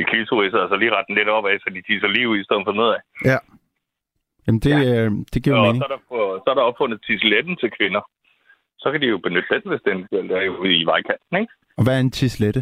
i 0.00 0.02
klitoris, 0.10 0.54
altså 0.54 0.76
lige 0.76 0.90
rette 0.94 1.08
den 1.08 1.14
lidt 1.14 1.28
opad, 1.28 1.58
så 1.60 1.70
de 1.74 1.82
tisser 1.92 2.08
lige 2.08 2.28
ud 2.28 2.38
i 2.38 2.44
stedet 2.44 2.62
for 2.66 2.72
nedad. 2.72 3.00
Jamen, 4.46 4.60
det, 4.66 4.74
øh, 4.92 5.10
det 5.32 5.38
giver 5.44 5.56
jo 5.56 5.60
Og 5.62 5.66
mening. 5.66 5.82
så 5.82 5.86
er, 5.90 5.96
der, 5.96 6.02
på, 6.12 6.18
så 6.44 6.50
er 6.50 6.54
der 6.54 6.62
opfundet 6.70 6.98
tisletten 7.06 7.56
til 7.62 7.70
kvinder. 7.78 8.02
Så 8.84 8.88
kan 8.92 9.00
de 9.00 9.06
jo 9.14 9.18
benytte 9.26 9.50
den, 9.54 9.62
hvis 9.70 9.82
den 9.88 9.98
er 10.30 10.48
ude 10.60 10.74
i 10.80 10.84
vejkanten, 10.92 11.32
ikke? 11.40 11.52
Og 11.78 11.82
hvad 11.84 11.94
er 11.96 12.00
en 12.00 12.10
tislette? 12.20 12.60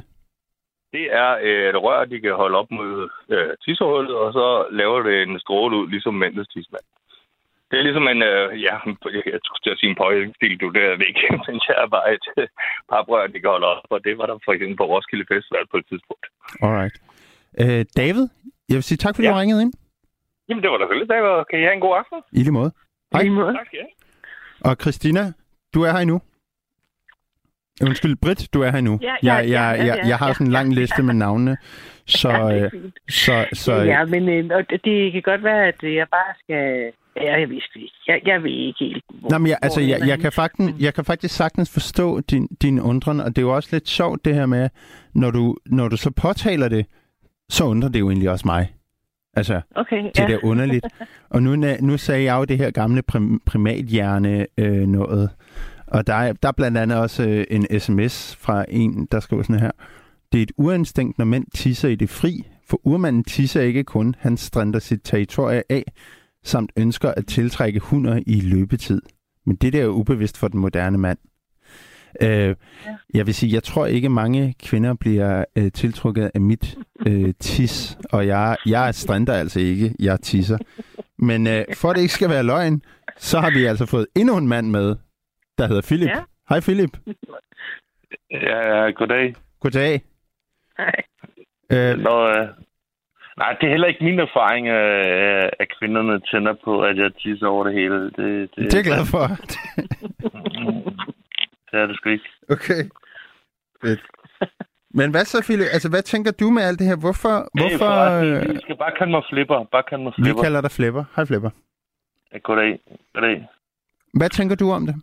Det 0.97 1.05
er 1.23 1.31
øh, 1.47 1.69
et 1.73 1.79
rør, 1.85 2.05
de 2.13 2.21
kan 2.21 2.35
holde 2.43 2.59
op 2.61 2.71
mod 2.79 3.09
øh, 3.35 3.51
tissehullet, 3.65 4.15
og 4.23 4.29
så 4.39 4.47
laver 4.81 4.99
det 5.09 5.17
en 5.23 5.41
stråle 5.45 5.77
ud, 5.81 5.87
ligesom 5.95 6.15
mændens 6.15 6.49
tissemand. 6.49 6.87
Det 7.71 7.77
er 7.79 7.83
ligesom 7.89 8.07
en, 8.13 8.23
øh, 8.31 8.63
ja, 8.67 8.75
jeg 9.33 9.39
skulle 9.45 9.63
til 9.65 9.75
at 9.75 9.79
sige 9.81 9.91
en 9.91 9.99
pøjestil, 10.03 10.55
du 10.63 10.69
der 10.79 10.89
væk, 11.05 11.17
men 11.47 11.55
jeg 11.69 11.77
er 11.85 11.89
bare 11.97 12.09
et 12.17 12.27
øh, 12.39 12.49
paprør, 12.93 13.27
de 13.27 13.41
kan 13.41 13.51
holde 13.55 13.67
op, 13.75 13.85
og 13.95 13.99
det 14.07 14.19
var 14.19 14.27
der 14.27 14.37
for 14.47 14.53
eksempel 14.53 14.77
på 14.77 14.87
Roskilde 14.93 15.27
Festival 15.33 15.65
på 15.71 15.77
et 15.81 15.87
tidspunkt. 15.91 16.25
Alright. 16.65 16.97
Øh, 17.63 17.85
David, 18.03 18.25
jeg 18.69 18.77
vil 18.79 18.83
sige 18.91 18.99
tak, 19.05 19.15
fordi 19.15 19.27
Ja. 19.29 19.33
du 19.35 19.39
ringede 19.43 19.63
ind. 19.65 19.73
Jamen, 20.49 20.63
det 20.63 20.71
var 20.71 20.77
da 20.79 20.83
selvfølgelig, 20.85 21.11
David. 21.15 21.45
Kan 21.51 21.59
I 21.61 21.63
have 21.69 21.77
en 21.81 21.85
god 21.87 21.95
aften? 22.03 22.19
I 22.39 22.41
lige 22.47 22.57
måde. 22.61 22.71
Hej. 23.13 23.23
Lige 23.23 23.35
måde. 23.41 23.53
Tak 23.61 23.69
I 23.75 23.77
have. 23.83 23.93
Og 24.69 24.75
Christina, 24.83 25.23
du 25.75 25.83
er 25.83 25.93
her 25.93 25.99
endnu. 25.99 26.21
Undskyld, 27.83 28.17
Britt, 28.17 28.49
du 28.55 28.61
er 28.63 28.71
her 28.71 28.81
nu. 28.81 28.99
Ja, 29.03 29.15
ja, 29.23 29.35
jeg, 29.35 29.49
jeg, 29.49 29.79
ja, 29.79 29.85
jeg, 29.85 29.99
ja, 30.03 30.09
jeg 30.09 30.19
har 30.19 30.27
ja, 30.27 30.33
sådan 30.33 30.47
en 30.47 30.53
lang 30.53 30.75
liste 30.75 31.03
med 31.03 31.15
navnene, 31.15 31.57
så, 32.07 32.31
Ja, 32.31 32.65
øh, 32.65 32.71
så, 33.09 33.47
så 33.53 33.75
ja, 33.75 34.05
men 34.05 34.29
øh, 34.29 34.65
det, 34.85 35.13
kan 35.13 35.23
godt 35.23 35.45
være, 35.45 35.67
at 35.67 35.83
jeg 35.83 36.07
bare 36.11 36.35
skal... 36.45 36.93
Ja, 37.17 37.41
jeg 37.41 37.51
vidste 37.51 37.81
ikke. 37.81 37.95
Jeg, 38.07 38.21
jeg 38.27 38.43
ved 38.43 38.51
ikke 38.51 38.85
helt, 38.85 39.05
hvor, 39.21 39.31
Nå, 39.31 39.39
men 39.39 39.47
jeg, 39.47 39.59
altså, 39.63 39.81
jeg, 39.81 40.01
jeg, 40.07 40.19
kan 40.19 40.33
faktisk, 40.33 40.73
jeg 40.81 40.95
kan 40.95 41.05
faktisk 41.05 41.37
sagtens 41.37 41.73
forstå 41.73 42.21
din, 42.21 42.49
din 42.63 42.81
undren, 42.81 43.21
og 43.21 43.27
det 43.27 43.39
er 43.39 43.43
jo 43.43 43.55
også 43.55 43.69
lidt 43.73 43.89
sjovt 43.89 44.25
det 44.25 44.35
her 44.35 44.47
med, 44.47 44.69
når 45.15 45.31
du, 45.31 45.57
når 45.67 45.89
du 45.89 45.97
så 45.97 46.11
påtaler 46.11 46.69
det, 46.69 46.87
så 47.49 47.65
undrer 47.65 47.89
det 47.89 48.01
jo 48.01 48.11
egentlig 48.11 48.31
også 48.31 48.43
mig. 48.47 48.73
Altså, 49.35 49.61
Okay, 49.75 50.05
det 50.05 50.19
ja. 50.19 50.27
der 50.27 50.45
underligt. 50.45 50.87
Og 51.31 51.43
nu, 51.43 51.57
nu 51.81 51.99
sagde 51.99 52.25
jeg 52.25 52.39
jo 52.39 52.45
det 52.45 52.59
her 52.59 52.71
gamle 52.71 53.03
prim, 53.03 53.41
primathjerne 53.47 54.47
øh, 54.59 54.87
noget, 54.87 55.31
og 55.87 56.07
der 56.07 56.15
er, 56.15 56.33
der 56.33 56.49
er 56.49 56.53
blandt 56.53 56.79
andet 56.79 56.99
også 56.99 57.29
øh, 57.29 57.45
en 57.51 57.81
sms 57.81 58.37
fra 58.37 58.65
en, 58.69 59.09
der 59.13 59.21
skriver 59.21 59.43
sådan 59.43 59.61
her. 59.61 59.71
Det 60.33 60.39
er 60.39 60.43
et 60.43 60.53
urinstinkt, 60.57 61.19
når 61.19 61.25
mænd 61.25 61.47
tisser 61.55 61.89
i 61.89 61.95
det 61.95 62.11
fri, 62.11 62.47
for 62.69 62.81
urmanden 62.85 63.25
tisser 63.25 63.61
ikke 63.61 63.85
kun, 63.85 64.15
han 64.19 64.37
strænder 64.37 64.79
sit 64.79 65.01
territorie 65.05 65.63
af, 65.71 65.85
samt 66.45 66.73
ønsker 66.77 67.11
at 67.17 67.27
tiltrække 67.27 67.81
hunder 67.81 68.21
i 68.27 68.41
løbetid. 68.41 69.03
Men 69.47 69.57
det 69.57 69.73
der 69.73 69.81
er 69.81 69.85
jo 69.85 69.91
ubevidst 69.91 70.39
for 70.39 70.49
den 70.49 70.61
moderne 70.61 70.99
mand. 70.99 71.19
Øh, 72.23 72.29
ja. 72.29 72.55
Jeg 73.15 73.27
vil 73.27 73.35
sige, 73.35 73.55
jeg 73.55 73.63
tror 73.63 73.87
ikke 73.87 74.09
mange 74.09 74.55
kvinder 74.63 74.95
bliver 75.01 75.45
øh, 75.59 75.73
tiltrukket 75.73 76.31
af 76.35 76.41
mit 76.41 76.79
øh, 77.07 77.35
tis, 77.41 77.99
og 78.13 78.27
jeg, 78.27 78.57
jeg 78.67 78.95
strænder 78.95 79.35
altså 79.35 79.61
ikke, 79.61 79.95
jeg 80.01 80.21
tisser. 80.21 80.59
Men 81.19 81.47
øh, 81.47 81.65
for 81.75 81.91
at 81.91 81.97
det 81.97 82.03
ikke 82.03 82.15
skal 82.15 82.31
være 82.31 82.43
løgn, 82.43 82.83
så 83.17 83.39
har 83.39 83.51
vi 83.51 83.65
altså 83.65 83.87
fået 83.87 84.07
endnu 84.17 84.37
en 84.37 84.49
mand 84.49 84.71
med, 84.71 84.97
der 85.59 85.67
hedder 85.67 85.83
Philip. 85.83 86.09
Ja. 86.09 86.21
Hej 86.49 86.61
Philip. 86.61 86.91
Ja, 88.31 88.91
goddag. 88.91 89.35
Goddag. 89.61 90.03
Nej. 90.79 90.95
Øh, 91.73 91.99
Nå, 91.99 92.29
øh, 92.29 92.49
nej, 93.37 93.57
det 93.61 93.67
er 93.67 93.71
heller 93.71 93.89
ikke 93.89 94.05
min 94.05 94.19
erfaring, 94.19 94.67
øh, 94.69 95.51
at 95.61 95.67
kvinderne 95.79 96.21
tænder 96.21 96.55
på, 96.65 96.83
at 96.83 96.97
jeg 96.97 97.11
tisser 97.15 97.47
over 97.47 97.65
det 97.65 97.75
hele. 97.75 98.05
Det, 98.05 98.17
det, 98.17 98.57
det 98.57 98.75
er 98.75 98.79
jeg 98.79 98.85
glad 98.85 99.07
for. 99.07 99.25
det 101.73 101.81
er 101.81 101.87
det 101.87 101.97
sgu 101.97 102.09
ikke. 102.09 102.29
Okay. 102.51 102.83
Fedt. 103.83 104.01
Men 104.95 105.11
hvad 105.11 105.25
så, 105.25 105.39
Philip? 105.47 105.67
Altså, 105.73 105.89
hvad 105.91 106.03
tænker 106.03 106.31
du 106.41 106.51
med 106.51 106.63
alt 106.63 106.79
det 106.79 106.87
her? 106.87 106.97
Hvorfor... 106.97 107.35
hvorfor 107.61 107.93
øh, 108.21 108.57
I 108.57 108.59
skal 108.61 108.77
bare 108.77 108.93
kalde 108.99 109.13
mig 109.13 109.23
Flipper. 109.31 109.65
Bare 109.65 109.83
kalde 109.83 110.05
mig 110.05 110.13
vi 110.17 110.23
Flipper. 110.23 110.43
kalder 110.43 110.61
dig 110.61 110.71
Flipper. 110.71 111.05
Hej 111.17 111.25
Flipper. 111.25 111.51
Ja, 112.33 112.39
Goddag. 112.39 112.79
Goddag. 113.15 113.47
Hvad 114.15 114.31
tænker 114.31 114.57
du 114.57 114.71
om 114.71 114.87
det? 114.87 114.97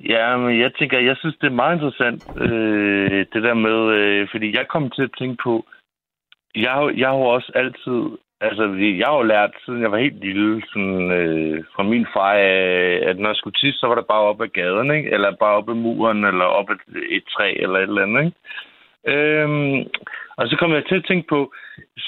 Ja, 0.00 0.36
men 0.36 0.60
jeg 0.60 0.74
tænker, 0.78 0.98
jeg 0.98 1.16
synes, 1.16 1.36
det 1.40 1.46
er 1.46 1.60
meget 1.62 1.74
interessant, 1.76 2.20
øh, 2.36 3.26
det 3.32 3.42
der 3.42 3.54
med, 3.54 3.78
øh, 3.98 4.28
fordi 4.30 4.56
jeg 4.56 4.68
kom 4.68 4.90
til 4.90 5.02
at 5.02 5.14
tænke 5.18 5.36
på, 5.42 5.66
jeg, 6.54 6.92
jeg 6.96 7.08
har 7.08 7.16
jo 7.16 7.22
også 7.36 7.52
altid, 7.54 8.00
altså 8.40 8.64
jeg 9.00 9.06
har 9.06 9.16
jo 9.16 9.22
lært, 9.22 9.50
siden 9.64 9.82
jeg 9.82 9.92
var 9.92 9.98
helt 9.98 10.20
lille, 10.20 10.62
sådan, 10.72 11.10
øh, 11.10 11.64
fra 11.74 11.82
min 11.82 12.06
far, 12.14 12.34
øh, 12.34 12.98
at 13.10 13.18
når 13.18 13.28
jeg 13.28 13.36
skulle 13.36 13.58
tisse, 13.60 13.80
så 13.80 13.86
var 13.86 13.94
det 13.94 14.06
bare 14.06 14.28
op 14.30 14.40
ad 14.40 14.48
gaden, 14.48 14.90
ikke? 14.90 15.10
eller 15.10 15.36
bare 15.36 15.56
op 15.56 15.68
ad 15.68 15.74
muren, 15.74 16.24
eller 16.24 16.44
op 16.44 16.70
ad 16.70 16.76
et 17.10 17.24
træ, 17.24 17.52
eller 17.56 17.78
et 17.78 17.82
eller 17.82 18.02
andet. 18.02 18.24
Ikke? 18.24 18.36
Øhm, 19.12 19.78
og 20.36 20.48
så 20.48 20.56
kom 20.56 20.72
jeg 20.72 20.84
til 20.86 20.94
at 20.94 21.04
tænke 21.08 21.28
på, 21.28 21.52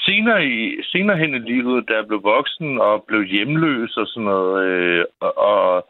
senere, 0.05 0.45
i, 0.45 0.81
senere 0.83 1.17
hen 1.17 1.35
i 1.35 1.39
livet, 1.39 1.89
da 1.89 1.93
jeg 1.93 2.07
blev 2.07 2.23
voksen 2.23 2.81
og 2.81 3.03
blev 3.07 3.23
hjemløs 3.23 3.97
og 3.97 4.07
sådan 4.07 4.23
noget, 4.23 4.65
øh, 4.65 5.05
og, 5.19 5.37
og 5.37 5.87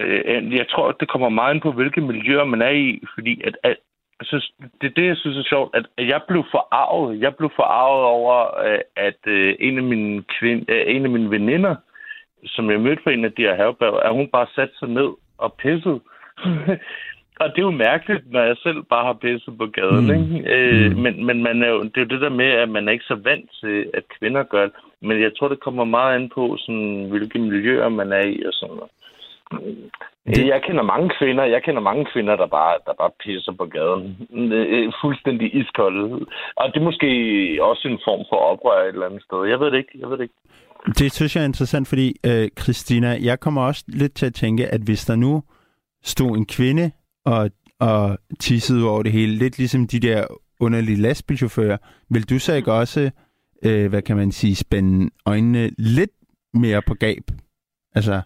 Øh, 0.00 0.54
jeg 0.54 0.66
tror, 0.68 0.92
det 0.92 1.08
kommer 1.08 1.28
meget 1.28 1.54
ind 1.54 1.62
på, 1.62 1.72
hvilke 1.72 2.00
miljøer 2.00 2.44
man 2.44 2.62
er 2.62 2.70
i, 2.70 3.02
fordi 3.14 3.42
at, 3.44 3.56
at 3.62 3.76
altså, 4.20 4.52
det 4.80 4.86
er 4.86 4.94
det, 4.94 5.06
jeg 5.06 5.16
synes 5.16 5.38
er 5.38 5.48
sjovt, 5.48 5.76
at, 5.76 6.08
jeg 6.08 6.20
blev 6.28 6.44
forarvet. 6.50 7.20
Jeg 7.20 7.36
blev 7.36 7.50
forarvet 7.56 8.04
over, 8.04 8.64
øh, 8.66 8.78
at 8.96 9.20
øh, 9.26 9.56
en, 9.60 9.78
af 9.78 9.84
mine 9.84 10.22
kvind, 10.38 10.70
øh, 10.70 10.82
en 10.86 11.04
af 11.04 11.10
mine 11.10 11.30
veninder, 11.30 11.74
som 12.44 12.70
jeg 12.70 12.80
mødte 12.80 13.02
for 13.02 13.10
en 13.10 13.24
af 13.24 13.32
de 13.32 13.42
her 13.42 13.56
herberg, 13.56 14.02
at 14.04 14.12
hun 14.12 14.28
bare 14.28 14.46
satte 14.54 14.74
sig 14.78 14.88
ned 14.88 15.10
og 15.38 15.52
pissede. 15.52 16.00
og 17.40 17.46
det 17.50 17.58
er 17.58 17.68
jo 17.70 17.70
mærkeligt, 17.70 18.30
når 18.32 18.42
jeg 18.42 18.56
selv 18.56 18.82
bare 18.82 19.04
har 19.04 19.12
pisset 19.12 19.58
på 19.58 19.66
gaden. 19.66 20.06
Mm. 20.06 20.14
Mm. 20.14 20.36
Ikke? 20.36 20.54
Øh, 20.54 20.90
Mm. 20.90 21.02
men 21.02 21.26
men 21.26 21.42
man 21.42 21.62
er 21.62 21.68
jo, 21.68 21.82
det 21.82 21.96
er 21.96 22.00
jo 22.00 22.12
det 22.14 22.20
der 22.20 22.28
med, 22.28 22.46
at 22.46 22.68
man 22.68 22.88
er 22.88 22.92
ikke 22.92 23.04
så 23.04 23.14
vant 23.14 23.50
til, 23.60 23.90
at 23.94 24.04
kvinder 24.18 24.42
gør 24.42 24.62
det. 24.62 24.72
Men 25.02 25.22
jeg 25.22 25.32
tror, 25.38 25.48
det 25.48 25.60
kommer 25.60 25.84
meget 25.84 26.14
an 26.14 26.28
på, 26.34 26.56
sådan, 26.58 27.06
hvilke 27.10 27.38
miljøer 27.38 27.88
man 27.88 28.12
er 28.12 28.24
i 28.24 28.42
og 28.42 28.52
sådan 28.52 28.76
noget. 28.76 28.90
Det- 30.26 30.46
Jeg 30.46 30.62
kender 30.66 30.82
mange 30.82 31.10
kvinder, 31.18 31.44
jeg 31.44 31.62
kender 31.62 31.80
mange 31.80 32.06
kvinder, 32.12 32.36
der 32.36 32.46
bare, 32.46 32.74
der 32.86 32.92
bare 33.02 33.10
pisser 33.24 33.52
på 33.52 33.66
gaden. 33.76 34.06
Øh, 34.52 34.92
Fuldstændig 35.02 35.54
iskolde. 35.60 36.02
Og 36.56 36.64
det 36.72 36.76
er 36.80 36.84
måske 36.90 37.08
også 37.70 37.88
en 37.88 37.98
form 38.06 38.22
for 38.30 38.36
oprør 38.36 38.82
et 38.82 38.88
eller 38.88 39.06
andet 39.06 39.22
sted. 39.22 39.44
Jeg 39.52 39.60
ved 39.60 39.70
det 39.70 39.78
ikke. 39.78 39.94
Jeg 40.02 40.08
ved 40.10 40.16
det 40.18 40.22
ikke. 40.22 40.34
Det 40.98 41.12
synes 41.12 41.36
jeg 41.36 41.42
er 41.42 41.46
interessant, 41.46 41.88
fordi, 41.88 42.06
øh, 42.26 42.48
Christina, 42.60 43.18
jeg 43.22 43.40
kommer 43.40 43.62
også 43.66 43.84
lidt 43.88 44.14
til 44.14 44.26
at 44.26 44.34
tænke, 44.34 44.66
at 44.68 44.80
hvis 44.80 45.04
der 45.04 45.16
nu 45.16 45.42
stod 46.02 46.36
en 46.36 46.46
kvinde 46.46 46.90
og, 47.24 47.50
og 47.80 48.18
tissede 48.40 48.90
over 48.90 49.02
det 49.02 49.12
hele, 49.12 49.32
lidt 49.38 49.58
ligesom 49.58 49.86
de 49.86 50.00
der 50.00 50.24
underlige 50.60 51.00
lastbilchauffører, 51.02 51.76
vil 52.10 52.30
du 52.30 52.38
så 52.38 52.54
ikke 52.54 52.72
også, 52.72 53.10
øh, 53.64 53.88
hvad 53.90 54.02
kan 54.02 54.16
man 54.16 54.32
sige, 54.32 54.56
spænde 54.56 55.10
øjnene 55.26 55.70
lidt 55.78 56.10
mere 56.54 56.82
på 56.82 56.94
gab? 56.94 57.22
Altså, 57.94 58.20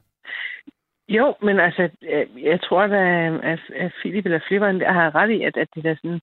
jo, 1.09 1.35
men 1.43 1.61
altså, 1.61 1.89
jeg, 2.03 2.27
jeg 2.37 2.61
tror, 2.61 2.83
øh, 2.83 3.53
at, 3.53 3.61
at, 3.77 3.93
Philip 4.01 4.25
eller 4.25 4.41
Flipperen 4.49 4.81
har 4.81 5.15
ret 5.15 5.31
i, 5.31 5.43
at, 5.43 5.57
at 5.57 5.69
det 5.75 5.85
der 5.85 5.95
sådan... 5.95 6.21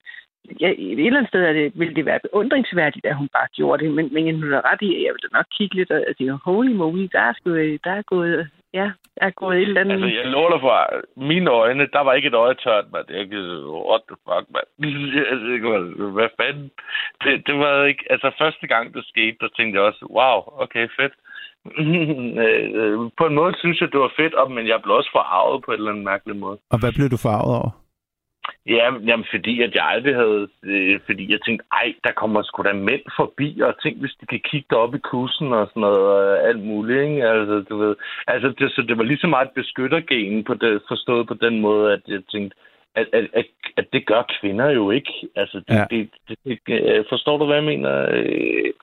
Ja, 0.59 0.69
et 0.69 1.05
eller 1.05 1.17
andet 1.17 1.29
sted 1.29 1.43
er 1.43 1.53
det, 1.53 1.71
ville 1.75 1.95
det 1.95 2.05
være 2.05 2.19
beundringsværdigt, 2.23 3.05
at 3.05 3.15
hun 3.15 3.29
bare 3.34 3.47
gjorde 3.55 3.84
det, 3.84 3.93
men, 3.93 4.13
men 4.13 4.27
jeg 4.27 4.36
har 4.36 4.71
ret 4.71 4.82
i, 4.82 4.95
at 4.95 5.03
jeg 5.03 5.13
vil 5.13 5.29
nok 5.34 5.45
kigge 5.57 5.75
lidt, 5.75 5.91
og 5.91 6.13
sige, 6.17 6.32
holy 6.32 6.71
moly, 6.71 7.07
der 7.11 7.19
er, 7.19 7.34
sgu, 7.34 7.49
øh, 7.49 7.79
der 7.84 7.91
er 7.91 8.01
gået 8.01 8.49
ja, 8.73 8.91
jeg 9.17 9.27
er 9.27 9.32
gået 9.32 9.57
et 9.57 9.67
eller 9.67 9.82
andet... 9.82 9.93
Altså, 9.93 10.19
jeg 10.19 10.25
lover 10.25 10.49
dig 10.51 10.61
for, 10.61 10.75
mine 11.15 11.49
øjne, 11.49 11.88
der 11.93 11.99
var 11.99 12.13
ikke 12.13 12.27
et 12.27 12.34
øje 12.34 12.55
tørt, 12.55 12.86
mand. 12.91 13.05
Jeg 13.09 13.29
kan, 13.29 13.45
what 13.89 14.01
the 14.09 14.17
fuck, 14.25 14.45
mand. 14.55 14.69
Hvad 16.17 16.29
fanden? 16.39 16.71
Det, 17.23 17.47
det 17.47 17.55
var 17.59 17.84
ikke... 17.84 18.05
Altså, 18.09 18.32
første 18.38 18.67
gang 18.67 18.93
det 18.93 19.05
skete, 19.05 19.38
der 19.41 19.47
tænkte 19.57 19.77
jeg 19.77 19.88
også, 19.88 20.05
wow, 20.17 20.38
okay, 20.63 20.88
fedt. 20.99 21.13
på 23.20 23.24
en 23.26 23.36
måde 23.36 23.53
synes 23.57 23.82
jeg, 23.82 23.91
det 23.91 23.99
var 23.99 24.14
fedt, 24.18 24.51
men 24.51 24.68
jeg 24.68 24.80
blev 24.84 24.95
også 24.95 25.12
forarvet 25.14 25.64
på 25.64 25.72
en 25.72 25.78
eller 25.78 25.91
anden 25.91 26.05
mærkelig 26.05 26.36
måde. 26.36 26.57
Og 26.70 26.80
hvad 26.80 26.91
blev 26.97 27.09
du 27.09 27.18
forarvet 27.18 27.55
over? 27.59 27.72
Ja, 28.66 28.86
jamen, 29.07 29.26
fordi 29.34 29.62
at 29.62 29.76
jeg 29.76 29.86
aldrig 29.86 30.16
havde... 30.16 30.47
Øh, 30.64 30.99
fordi 31.05 31.32
jeg 31.32 31.39
tænkte, 31.41 31.66
ej, 31.72 31.93
der 32.03 32.12
kommer 32.12 32.41
sgu 32.43 32.64
da 32.64 32.74
mænd 32.74 33.01
forbi, 33.16 33.62
og 33.62 33.82
tænk, 33.84 33.97
hvis 33.99 34.16
de 34.22 34.26
kan 34.26 34.41
kigge 34.51 34.78
op 34.78 34.95
i 34.95 34.97
kussen 34.97 35.53
og 35.53 35.68
sådan 35.68 35.82
noget, 35.82 35.99
og 35.99 36.47
alt 36.47 36.64
muligt, 36.64 37.01
ikke? 37.03 37.28
Altså, 37.28 37.66
du 37.70 37.78
ved... 37.78 37.95
Altså, 38.28 38.53
det, 38.59 38.72
så 38.72 38.82
det 38.82 38.97
var 38.97 39.03
lige 39.03 39.24
så 39.24 39.28
meget 39.28 39.49
beskyttergen 39.55 40.43
på 40.43 40.53
det, 40.53 40.82
forstået 40.88 41.28
på 41.28 41.34
den 41.34 41.62
måde, 41.62 41.93
at 41.93 42.01
jeg 42.07 42.22
tænkte, 42.32 42.57
at, 42.95 43.07
at, 43.14 43.28
at, 43.34 43.45
at 43.78 43.86
det 43.93 44.05
gør 44.05 44.24
kvinder 44.39 44.70
jo 44.70 44.91
ikke. 44.91 45.14
Altså, 45.36 45.57
det, 45.68 45.76
ja. 45.76 45.86
det, 45.89 46.09
det, 46.28 46.38
det, 46.45 46.59
øh, 46.68 47.05
forstår 47.09 47.38
du, 47.38 47.45
hvad 47.45 47.55
jeg 47.55 47.64
mener? 47.64 48.07
Øh, 48.12 48.74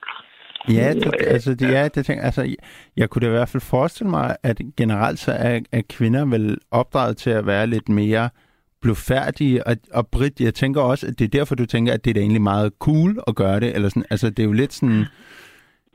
Ja, 0.77 0.93
det, 0.93 1.13
altså, 1.27 1.53
det, 1.53 1.71
ja, 1.71 1.87
det 1.87 2.05
tænker, 2.05 2.23
altså, 2.23 2.55
jeg 2.97 3.09
kunne 3.09 3.21
da 3.21 3.27
i 3.27 3.29
hvert 3.29 3.49
fald 3.49 3.61
forestille 3.61 4.09
mig, 4.09 4.35
at 4.43 4.61
generelt 4.77 5.19
så 5.19 5.31
er, 5.31 5.59
er 5.71 5.81
kvinder 5.89 6.25
vel 6.25 6.57
opdraget 6.71 7.17
til 7.17 7.29
at 7.29 7.45
være 7.45 7.67
lidt 7.67 7.89
mere 7.89 8.29
blufærdige, 8.81 9.67
og, 9.67 9.77
og 9.93 10.07
Britt, 10.07 10.41
jeg 10.41 10.53
tænker 10.53 10.81
også, 10.81 11.07
at 11.07 11.19
det 11.19 11.25
er 11.25 11.29
derfor, 11.29 11.55
du 11.55 11.65
tænker, 11.65 11.93
at 11.93 12.05
det 12.05 12.11
er 12.11 12.13
da 12.13 12.19
egentlig 12.19 12.41
meget 12.41 12.73
cool 12.79 13.19
at 13.27 13.35
gøre 13.35 13.59
det, 13.59 13.75
eller 13.75 13.89
sådan, 13.89 14.05
altså 14.09 14.29
det 14.29 14.39
er 14.39 14.47
jo 14.47 14.51
lidt 14.51 14.73
sådan... 14.73 15.05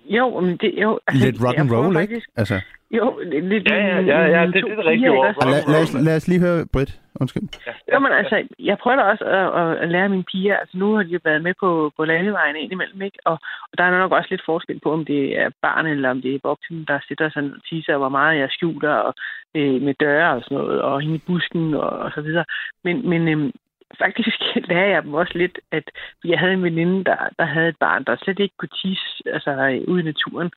Jo, 0.04 0.40
men 0.40 0.56
det 0.56 0.74
jo... 0.82 1.00
Altså, 1.06 1.26
lidt 1.26 1.36
rock 1.44 1.58
and 1.58 1.70
roll, 1.72 1.96
ikke? 1.96 2.22
Altså. 2.36 2.60
Jo, 2.90 3.20
lidt... 3.50 3.70
Ja, 3.70 3.76
ja, 3.76 4.00
ja, 4.00 4.20
ja 4.34 4.46
det, 4.46 4.54
det 4.54 4.72
er 4.72 4.76
det 4.76 4.86
rigtige 4.86 5.10
ord. 5.10 5.46
Lad, 5.46 5.62
lad, 5.72 5.82
os, 5.82 5.94
lad 6.06 6.16
os 6.16 6.28
lige 6.28 6.40
høre 6.40 6.66
Britt. 6.72 7.00
Undskyld. 7.20 7.42
Ja, 7.66 7.72
ja, 7.88 7.94
jo, 7.94 7.98
men 7.98 8.12
altså, 8.12 8.36
jeg 8.58 8.78
prøver 8.78 9.02
også 9.02 9.24
at, 9.24 9.82
at, 9.82 9.88
lære 9.88 10.08
mine 10.08 10.24
piger. 10.32 10.56
Altså, 10.56 10.78
nu 10.78 10.94
har 10.94 11.02
de 11.02 11.08
jo 11.08 11.20
været 11.24 11.42
med 11.42 11.54
på, 11.60 11.92
på 11.96 12.04
landevejen 12.04 12.56
indimellem, 12.56 13.02
ikke? 13.02 13.18
Og, 13.24 13.36
og 13.70 13.78
der 13.78 13.84
er 13.84 13.98
nok 13.98 14.12
også 14.12 14.28
lidt 14.30 14.44
forskel 14.46 14.80
på, 14.80 14.92
om 14.92 15.04
det 15.04 15.38
er 15.38 15.50
barn 15.62 15.86
eller 15.86 16.10
om 16.10 16.22
det 16.22 16.34
er 16.34 16.38
voksen, 16.42 16.84
der 16.88 16.98
sætter 17.08 17.30
sådan 17.30 17.54
og 17.56 17.62
teaser, 17.70 17.96
hvor 17.96 18.08
meget 18.08 18.38
jeg 18.38 18.48
skjuler 18.50 18.94
og, 19.06 19.14
øh, 19.54 19.82
med 19.82 19.94
døre 19.94 20.30
og 20.34 20.42
sådan 20.42 20.58
noget, 20.58 20.82
og 20.82 21.00
hende 21.00 21.16
i 21.16 21.26
busken 21.26 21.74
og, 21.74 21.90
og 21.90 22.10
så 22.14 22.20
videre. 22.20 22.44
Men, 22.84 23.08
men 23.08 23.28
øh, 23.28 23.52
faktisk 23.98 24.38
lærer 24.70 24.90
jeg 24.94 25.02
dem 25.02 25.14
også 25.14 25.32
lidt, 25.34 25.58
at 25.72 25.90
jeg 26.24 26.38
havde 26.38 26.52
en 26.52 26.62
veninde, 26.62 27.04
der, 27.04 27.16
der 27.38 27.44
havde 27.44 27.68
et 27.68 27.78
barn, 27.80 28.04
der 28.04 28.16
slet 28.16 28.38
ikke 28.38 28.54
kunne 28.58 28.76
tisse 28.82 29.22
altså, 29.26 29.50
ude 29.88 30.00
i 30.00 30.10
naturen. 30.12 30.50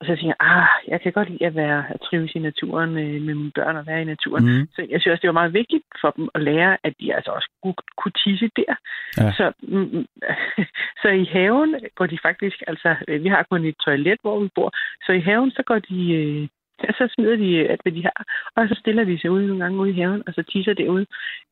Og 0.00 0.06
så 0.06 0.12
tænker 0.16 0.34
jeg, 0.34 0.46
ah, 0.52 0.68
jeg 0.88 1.00
kan 1.00 1.12
godt 1.12 1.30
lide 1.30 1.46
at, 1.46 1.54
være, 1.54 1.84
at 1.92 2.00
trives 2.00 2.34
i 2.34 2.38
naturen 2.38 2.90
øh, 2.90 3.22
med 3.26 3.34
mine 3.34 3.52
børn 3.54 3.76
og 3.76 3.86
være 3.86 4.02
i 4.02 4.12
naturen. 4.14 4.44
Mm. 4.44 4.68
Så 4.74 4.86
jeg 4.90 5.00
synes 5.00 5.12
også, 5.12 5.22
det 5.22 5.28
var 5.28 5.40
meget 5.40 5.54
vigtigt 5.54 5.84
for 6.00 6.10
dem 6.16 6.28
at 6.34 6.42
lære, 6.42 6.76
at 6.84 6.94
de 7.00 7.14
altså 7.14 7.30
også 7.30 7.50
kunne, 7.62 7.74
kunne 8.00 8.16
tisse 8.24 8.50
der. 8.56 8.74
Ja. 9.18 9.32
Så, 9.38 9.52
mm, 9.62 10.06
så 11.02 11.08
i 11.08 11.24
haven 11.24 11.74
går 11.94 12.06
de 12.06 12.18
faktisk, 12.22 12.62
altså 12.66 12.96
vi 13.08 13.28
har 13.28 13.46
kun 13.50 13.64
et 13.64 13.76
toilet, 13.84 14.18
hvor 14.22 14.40
vi 14.40 14.48
bor, 14.54 14.70
så 15.06 15.12
i 15.12 15.20
haven 15.20 15.50
så 15.50 15.62
går 15.66 15.78
de, 15.78 16.12
øh, 16.20 16.48
så 16.80 17.04
smider 17.14 17.36
de 17.36 17.68
alt, 17.68 17.82
hvad 17.82 17.92
de 17.92 18.02
har, 18.02 18.20
og 18.56 18.68
så 18.68 18.74
stiller 18.80 19.04
de 19.04 19.20
sig 19.20 19.30
ud 19.30 19.42
nogle 19.42 19.62
gange 19.62 19.78
ude 19.78 19.90
i 19.90 20.00
haven, 20.00 20.22
og 20.26 20.34
så 20.34 20.42
tisser 20.42 20.74
det 20.74 20.88
ud. 20.88 21.04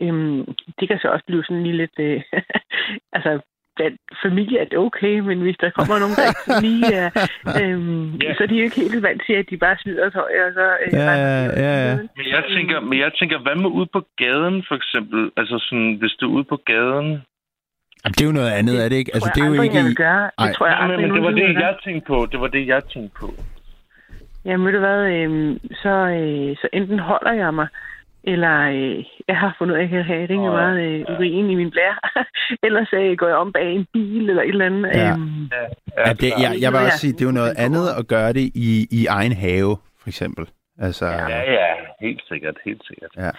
Øhm, 0.03 0.45
det 0.81 0.89
kan 0.89 0.99
så 0.99 1.09
også 1.09 1.25
blive 1.27 1.45
sådan 1.45 1.63
lige 1.63 1.77
lidt, 1.77 1.99
øh, 1.99 2.23
altså 3.17 3.41
blandt 3.77 4.01
familie 4.25 4.59
er 4.59 4.65
det 4.65 4.79
okay, 4.79 5.19
men 5.19 5.39
hvis 5.41 5.57
der 5.61 5.71
kommer 5.71 5.97
nogen, 6.03 6.17
der 6.19 6.27
ikke 6.31 6.67
lige 6.67 6.95
er, 7.05 7.11
øhm, 7.61 8.07
yeah. 8.23 8.37
så 8.37 8.43
er 8.43 8.49
de 8.51 8.59
jo 8.59 8.65
ikke 8.65 8.81
helt 8.81 9.03
vant 9.03 9.23
til, 9.27 9.33
at 9.33 9.47
de 9.51 9.57
bare 9.57 9.77
smider 9.83 10.11
tøj, 10.11 10.33
og 10.47 10.53
så... 10.59 10.67
Øh, 10.85 10.93
ja, 10.93 11.13
ja, 11.25 11.45
ja, 11.65 11.73
ja. 11.89 11.97
Men 12.19 12.27
jeg 12.37 12.45
tænker, 12.57 12.81
men 12.81 12.99
jeg 12.99 13.11
tænker, 13.19 13.39
hvad 13.39 13.57
med 13.57 13.71
ude 13.79 13.89
på 13.93 14.01
gaden, 14.23 14.65
for 14.69 14.75
eksempel? 14.81 15.31
Altså 15.37 15.57
sådan, 15.67 15.95
hvis 16.01 16.13
du 16.21 16.25
er 16.29 16.35
ude 16.37 16.45
på 16.45 16.57
gaden... 16.57 17.09
Jamen, 18.01 18.15
det 18.17 18.23
er 18.23 18.31
jo 18.31 18.39
noget 18.41 18.53
andet, 18.61 18.85
er 18.85 18.89
det 18.89 18.97
ikke? 18.97 19.15
Altså, 19.15 19.31
det 19.35 19.43
er 19.43 19.49
jo 19.55 19.63
ikke... 19.63 19.77
Jeg 19.77 19.95
gøre. 19.97 20.31
Det 20.41 20.57
tror 20.57 20.67
jeg 20.67 20.79
aldrig, 20.83 21.01
men, 21.01 21.09
men 21.09 21.17
det 21.17 21.23
var 21.29 21.35
det, 21.41 21.55
jeg 21.67 21.77
tænkte 21.85 22.07
på. 22.07 22.17
Det 22.33 22.41
var 22.41 22.47
det, 22.47 22.67
jeg 22.67 22.85
tænkte 22.85 23.15
på. 23.21 23.27
Jamen, 24.45 24.67
ved 24.67 24.73
du 24.73 24.79
hvad, 24.79 25.01
øh, 25.13 25.57
så, 25.83 25.95
øh, 26.19 26.57
så 26.57 26.69
enten 26.73 26.99
holder 26.99 27.33
jeg 27.33 27.55
mig, 27.55 27.69
eller 28.25 28.55
øh, 28.61 29.05
jeg 29.29 29.37
har 29.37 29.55
fundet 29.59 29.75
ud 29.75 29.81
af, 29.81 29.85
at 29.85 29.93
jeg 29.93 30.05
har 30.05 30.15
rimelig 30.15 30.51
oh, 30.51 30.59
meget 30.61 30.81
øh, 30.81 31.17
urin 31.17 31.51
i 31.51 31.55
min 31.55 31.71
blære. 31.71 31.99
Ellers 32.67 32.93
øh, 32.93 33.17
går 33.17 33.29
jeg 33.29 33.37
om 33.37 33.53
bag 33.53 33.73
en 33.73 33.87
bil 33.93 34.31
eller 34.31 34.43
et 34.43 34.49
eller 34.49 34.67
andet. 34.67 34.91
Ja. 34.95 35.13
Øhm, 35.13 35.49
ja, 35.97 36.07
ja, 36.07 36.13
det, 36.13 36.31
jeg, 36.43 36.57
jeg 36.61 36.73
vil 36.73 36.81
også 36.81 36.99
sige, 36.99 37.13
det 37.13 37.21
er 37.21 37.27
jo 37.27 37.33
noget 37.33 37.55
andet 37.59 37.87
at 37.99 38.07
gøre 38.07 38.33
det 38.33 38.51
i, 38.55 38.87
i 38.91 39.07
egen 39.07 39.33
have, 39.33 39.77
for 40.01 40.09
eksempel. 40.09 40.47
Altså, 40.79 41.07
ja, 41.07 41.53
ja, 41.53 41.75
helt 42.01 42.23
sikkert, 42.29 42.57
helt 42.65 42.83
sikkert. 42.87 43.11
Ja. 43.17 43.31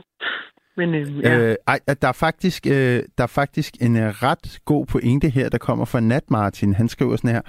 Men, 0.78 0.94
øh, 0.94 1.22
ja. 1.22 1.38
øh, 1.38 1.56
ej, 1.66 1.78
der, 2.02 2.08
er 2.08 2.18
faktisk, 2.20 2.66
øh, 2.66 3.02
der 3.18 3.24
er 3.24 3.32
faktisk 3.40 3.74
en 3.80 3.96
ret 4.22 4.58
god 4.64 4.86
pointe 4.86 5.28
her, 5.28 5.48
der 5.48 5.58
kommer 5.58 5.84
fra 5.84 6.00
Nat 6.00 6.30
Martin. 6.30 6.74
Han 6.74 6.88
skriver 6.88 7.16
sådan 7.16 7.30
her. 7.30 7.42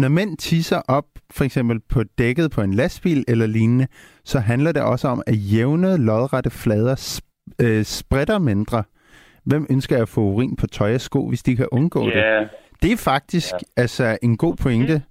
Når 0.00 0.08
mænd 0.08 0.36
tisser 0.36 0.82
op, 0.88 1.04
for 1.30 1.44
eksempel 1.44 1.80
på 1.88 2.02
dækket 2.02 2.50
på 2.50 2.62
en 2.62 2.74
lastbil 2.74 3.24
eller 3.28 3.46
lignende, 3.46 3.86
så 4.24 4.38
handler 4.38 4.72
det 4.72 4.82
også 4.82 5.08
om, 5.08 5.22
at 5.26 5.34
jævne, 5.36 5.96
lodrette 5.96 6.50
flader 6.50 6.96
sp- 6.96 7.54
øh, 7.58 7.84
spretter 7.84 8.38
mindre. 8.38 8.82
Hvem 9.44 9.66
ønsker 9.70 10.02
at 10.02 10.08
få 10.08 10.20
urin 10.20 10.56
på 10.56 10.66
tøj 10.66 10.94
og 10.94 11.00
sko, 11.00 11.28
hvis 11.28 11.42
de 11.42 11.56
kan 11.56 11.68
undgå 11.72 12.08
yeah. 12.08 12.40
det? 12.40 12.50
Det 12.82 12.92
er 12.92 12.96
faktisk 12.96 13.52
yeah. 13.52 13.60
altså 13.76 14.18
en 14.22 14.36
god 14.36 14.56
pointe, 14.56 15.02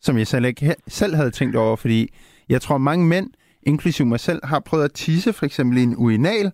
som 0.00 0.18
jeg 0.18 0.26
selv 0.26 0.44
ikke 0.44 0.74
selv 0.88 1.14
havde 1.14 1.30
tænkt 1.30 1.56
over, 1.56 1.76
fordi 1.76 2.14
jeg 2.48 2.62
tror, 2.62 2.78
mange 2.78 3.06
mænd, 3.06 3.30
inklusive 3.62 4.08
mig 4.08 4.20
selv, 4.20 4.40
har 4.44 4.60
prøvet 4.60 4.84
at 4.84 4.92
tisse 4.92 5.32
for 5.32 5.46
eksempel 5.46 5.78
i 5.78 5.82
en 5.82 5.94
urinal, 5.96 6.52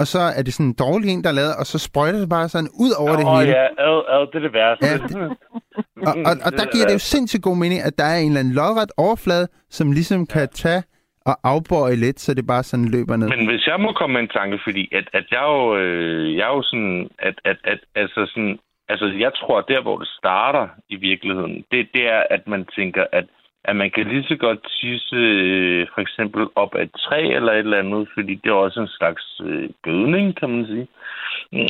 og 0.00 0.06
så 0.12 0.20
er 0.38 0.42
det 0.46 0.52
sådan 0.54 0.70
en 0.70 0.76
dårlig 0.84 1.08
en, 1.10 1.22
der 1.24 1.30
er 1.30 1.38
lavet, 1.40 1.54
og 1.60 1.66
så 1.72 1.78
sprøjter 1.88 2.18
det 2.18 2.28
bare 2.36 2.48
sådan 2.48 2.70
ud 2.84 2.92
over 3.02 3.14
oh, 3.14 3.18
det 3.18 3.26
hele. 3.32 3.50
ja, 3.58 3.66
ad, 3.88 3.98
ad, 4.14 4.22
det 4.30 4.36
er 4.40 4.44
det 4.48 4.54
værste. 4.60 4.86
Ja, 4.86 4.94
det... 5.10 5.16
og, 6.08 6.14
og, 6.28 6.34
og 6.46 6.50
der 6.58 6.66
giver 6.74 6.86
det 6.86 6.94
jo 6.98 7.04
sindssygt 7.14 7.42
god 7.48 7.56
mening, 7.62 7.80
at 7.88 7.94
der 7.98 8.08
er 8.14 8.18
en 8.18 8.26
eller 8.26 8.40
anden 8.40 8.54
lodret 8.54 8.92
overflade, 9.06 9.46
som 9.70 9.92
ligesom 9.92 10.26
kan 10.26 10.48
tage 10.48 10.82
og 11.30 11.34
afbøje 11.44 11.96
lidt, 12.04 12.20
så 12.20 12.34
det 12.34 12.46
bare 12.46 12.62
sådan 12.62 12.88
løber 12.88 13.16
ned. 13.16 13.28
Men 13.28 13.46
hvis 13.50 13.66
jeg 13.66 13.80
må 13.80 13.92
komme 13.92 14.12
med 14.14 14.22
en 14.22 14.36
tanke, 14.38 14.58
fordi 14.66 14.88
at, 14.98 15.06
at 15.12 15.26
jeg, 15.30 15.42
jo, 15.42 15.76
øh, 15.76 16.36
jeg 16.36 16.44
er 16.50 16.54
jo 16.58 16.62
sådan, 16.62 17.10
at, 17.18 17.36
at, 17.44 17.58
at 17.64 17.80
altså 17.94 18.20
sådan, 18.32 18.58
altså 18.88 19.06
jeg 19.24 19.32
tror, 19.40 19.58
at 19.58 19.64
der, 19.68 19.82
hvor 19.82 19.98
det 19.98 20.08
starter 20.18 20.68
i 20.88 20.96
virkeligheden, 20.96 21.64
det, 21.70 21.88
det 21.94 22.04
er, 22.16 22.22
at 22.30 22.42
man 22.46 22.66
tænker, 22.76 23.04
at 23.12 23.24
at 23.64 23.76
man 23.76 23.90
kan 23.90 24.06
lige 24.06 24.24
så 24.24 24.36
godt 24.36 24.60
tisse 24.80 25.16
øh, 25.16 25.86
for 25.94 26.00
eksempel 26.00 26.46
op 26.54 26.74
af 26.74 26.82
et 26.82 26.92
træ 26.98 27.22
eller 27.36 27.52
et 27.52 27.58
eller 27.58 27.78
andet, 27.78 28.08
fordi 28.14 28.34
det 28.34 28.50
er 28.50 28.64
også 28.66 28.80
en 28.80 28.88
slags 28.98 29.40
øh, 29.44 29.68
gødning, 29.82 30.36
kan 30.36 30.50
man 30.50 30.66
sige. 30.66 30.86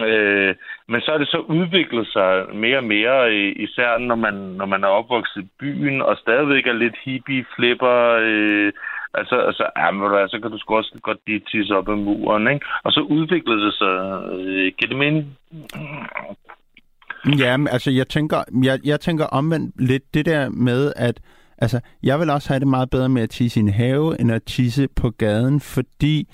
Øh, 0.08 0.54
men 0.88 1.00
så 1.00 1.12
er 1.12 1.18
det 1.18 1.28
så 1.28 1.38
udviklet 1.38 2.06
sig 2.06 2.44
mere 2.54 2.78
og 2.78 2.84
mere, 2.84 3.30
øh, 3.34 3.52
især 3.56 3.98
når 3.98 4.14
man, 4.14 4.34
når 4.34 4.66
man 4.66 4.84
er 4.84 4.88
opvokset 4.88 5.42
i 5.42 5.48
byen 5.60 6.02
og 6.02 6.16
stadigvæk 6.16 6.66
er 6.66 6.72
lidt 6.72 6.96
hippie-flipper. 7.04 7.98
Øh, 8.20 8.72
altså, 9.14 9.36
altså 9.36 9.66
ja, 9.76 9.90
men, 9.90 10.28
så 10.28 10.38
kan 10.42 10.50
du 10.50 10.58
sgu 10.58 10.76
også 10.76 10.98
godt 11.02 11.18
lige 11.26 11.42
tisse 11.50 11.76
op 11.76 11.88
ad 11.88 11.96
muren, 11.96 12.48
ikke? 12.48 12.66
Og 12.84 12.92
så 12.92 13.00
udviklede 13.00 13.64
det 13.66 13.74
sig. 13.74 13.96
Øh, 14.32 14.72
giver 14.78 14.88
det 14.88 14.96
mening? 14.96 15.36
Ja, 17.38 17.56
altså 17.70 17.90
jeg 17.90 18.08
tænker, 18.08 18.36
jeg, 18.62 18.78
jeg 18.84 19.00
tænker 19.00 19.26
omvendt 19.26 19.88
lidt 19.90 20.14
det 20.14 20.26
der 20.26 20.48
med, 20.48 20.92
at 20.96 21.20
Altså, 21.60 21.80
jeg 22.02 22.20
vil 22.20 22.30
også 22.30 22.48
have 22.48 22.60
det 22.60 22.68
meget 22.68 22.90
bedre 22.90 23.08
med 23.08 23.22
at 23.22 23.30
tisse 23.30 23.60
i 23.60 23.62
en 23.62 23.68
have, 23.68 24.20
end 24.20 24.32
at 24.32 24.42
tisse 24.42 24.88
på 24.88 25.10
gaden, 25.10 25.60
fordi 25.60 26.28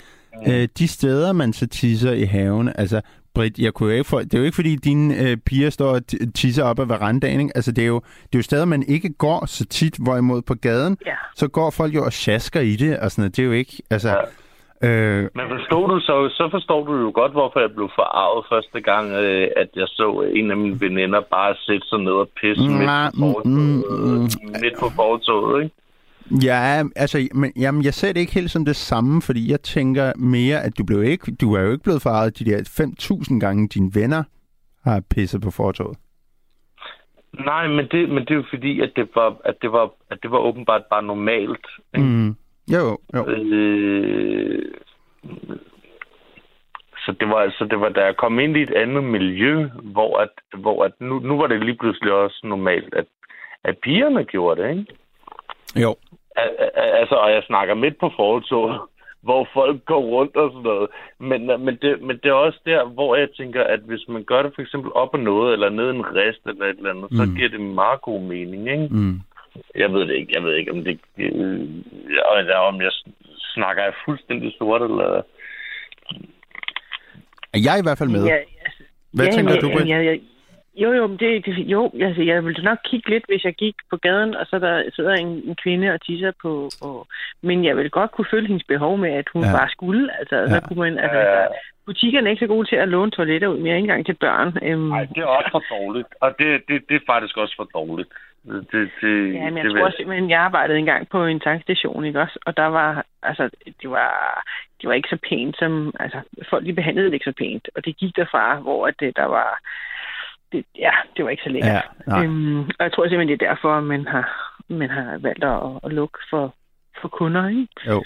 øh, 0.47 0.69
de 0.79 0.89
steder, 0.89 1.33
man 1.33 1.53
så 1.53 1.67
tisser 1.67 2.13
i 2.13 2.25
haven, 2.25 2.73
altså, 2.75 3.01
Britt, 3.35 3.59
jeg 3.59 3.75
kunne 3.75 3.89
jo 3.89 3.99
ikke 3.99 4.09
for, 4.09 4.19
det 4.19 4.35
er 4.35 4.39
jo 4.39 4.45
ikke, 4.45 4.55
fordi 4.55 4.77
dine 4.77 5.17
øh, 5.17 5.37
piger 5.37 5.71
står 5.71 5.95
og 5.95 6.03
tisser 6.35 6.63
op 6.63 6.79
ad 6.79 6.87
verandaen, 6.87 7.41
ikke? 7.41 7.53
Altså, 7.57 7.73
det 7.73 7.83
er, 7.83 7.89
jo, 7.89 8.01
det 8.23 8.35
er 8.35 8.39
jo 8.39 8.43
steder, 8.43 8.65
man 8.65 8.83
ikke 8.83 9.09
går 9.09 9.47
så 9.47 9.65
tit, 9.65 9.97
hvorimod 9.97 10.43
på 10.43 10.55
gaden, 10.55 10.97
ja. 11.07 11.15
så 11.37 11.49
går 11.49 11.71
folk 11.71 11.95
jo 11.95 12.05
og 12.05 12.13
sjasker 12.13 12.61
i 12.61 12.77
det, 12.77 12.99
og 12.99 13.11
sådan 13.11 13.23
noget. 13.23 13.37
Det 13.37 13.43
er 13.43 13.47
jo 13.47 13.53
ikke, 13.53 13.83
altså... 13.91 14.09
Ja. 14.09 14.15
Øh... 14.83 15.23
Men 15.35 15.47
forstår 15.49 15.87
du 15.87 16.01
så, 16.01 16.29
så 16.39 16.49
forstår 16.51 16.87
du 16.87 16.93
jo 17.05 17.11
godt, 17.15 17.33
hvorfor 17.33 17.61
jeg 17.61 17.71
blev 17.75 17.91
forarvet 17.95 18.47
første 18.53 18.81
gang, 18.81 19.13
øh, 19.13 19.49
at 19.57 19.69
jeg 19.77 19.89
så 19.89 20.31
en 20.35 20.51
af 20.51 20.57
mine 20.57 20.81
veninder 20.81 21.21
bare 21.21 21.55
sætte 21.67 21.87
sig 21.89 21.99
ned 21.99 22.13
og 22.13 22.29
pisse 22.41 22.69
mm, 22.69 22.75
midt, 22.75 22.91
på 23.19 23.43
mm, 23.45 23.53
mm, 23.53 24.29
midt 24.63 24.75
på 24.81 24.89
fortoget, 24.97 25.63
ikke? 25.63 25.75
Ja, 26.31 26.83
altså, 26.97 27.29
men, 27.35 27.53
jamen, 27.57 27.85
jeg 27.85 27.95
ser 27.95 28.13
det 28.13 28.21
ikke 28.21 28.35
helt 28.35 28.51
som 28.51 28.65
det 28.65 28.77
samme, 28.77 29.23
fordi 29.23 29.51
jeg 29.51 29.61
tænker 29.61 30.13
mere, 30.17 30.63
at 30.63 30.79
du 30.79 30.85
blev 30.85 31.03
ikke, 31.03 31.33
du 31.41 31.55
er 31.55 31.61
jo 31.61 31.71
ikke 31.71 31.85
blevet 31.85 32.03
forarvet 32.03 32.39
de 32.39 32.45
der 32.45 32.59
5.000 33.31 33.41
gange, 33.41 33.69
dine 33.69 33.91
venner 33.95 34.23
har 34.85 35.03
pisset 35.11 35.43
på 35.43 35.51
fortoget. 35.51 35.97
Nej, 37.45 37.69
men 37.69 37.89
det, 37.91 38.09
men 38.09 38.19
det 38.19 38.31
er 38.31 38.35
jo 38.35 38.45
fordi, 38.51 38.81
at 38.81 38.93
det 38.97 39.09
var, 39.15 39.37
at 39.45 39.55
det 39.63 39.73
var, 39.73 39.91
at 40.11 40.19
det 40.23 40.31
var 40.31 40.39
åbenbart 40.39 40.83
bare 40.91 41.03
normalt. 41.03 41.67
Ikke? 41.95 42.09
Mm. 42.09 42.37
Jo, 42.73 42.99
jo. 43.15 43.29
Øh, 43.29 44.63
så 47.07 47.13
det 47.21 47.29
var 47.29 47.37
altså, 47.37 47.65
det 47.65 47.81
var 47.81 47.89
da 47.89 48.05
jeg 48.05 48.17
kom 48.17 48.39
ind 48.39 48.57
i 48.57 48.63
et 48.63 48.71
andet 48.71 49.05
miljø, 49.05 49.69
hvor 49.83 50.19
at, 50.19 50.61
hvor 50.61 50.85
at 50.85 50.93
nu, 51.01 51.19
nu 51.19 51.37
var 51.39 51.47
det 51.47 51.65
lige 51.65 51.77
pludselig 51.77 52.13
også 52.13 52.41
normalt, 52.45 52.95
at, 52.95 53.07
at 53.65 53.79
pigerne 53.79 54.25
gjorde 54.25 54.63
det, 54.63 54.71
ikke? 54.71 54.87
Jo. 55.83 55.97
Al- 56.37 56.57
al- 56.59 56.95
altså, 57.01 57.15
og 57.15 57.31
jeg 57.31 57.43
snakker 57.47 57.75
midt 57.75 57.99
på 58.01 58.11
fortoget, 58.17 58.81
hvor 59.23 59.49
folk 59.55 59.85
går 59.85 60.01
rundt 60.01 60.37
og 60.37 60.51
sådan 60.51 60.63
noget. 60.63 60.89
Men, 61.19 61.41
men, 61.65 61.79
det, 61.83 62.03
men 62.03 62.17
det 62.23 62.29
er 62.29 62.33
også 62.47 62.61
der, 62.67 62.85
hvor 62.85 63.17
jeg 63.17 63.29
tænker, 63.37 63.63
at 63.65 63.81
hvis 63.81 64.05
man 64.09 64.25
gør 64.25 64.43
det 64.43 64.53
for 64.55 64.63
eksempel 64.63 64.91
op 64.93 65.15
og 65.15 65.21
noget, 65.21 65.53
eller 65.53 65.69
ned 65.69 65.91
en 65.91 66.05
rest 66.17 66.41
eller 66.47 66.65
et 66.67 66.77
eller 66.77 66.91
andet, 66.91 67.11
mm. 67.11 67.17
så 67.17 67.25
giver 67.37 67.49
det 67.49 67.61
meget 67.61 68.01
god 68.01 68.21
mening, 68.21 68.63
ikke? 68.71 68.89
Mm. 68.91 69.21
Jeg 69.75 69.93
ved 69.93 70.01
det 70.01 70.15
ikke. 70.15 70.33
Jeg 70.37 70.43
ved 70.45 70.55
ikke, 70.55 70.73
om 70.73 70.85
det... 70.85 71.01
Øh, 71.19 71.61
ja, 72.17 72.59
om 72.69 72.81
jeg 72.81 72.91
snakker 73.55 73.83
jeg 73.83 73.93
fuldstændig 74.05 74.53
sort, 74.59 74.83
eller... 74.83 75.23
Jeg 77.65 77.73
er 77.75 77.81
i 77.83 77.87
hvert 77.87 77.99
fald 77.99 78.11
med. 78.11 78.25
Ja, 78.27 78.37
altså, 78.67 78.83
Hvad 79.13 79.27
ja, 79.27 79.33
tænker 79.33 79.53
men- 79.53 79.61
du, 79.63 79.69
Britt? 79.77 79.89
Ja, 79.89 80.01
ja, 80.03 80.15
jo, 80.83 80.93
jo, 80.93 81.07
men 81.07 81.17
det, 81.19 81.47
det, 81.47 81.53
jo 81.59 81.91
altså, 82.03 82.23
jeg 82.23 82.45
ville 82.45 82.63
nok 82.65 82.79
kigge 82.85 83.11
lidt, 83.11 83.25
hvis 83.29 83.45
jeg 83.45 83.55
gik 83.55 83.75
på 83.91 83.97
gaden, 83.97 84.35
og 84.35 84.47
så 84.47 84.59
der 84.59 84.83
sidder 84.97 85.15
en, 85.15 85.27
en 85.29 85.57
kvinde 85.63 85.91
og 85.95 86.01
tisser 86.07 86.33
på, 86.43 86.71
på... 86.83 87.07
Men 87.43 87.65
jeg 87.65 87.77
ville 87.77 87.91
godt 87.91 88.11
kunne 88.11 88.27
føle 88.31 88.47
hendes 88.47 88.65
behov 88.69 88.99
med, 88.99 89.11
at 89.11 89.29
hun 89.33 89.43
Ja. 89.43 89.49
ja. 89.49 89.57
bare 89.57 89.69
skulle. 89.71 90.19
Altså, 90.19 90.37
Ja. 90.37 90.47
så 90.49 90.61
kunne 90.69 90.79
man, 90.81 90.99
altså, 90.99 91.19
Ja. 91.19 91.47
butikkerne 91.87 92.27
er 92.27 92.31
ikke 92.31 92.45
så 92.45 92.53
gode 92.55 92.69
til 92.69 92.77
at 92.77 92.89
låne 92.89 93.11
toiletter 93.11 93.49
ud 93.49 93.59
mere, 93.59 93.75
ikke 93.77 93.85
engang 93.85 94.07
til 94.07 94.15
børn. 94.25 94.59
Øhm, 94.63 94.81
Nej, 94.89 95.05
det 95.15 95.19
er 95.19 95.27
også 95.27 95.51
for 95.53 95.63
dårligt. 95.77 96.09
Og 96.21 96.31
det, 96.39 96.63
det, 96.69 96.83
det 96.89 96.95
er 96.97 97.07
faktisk 97.13 97.37
også 97.37 97.55
for 97.57 97.69
dårligt. 97.75 98.09
Det, 98.73 98.91
det, 99.01 99.35
Ja, 99.35 99.45
men 99.51 99.57
jeg 99.57 99.65
det 99.65 99.73
tror 99.73 99.85
også, 99.87 99.97
simpelthen, 99.97 100.31
jeg 100.31 100.41
arbejdede 100.41 100.79
engang 100.79 101.09
på 101.09 101.25
en 101.25 101.41
tankstation, 101.41 102.05
ikke 102.05 102.21
også? 102.21 102.39
Og 102.47 102.57
der 102.57 102.67
var, 102.67 103.05
altså, 103.23 103.51
det 103.83 103.91
var, 103.91 104.43
det 104.81 104.89
var 104.89 104.95
ikke 104.95 105.09
så 105.09 105.19
pænt 105.29 105.59
som, 105.59 105.95
altså, 106.01 106.21
folk 106.51 106.65
de 106.67 106.73
behandlede 106.73 107.07
det 107.07 107.15
ikke 107.15 107.31
så 107.31 107.37
pænt. 107.39 107.69
Og 107.77 107.85
det 107.85 107.97
gik 107.97 108.17
derfra, 108.17 108.57
hvor 108.57 108.87
at 108.87 108.95
det, 109.01 109.17
der 109.17 109.25
var, 109.25 109.61
det, 110.53 110.65
ja, 110.79 110.91
det 111.17 111.25
var 111.25 111.31
ikke 111.31 111.43
så 111.43 111.49
lækkert. 111.51 111.73
Ja, 111.73 111.81
nej. 112.07 112.25
øhm, 112.25 112.61
og 112.61 112.81
jeg 112.85 112.93
tror 112.93 113.05
simpelthen, 113.09 113.29
det 113.39 113.43
er 113.43 113.49
derfor, 113.49 113.75
at 113.79 113.85
man 113.85 114.07
har, 114.07 114.53
man 114.69 114.91
har 114.91 115.19
valgt 115.19 115.45
at, 115.45 115.61
at 115.85 115.93
lukke 115.93 116.19
for, 116.31 116.55
for 117.01 117.09
kunder, 117.09 117.49
ikke? 117.49 117.69
Jo. 117.87 118.05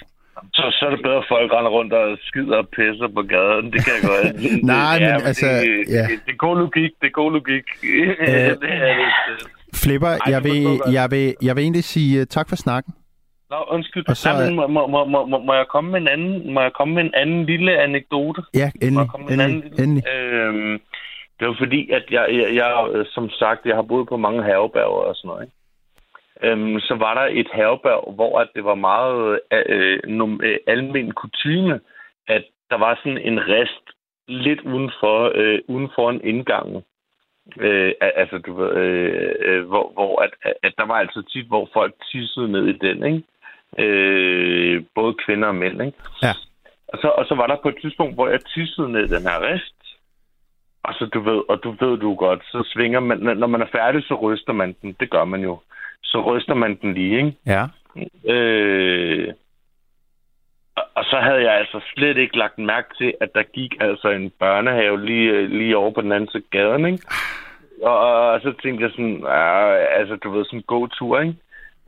Så, 0.55 0.62
så 0.78 0.86
er 0.86 0.91
det 0.91 1.03
bedre, 1.03 1.16
at 1.18 1.24
folk 1.28 1.53
render 1.53 1.70
rundt 1.70 1.93
og 1.93 2.18
skider 2.22 2.57
og 2.57 2.68
pisser 2.68 3.09
på 3.14 3.22
gaden. 3.22 3.72
Det 3.72 3.80
kan 3.84 3.93
jeg 3.99 4.05
godt. 4.11 4.34
Det- 4.43 4.64
Nej, 4.64 4.99
men 5.01 5.09
men 5.09 5.26
altså, 5.30 5.47
Det, 5.47 5.95
ja. 5.97 6.03
det, 6.11 6.16
det 6.26 6.32
er 6.32 6.36
god 6.47 6.57
logik. 6.59 6.93
Det 7.01 7.07
er 7.07 7.11
god 7.22 7.32
logik. 7.32 7.66
det 7.82 8.51
er 8.51 8.55
det. 8.55 8.70
Flipper, 9.74 10.08
Ej, 10.08 10.18
jeg 10.26 10.32
jeg 10.32 10.44
vil, 10.44 10.80
jeg 10.92 11.06
vil, 11.10 11.34
jeg 11.42 11.56
vil 11.56 11.62
egentlig 11.62 11.84
sige 11.84 12.20
uh, 12.20 12.24
tak 12.26 12.48
for 12.48 12.56
snakken. 12.56 12.94
Nå, 13.50 13.56
undskyld. 13.68 14.08
Og 14.08 14.16
så- 14.16 14.28
Nej, 14.32 14.44
men 14.46 14.54
må, 14.56 14.66
må, 14.66 14.86
må, 14.86 15.04
må, 15.04 15.26
må, 15.26 15.38
må, 15.38 15.52
jeg 15.54 15.66
komme 15.68 15.90
med 15.90 16.00
en 16.00 16.08
anden, 16.08 16.54
må 16.54 16.60
jeg 16.60 16.72
komme 16.72 16.94
med 16.94 17.02
en 17.04 17.14
anden 17.14 17.46
lille 17.46 17.78
anekdote? 17.78 18.42
Ja, 18.54 18.70
Må 18.74 18.78
endelig. 18.86 19.00
jeg 19.00 19.08
komme 19.10 19.26
med 19.26 19.34
en 19.34 19.40
endelig, 19.40 19.72
anden 19.78 19.82
endelig. 19.82 20.04
Øhm, 20.14 20.80
det 21.40 21.48
var 21.48 21.54
fordi, 21.58 21.90
at 21.90 22.04
jeg, 22.10 22.26
jeg, 22.30 22.54
jeg, 22.54 22.88
øh, 22.92 23.06
som 23.08 23.30
sagt, 23.30 23.66
jeg 23.66 23.74
har 23.76 23.82
boet 23.82 24.08
på 24.08 24.16
mange 24.16 24.42
herberger 24.42 24.86
og 25.10 25.14
sådan 25.16 25.28
noget. 25.28 25.42
Ikke? 25.44 25.56
Øhm, 26.46 26.80
så 26.80 26.94
var 26.94 27.14
der 27.14 27.26
et 27.40 27.48
herberg, 27.54 28.14
hvor 28.14 28.38
at 28.38 28.48
det 28.54 28.64
var 28.64 28.74
meget 28.74 29.40
øh, 29.52 29.98
num, 30.08 30.40
øh, 30.44 30.56
almen 30.66 31.12
kutyme, 31.12 31.80
at 32.28 32.44
der 32.70 32.78
var 32.78 33.00
sådan 33.04 33.18
en 33.18 33.38
rest 33.48 33.84
lidt 34.28 34.60
udenfor, 34.60 35.32
øh, 35.34 35.58
udenfor 35.68 36.10
en 36.10 36.20
indgang. 36.24 36.66
Øh, 37.61 37.93
al- 38.01 38.12
altså, 38.16 38.38
du 38.38 38.53
ved, 38.53 38.70
øh, 38.76 39.34
øh, 39.41 39.66
hvor, 39.68 39.93
hvor 39.93 40.22
at, 40.22 40.30
at, 40.62 40.72
der 40.78 40.86
var 40.86 40.95
altså 40.95 41.22
tit, 41.22 41.47
hvor 41.47 41.68
folk 41.72 41.95
tissede 42.12 42.53
ned 42.53 42.66
i 42.66 42.78
den, 42.86 43.05
ikke? 43.05 43.22
Øh, 43.78 44.84
både 44.95 45.14
kvinder 45.26 45.49
og 45.49 45.55
mænd, 45.55 45.82
ikke? 45.82 45.99
Ja. 46.22 46.32
Og 46.88 46.99
så, 46.99 47.09
og 47.09 47.24
så 47.26 47.34
var 47.34 47.47
der 47.47 47.57
på 47.62 47.68
et 47.68 47.78
tidspunkt, 47.82 48.14
hvor 48.14 48.28
jeg 48.28 48.45
tissede 48.45 48.93
ned 48.93 49.09
den 49.09 49.22
her 49.22 49.38
rest. 49.41 49.74
Og 50.82 50.95
så 50.95 51.07
du 51.07 51.20
ved, 51.20 51.43
og 51.49 51.64
du 51.64 51.70
ved 51.80 51.99
du 51.99 52.14
godt, 52.14 52.43
så 52.45 52.68
svinger 52.72 53.01
man, 53.01 53.18
når 53.18 53.47
man 53.47 53.62
er 53.62 53.66
færdig, 53.72 54.03
så 54.03 54.14
ryster 54.14 54.53
man 54.53 54.76
den. 54.82 54.97
Det 55.01 55.11
gør 55.11 55.24
man 55.24 55.41
jo. 55.41 55.61
Så 56.03 56.20
ryster 56.20 56.55
man 56.55 56.78
den 56.82 56.95
lige, 56.95 57.16
ikke? 57.16 57.32
Ja. 57.47 57.64
Øh, 58.34 59.34
og- 61.01 61.07
så 61.11 61.16
havde 61.16 61.42
jeg 61.42 61.55
altså 61.59 61.80
slet 61.94 62.16
ikke 62.18 62.38
lagt 62.38 62.59
mærke 62.59 62.88
til, 62.98 63.14
at 63.20 63.34
der 63.34 63.42
gik 63.42 63.72
altså 63.80 64.09
en 64.09 64.32
børnehave 64.38 65.05
lige, 65.07 65.30
øh, 65.30 65.51
lige 65.51 65.76
over 65.76 65.90
på 65.90 66.01
den 66.01 66.12
anden 66.12 66.30
side 66.30 66.42
af 66.53 66.59
gaden, 66.59 66.86
ikke? 66.86 67.03
Og, 67.82 67.98
og 68.32 68.40
så 68.40 68.53
tænkte 68.62 68.84
jeg 68.84 68.90
sådan, 68.90 69.20
ja, 69.24 69.74
altså 69.74 70.16
du 70.16 70.30
ved, 70.30 70.44
sådan 70.44 70.59
en 70.59 70.62
god 70.66 70.88
tur, 70.88 71.20
ikke? 71.20 71.34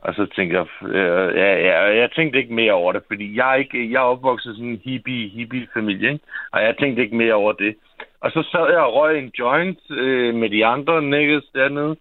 Og 0.01 0.13
så 0.15 0.25
tænkte 0.35 0.57
jeg, 0.57 0.89
øh, 0.89 1.35
ja, 1.37 1.51
ja, 1.67 1.97
jeg 2.01 2.11
tænkte 2.11 2.39
ikke 2.39 2.53
mere 2.53 2.73
over 2.73 2.91
det, 2.91 3.03
fordi 3.07 3.37
jeg 3.37 3.51
er, 3.51 3.55
ikke, 3.55 3.91
jeg 3.91 3.97
er 3.99 4.11
opvokset 4.13 4.55
sådan 4.55 4.69
en 4.69 4.81
hippie, 4.85 5.29
hippie 5.29 5.67
familie, 5.73 6.11
ikke? 6.13 6.25
Og 6.51 6.63
jeg 6.63 6.77
tænkte 6.79 7.01
ikke 7.03 7.15
mere 7.15 7.33
over 7.33 7.51
det. 7.53 7.75
Og 8.21 8.31
så 8.31 8.43
sad 8.51 8.69
jeg 8.71 8.79
og 8.79 8.93
røg 8.95 9.19
en 9.19 9.31
joint 9.39 9.79
øh, 9.91 10.35
med 10.35 10.49
de 10.49 10.65
andre 10.65 11.01
niggas 11.01 11.43
dernede. 11.53 11.95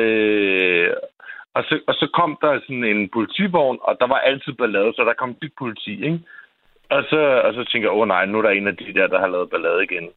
Øh, 0.00 0.90
og, 1.54 1.64
så, 1.64 1.80
og 1.86 1.94
så 1.94 2.06
kom 2.14 2.38
der 2.40 2.60
sådan 2.60 2.84
en 2.84 3.08
politivogn, 3.08 3.78
og 3.82 3.96
der 4.00 4.06
var 4.06 4.18
altid 4.18 4.52
ballade, 4.52 4.92
så 4.94 5.02
der 5.04 5.12
kom 5.12 5.34
dit 5.42 5.52
politi, 5.58 6.04
ikke? 6.04 6.20
Og 6.90 7.04
så, 7.10 7.20
og 7.44 7.54
så 7.54 7.64
tænkte 7.64 7.86
jeg, 7.86 7.96
åh 7.98 8.08
nej, 8.08 8.26
nu 8.26 8.38
er 8.38 8.42
der 8.42 8.50
en 8.50 8.68
af 8.68 8.76
de 8.76 8.94
der, 8.94 9.06
der 9.06 9.18
har 9.18 9.26
lavet 9.26 9.50
ballade 9.50 9.84
igen. 9.84 10.08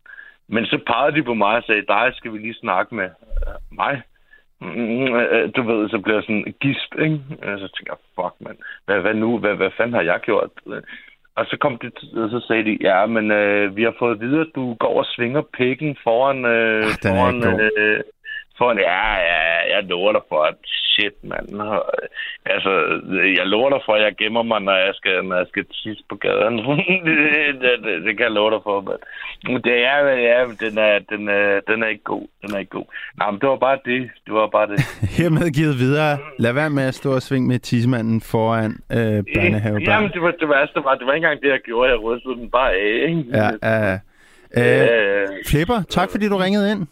Men 0.48 0.66
så 0.66 0.80
pegede 0.88 1.16
de 1.16 1.24
på 1.24 1.34
mig 1.34 1.56
og 1.58 1.64
sagde, 1.64 1.86
dig 1.88 2.12
skal 2.14 2.34
vi 2.34 2.38
lige 2.38 2.62
snakke 2.64 2.96
med 2.96 3.10
mig. 3.72 4.02
Mm, 4.62 5.16
øh, 5.16 5.50
du 5.56 5.62
ved, 5.62 5.90
så 5.90 6.00
bliver 6.00 6.18
jeg 6.18 6.24
sådan 6.24 6.54
gisp, 6.62 6.92
ikke? 7.00 7.20
Og 7.42 7.60
så 7.60 7.68
tænker 7.76 7.94
jeg, 7.94 8.02
fuck, 8.16 8.36
mand. 8.40 8.58
Hvad, 8.86 9.02
hvad 9.02 9.14
nu? 9.14 9.38
Hvad, 9.38 9.56
hvad 9.56 9.72
fanden 9.78 9.94
har 9.94 10.02
jeg 10.02 10.20
gjort? 10.20 10.50
Og 11.36 11.46
så 11.46 11.58
kom 11.58 11.78
det, 11.78 11.94
og 12.24 12.30
så 12.30 12.46
sagde 12.48 12.66
de, 12.66 12.78
ja, 12.82 13.06
men 13.06 13.32
øh, 13.32 13.76
vi 13.76 13.84
har 13.84 13.96
fået 14.00 14.16
at 14.16 14.22
vide, 14.22 14.42
at 14.42 14.52
du 14.56 14.74
går 14.74 15.00
og 15.00 15.06
svinger 15.06 15.42
pikken 15.58 15.98
foran, 16.04 16.46
øh, 16.46 16.84
Ah, 16.84 17.16
foran, 17.16 17.38
øh, 17.62 18.00
foran, 18.58 18.78
ja, 18.78 19.06
ja, 19.32 19.42
jeg 19.76 19.84
lover 19.84 20.12
dig 20.12 20.22
for, 20.30 20.42
at 20.44 20.56
shit, 20.94 21.16
mand. 21.24 21.48
Altså, 22.46 22.72
jeg 23.38 23.46
lover 23.54 23.70
dig 23.70 23.82
for, 23.86 23.94
at 23.94 24.04
jeg 24.04 24.14
gemmer 24.18 24.44
mig, 24.44 24.60
når 24.62 24.78
jeg 24.86 24.94
skal, 25.00 25.26
når 25.26 25.36
jeg 25.38 25.48
skal 25.52 25.66
tisse 25.66 26.04
på 26.10 26.16
gaden. 26.16 26.58
det, 27.64 27.76
det, 27.84 28.04
det, 28.06 28.12
kan 28.18 28.24
jeg 28.28 28.32
love 28.32 28.52
dig 28.52 28.62
for, 28.64 28.76
men 29.48 29.62
det 29.68 29.78
er, 29.92 29.98
ja, 30.30 30.40
den 30.66 30.78
er, 30.78 31.00
den 31.12 31.30
er, 31.30 31.60
den 31.70 31.84
er 31.84 31.88
ikke 31.88 32.04
god. 32.04 32.28
Den 32.42 32.56
er 32.56 32.60
ikke 32.60 32.76
god. 32.80 32.86
Nej, 33.18 33.32
men 33.32 33.40
det 33.42 33.50
var 33.50 33.56
bare 33.68 33.78
det. 33.86 34.02
Det 34.26 34.34
var 34.34 34.48
bare 34.48 34.68
det. 34.68 34.80
Hermed 35.18 35.50
givet 35.58 35.78
videre. 35.80 36.18
Lad 36.40 36.54
være 36.54 36.70
med 36.70 36.84
at 36.84 36.96
stå 36.96 37.10
og 37.16 37.22
svinge 37.22 37.48
med 37.48 37.60
tissemanden 37.60 38.22
foran 38.22 38.72
øh, 38.92 38.98
børnehavebørn. 39.36 39.84
Jamen, 39.84 40.12
det 40.12 40.22
var 40.22 40.32
det 40.32 40.50
værste 40.50 40.84
var, 40.84 40.96
det 40.96 41.06
var 41.08 41.14
ikke 41.14 41.26
engang 41.26 41.42
det, 41.42 41.50
jeg 41.50 41.60
gjorde. 41.60 41.90
Jeg 41.90 42.00
rystede 42.00 42.36
den 42.36 42.50
bare 42.50 42.72
af, 42.74 43.10
ikke? 43.10 43.24
Ja, 43.34 43.50
ja. 43.64 43.94
Øh, 43.94 44.00
Øh, 44.58 45.28
Flipper, 45.48 45.84
tak 45.90 46.12
fordi 46.12 46.28
du 46.30 46.38
ringede 46.38 46.72
ind. 46.72 46.88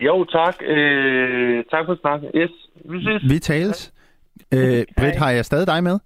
Jo, 0.00 0.24
tak. 0.24 0.54
Øh, 0.62 1.64
tak 1.70 1.86
for 1.86 1.96
snakken. 2.00 2.30
Yes, 2.34 2.50
vi 2.90 3.04
ses. 3.04 3.30
Vi 3.32 3.38
tales. 3.38 3.92
Øh, 4.54 4.84
Britt, 4.98 5.16
har 5.16 5.30
jeg 5.30 5.44
stadig 5.44 5.66
dig 5.66 5.82
med? 5.82 5.98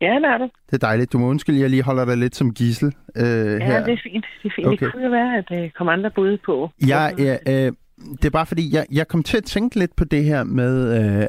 Ja, 0.00 0.14
det 0.14 0.24
er 0.24 0.38
det. 0.38 0.50
Det 0.66 0.74
er 0.82 0.86
dejligt. 0.86 1.12
Du 1.12 1.18
må 1.18 1.26
undskylde, 1.26 1.60
jeg 1.60 1.70
lige 1.70 1.82
holder 1.82 2.04
dig 2.04 2.16
lidt 2.16 2.36
som 2.36 2.54
gissel 2.54 2.92
øh, 3.16 3.24
Ja, 3.24 3.64
her. 3.64 3.84
det 3.84 3.92
er 3.92 3.98
fint. 4.02 4.26
Det 4.42 4.48
er 4.48 4.52
fint. 4.56 4.66
Okay. 4.66 4.86
Det 4.86 4.92
kunne 4.92 5.04
jo 5.04 5.10
være, 5.10 5.38
at 5.38 5.44
der 5.48 5.68
kom 5.78 5.88
andre 5.88 6.10
bud 6.10 6.38
på. 6.46 6.70
Jeg, 6.86 7.14
ja, 7.18 7.36
øh, 7.66 7.72
det 7.98 8.24
er 8.24 8.30
bare 8.30 8.46
fordi, 8.46 8.74
jeg, 8.74 8.86
jeg 8.92 9.08
kom 9.08 9.22
til 9.22 9.36
at 9.36 9.44
tænke 9.44 9.78
lidt 9.78 9.96
på 9.96 10.04
det 10.04 10.24
her 10.24 10.44
med, 10.44 10.74
øh, 10.98 11.28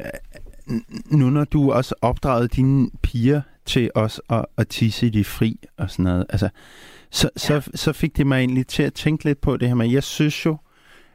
nu 1.12 1.30
når 1.30 1.44
du 1.44 1.72
også 1.72 1.96
opdragede 2.02 2.48
dine 2.48 2.90
piger 3.04 3.42
til 3.66 3.90
os 3.96 4.22
at, 4.30 4.46
at 4.58 4.68
tisse 4.68 5.06
i 5.08 5.10
de 5.10 5.24
fri 5.24 5.60
og 5.78 5.90
sådan 5.90 6.04
noget. 6.06 6.26
Altså, 6.30 6.50
så, 7.12 7.30
ja. 7.36 7.40
så, 7.40 7.72
så 7.76 7.94
fik 7.94 8.18
det 8.18 8.28
mig 8.28 8.40
egentlig 8.40 8.68
til 8.68 8.84
at 8.84 8.94
tænke 8.94 9.26
lidt 9.26 9.42
på 9.42 9.58
det 9.58 9.68
her 9.68 9.76
med, 9.76 9.92
jeg 9.92 10.04
synes 10.04 10.46
jo, 10.46 10.58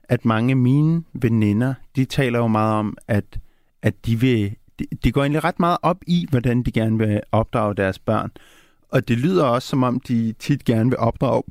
at 0.08 0.24
mange 0.24 0.50
af 0.50 0.56
mine 0.56 1.02
veninder, 1.12 1.74
de 1.96 2.04
taler 2.04 2.38
jo 2.38 2.46
meget 2.46 2.74
om, 2.74 2.96
at, 3.08 3.38
at 3.82 4.06
de 4.06 4.20
vil, 4.20 4.56
de, 4.78 4.84
de 5.04 5.12
går 5.12 5.20
egentlig 5.22 5.44
ret 5.44 5.60
meget 5.60 5.78
op 5.82 5.98
i, 6.06 6.26
hvordan 6.30 6.62
de 6.62 6.72
gerne 6.72 6.98
vil 6.98 7.20
opdrage 7.32 7.74
deres 7.74 7.98
børn. 7.98 8.30
Og 8.88 9.08
det 9.08 9.18
lyder 9.18 9.44
også, 9.44 9.68
som 9.68 9.82
om 9.82 10.00
de 10.00 10.34
tit 10.38 10.64
gerne 10.64 10.90
vil 10.90 10.98
opdrage 10.98 11.42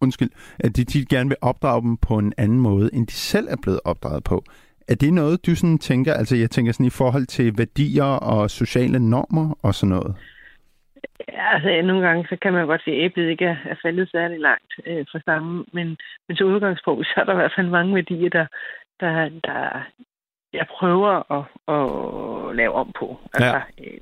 undskyld, 0.00 0.30
at 0.58 0.76
de 0.76 0.84
tit 0.84 1.08
gerne 1.08 1.28
vil 1.28 1.36
opdrage 1.40 1.82
dem 1.82 1.96
på 1.96 2.18
en 2.18 2.32
anden 2.36 2.60
måde, 2.60 2.90
end 2.92 3.06
de 3.06 3.12
selv 3.12 3.46
er 3.50 3.56
blevet 3.62 3.80
opdraget 3.84 4.24
på. 4.24 4.44
Er 4.88 4.94
det 4.94 5.12
noget, 5.12 5.46
du 5.46 5.54
sådan 5.54 5.78
tænker, 5.78 6.14
altså 6.14 6.36
jeg 6.36 6.50
tænker 6.50 6.72
sådan 6.72 6.86
i 6.86 6.90
forhold 6.90 7.26
til 7.26 7.58
værdier 7.58 8.04
og 8.04 8.50
sociale 8.50 8.98
normer 8.98 9.58
og 9.62 9.74
sådan 9.74 9.88
noget? 9.88 10.14
Ja, 11.28 11.54
altså 11.54 11.82
nogle 11.86 12.06
gange, 12.08 12.26
så 12.28 12.36
kan 12.42 12.52
man 12.52 12.66
godt 12.66 12.82
se, 12.84 12.90
at 12.90 12.98
æblet 13.04 13.28
ikke 13.30 13.44
er, 13.44 13.56
er 13.64 13.74
faldet 13.82 14.10
særlig 14.10 14.40
langt 14.40 14.72
øh, 14.86 15.06
fra 15.12 15.20
stammen, 15.20 15.64
men, 15.72 15.96
men 16.28 16.36
til 16.36 16.46
udgangspunkt, 16.46 17.06
så 17.14 17.14
er 17.16 17.24
der 17.24 17.32
i 17.32 17.36
hvert 17.36 17.52
fald 17.56 17.66
mange 17.68 17.94
værdier, 17.94 18.28
der, 18.30 18.46
der, 19.00 19.28
der 19.44 19.80
jeg 20.52 20.66
prøver 20.70 21.32
at, 21.36 21.44
at 21.76 22.56
lave 22.56 22.72
om 22.72 22.92
på. 22.98 23.20
Altså, 23.34 23.60
Ja. 23.78 23.84
øh, 23.84 23.98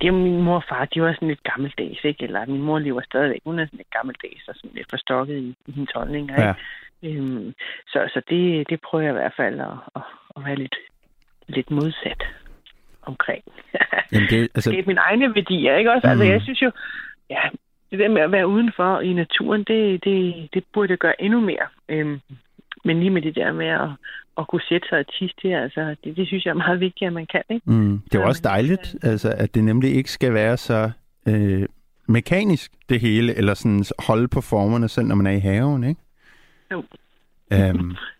det 0.00 0.08
er 0.08 0.12
min 0.12 0.42
mor 0.42 0.54
og 0.56 0.64
far, 0.68 0.84
de 0.84 1.02
var 1.02 1.12
sådan 1.12 1.28
lidt 1.28 1.42
gammeldags, 1.42 2.04
ikke? 2.04 2.24
Eller 2.24 2.46
min 2.46 2.62
mor 2.62 2.78
lever 2.78 3.00
stadigvæk, 3.04 3.40
hun 3.44 3.58
er 3.58 3.66
sådan 3.66 3.76
lidt 3.76 3.90
gammeldags 3.90 4.48
og 4.48 4.54
sådan 4.54 4.70
lidt 4.74 4.90
forstokket 4.90 5.36
i, 5.38 5.54
i 5.66 5.72
hendes 5.72 5.92
holdninger, 5.94 6.42
Ja. 6.42 6.54
ikke? 7.02 7.18
Øhm, 7.20 7.54
så 7.86 8.10
så 8.14 8.22
det, 8.30 8.68
det 8.70 8.80
prøver 8.80 9.04
jeg 9.04 9.10
i 9.12 9.20
hvert 9.20 9.34
fald 9.36 9.60
at, 9.60 9.66
at, 9.96 10.02
at 10.36 10.44
være 10.44 10.54
lidt, 10.56 10.76
lidt 11.46 11.70
modsat. 11.70 12.22
Omkring. 13.06 13.44
Jamen 14.12 14.28
det, 14.30 14.48
altså... 14.54 14.70
Skabe 14.70 14.86
mine 14.86 15.00
egne 15.00 15.34
værdier, 15.34 15.76
ikke 15.76 15.92
også? 15.92 16.06
Mm. 16.06 16.10
Altså, 16.10 16.24
jeg 16.24 16.42
synes 16.42 16.62
jo, 16.62 16.70
ja, 17.30 17.40
det 17.90 17.98
der 17.98 18.08
med 18.08 18.22
at 18.22 18.32
være 18.32 18.48
udenfor 18.48 19.00
i 19.00 19.12
naturen, 19.12 19.64
det, 19.64 20.04
det, 20.04 20.48
det 20.54 20.64
burde 20.72 20.90
jeg 20.90 20.98
gøre 20.98 21.22
endnu 21.22 21.40
mere. 21.40 21.66
Øhm, 21.88 22.20
men 22.84 23.00
lige 23.00 23.10
med 23.10 23.22
det 23.22 23.34
der 23.34 23.52
med 23.52 23.66
at, 23.66 23.88
at 24.38 24.48
kunne 24.48 24.62
sætte 24.68 24.88
sig 24.88 24.98
og 24.98 25.06
tisse 25.06 25.56
altså, 25.56 25.96
det, 26.04 26.16
det 26.16 26.26
synes 26.26 26.44
jeg 26.44 26.50
er 26.50 26.54
meget 26.54 26.80
vigtigt, 26.80 27.06
at 27.06 27.12
man 27.12 27.26
kan, 27.26 27.42
ikke? 27.50 27.70
Mm, 27.70 28.00
det 28.04 28.14
er 28.14 28.22
jo 28.22 28.26
også 28.26 28.42
dejligt, 28.44 28.96
altså, 29.02 29.34
at 29.38 29.54
det 29.54 29.64
nemlig 29.64 29.94
ikke 29.94 30.10
skal 30.10 30.34
være 30.34 30.56
så 30.56 30.90
øh, 31.28 31.68
mekanisk, 32.06 32.72
det 32.88 33.00
hele, 33.00 33.34
eller 33.34 33.54
sådan 33.54 33.84
holde 33.98 34.28
på 34.28 34.40
formerne, 34.40 34.88
selv 34.88 35.06
når 35.06 35.14
man 35.14 35.26
er 35.26 35.30
i 35.30 35.38
haven, 35.38 35.84
ikke? 35.84 36.00
Jo. 36.72 36.84
Øhm, 37.52 37.96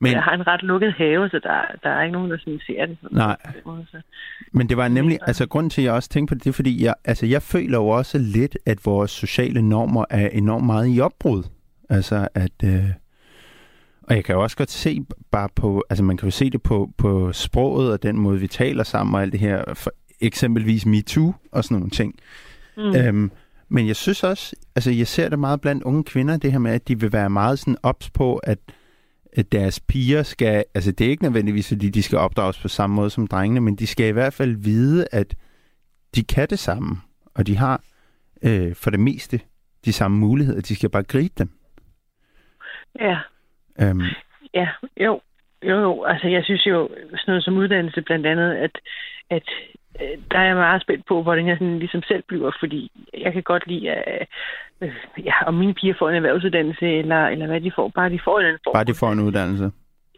Men... 0.00 0.12
Jeg 0.12 0.22
har 0.22 0.32
en 0.32 0.46
ret 0.46 0.62
lukket 0.62 0.92
have, 0.92 1.28
så 1.28 1.40
der, 1.42 1.60
der 1.82 1.90
er 1.90 2.02
ikke 2.02 2.12
nogen, 2.12 2.30
der 2.30 2.38
sådan 2.38 2.60
ser 2.66 2.86
det. 2.86 2.98
Nej. 3.10 3.36
måde, 3.66 3.86
så. 3.90 4.00
men 4.52 4.68
det 4.68 4.76
var 4.76 4.88
nemlig, 4.88 5.18
altså 5.22 5.48
grunden 5.48 5.70
til, 5.70 5.82
at 5.82 5.84
jeg 5.84 5.92
også 5.92 6.08
tænkte 6.08 6.30
på 6.30 6.34
det, 6.34 6.44
det 6.44 6.50
er, 6.50 6.54
fordi 6.54 6.84
jeg, 6.84 6.94
altså, 7.04 7.26
jeg 7.26 7.42
føler 7.42 7.78
jo 7.78 7.88
også 7.88 8.18
lidt, 8.18 8.58
at 8.66 8.78
vores 8.84 9.10
sociale 9.10 9.62
normer 9.62 10.04
er 10.10 10.28
enormt 10.28 10.66
meget 10.66 10.96
i 10.96 11.00
opbrud. 11.00 11.42
Altså, 11.90 12.28
at... 12.34 12.64
Øh, 12.64 12.90
og 14.02 14.16
jeg 14.16 14.24
kan 14.24 14.34
jo 14.34 14.42
også 14.42 14.56
godt 14.56 14.70
se 14.70 15.00
bare 15.30 15.48
på, 15.56 15.84
altså 15.90 16.04
man 16.04 16.16
kan 16.16 16.26
jo 16.26 16.30
se 16.30 16.50
det 16.50 16.62
på, 16.62 16.90
på 16.98 17.32
sproget 17.32 17.92
og 17.92 18.02
den 18.02 18.18
måde, 18.18 18.40
vi 18.40 18.46
taler 18.46 18.84
sammen 18.84 19.14
og 19.14 19.22
alt 19.22 19.32
det 19.32 19.40
her, 19.40 19.74
for 19.74 19.92
eksempelvis 20.20 20.86
MeToo 20.86 21.34
og 21.52 21.64
sådan 21.64 21.76
nogle 21.76 21.90
ting. 21.90 22.14
Mm. 22.76 22.96
Øhm, 22.96 23.30
men 23.68 23.86
jeg 23.86 23.96
synes 23.96 24.24
også, 24.24 24.56
altså 24.76 24.90
jeg 24.90 25.06
ser 25.06 25.28
det 25.28 25.38
meget 25.38 25.60
blandt 25.60 25.82
unge 25.82 26.04
kvinder, 26.04 26.36
det 26.36 26.52
her 26.52 26.58
med, 26.58 26.72
at 26.72 26.88
de 26.88 27.00
vil 27.00 27.12
være 27.12 27.30
meget 27.30 27.58
sådan 27.58 27.76
ops 27.82 28.10
på, 28.10 28.36
at 28.36 28.58
deres 29.52 29.80
piger 29.80 30.22
skal, 30.22 30.64
altså 30.74 30.92
det 30.92 31.06
er 31.06 31.10
ikke 31.10 31.22
nødvendigvis, 31.22 31.68
fordi 31.68 31.90
de 31.90 32.02
skal 32.02 32.18
opdrages 32.18 32.62
på 32.62 32.68
samme 32.68 32.96
måde 32.96 33.10
som 33.10 33.26
drengene, 33.26 33.60
men 33.60 33.76
de 33.76 33.86
skal 33.86 34.06
i 34.06 34.12
hvert 34.12 34.32
fald 34.32 34.56
vide, 34.64 35.06
at 35.12 35.34
de 36.14 36.24
kan 36.24 36.48
det 36.50 36.58
samme, 36.58 36.96
og 37.34 37.46
de 37.46 37.56
har 37.56 37.82
øh, 38.42 38.74
for 38.74 38.90
det 38.90 39.00
meste 39.00 39.40
de 39.84 39.92
samme 39.92 40.18
muligheder, 40.18 40.60
de 40.60 40.76
skal 40.76 40.90
bare 40.90 41.02
gribe 41.02 41.34
dem. 41.38 41.50
Ja, 43.00 43.18
Øhm, 43.82 44.02
ja, 44.54 44.68
jo. 44.96 45.20
Jo, 45.62 45.76
jo. 45.80 46.04
Altså, 46.04 46.28
jeg 46.28 46.44
synes 46.44 46.66
jo, 46.66 46.88
sådan 46.88 47.24
noget 47.26 47.44
som 47.44 47.56
uddannelse 47.56 48.02
blandt 48.02 48.26
andet, 48.26 48.54
at, 48.54 48.78
at 49.30 49.48
øh, 50.02 50.18
der 50.30 50.38
er 50.38 50.44
jeg 50.44 50.56
meget 50.56 50.82
spændt 50.82 51.06
på, 51.06 51.22
hvordan 51.22 51.46
jeg 51.48 51.56
sådan 51.56 51.78
ligesom 51.78 52.02
selv 52.02 52.22
bliver, 52.28 52.50
fordi 52.60 52.90
jeg 53.18 53.32
kan 53.32 53.42
godt 53.42 53.66
lide, 53.66 53.90
at, 53.90 54.28
øh, 54.80 54.94
ja, 55.24 55.32
om 55.46 55.54
mine 55.54 55.74
piger 55.74 55.94
får 55.98 56.08
en 56.08 56.16
erhvervsuddannelse, 56.16 56.86
eller, 56.86 57.26
eller 57.26 57.46
hvad 57.46 57.60
de 57.60 57.72
får, 57.76 57.88
bare 57.88 58.10
de 58.10 58.20
får 58.24 58.38
en 58.38 58.40
eller 58.40 58.48
anden 58.48 58.60
form. 58.64 58.72
bare 58.72 58.84
de 58.84 58.94
får 58.94 59.12
en 59.12 59.20
uddannelse. 59.20 59.70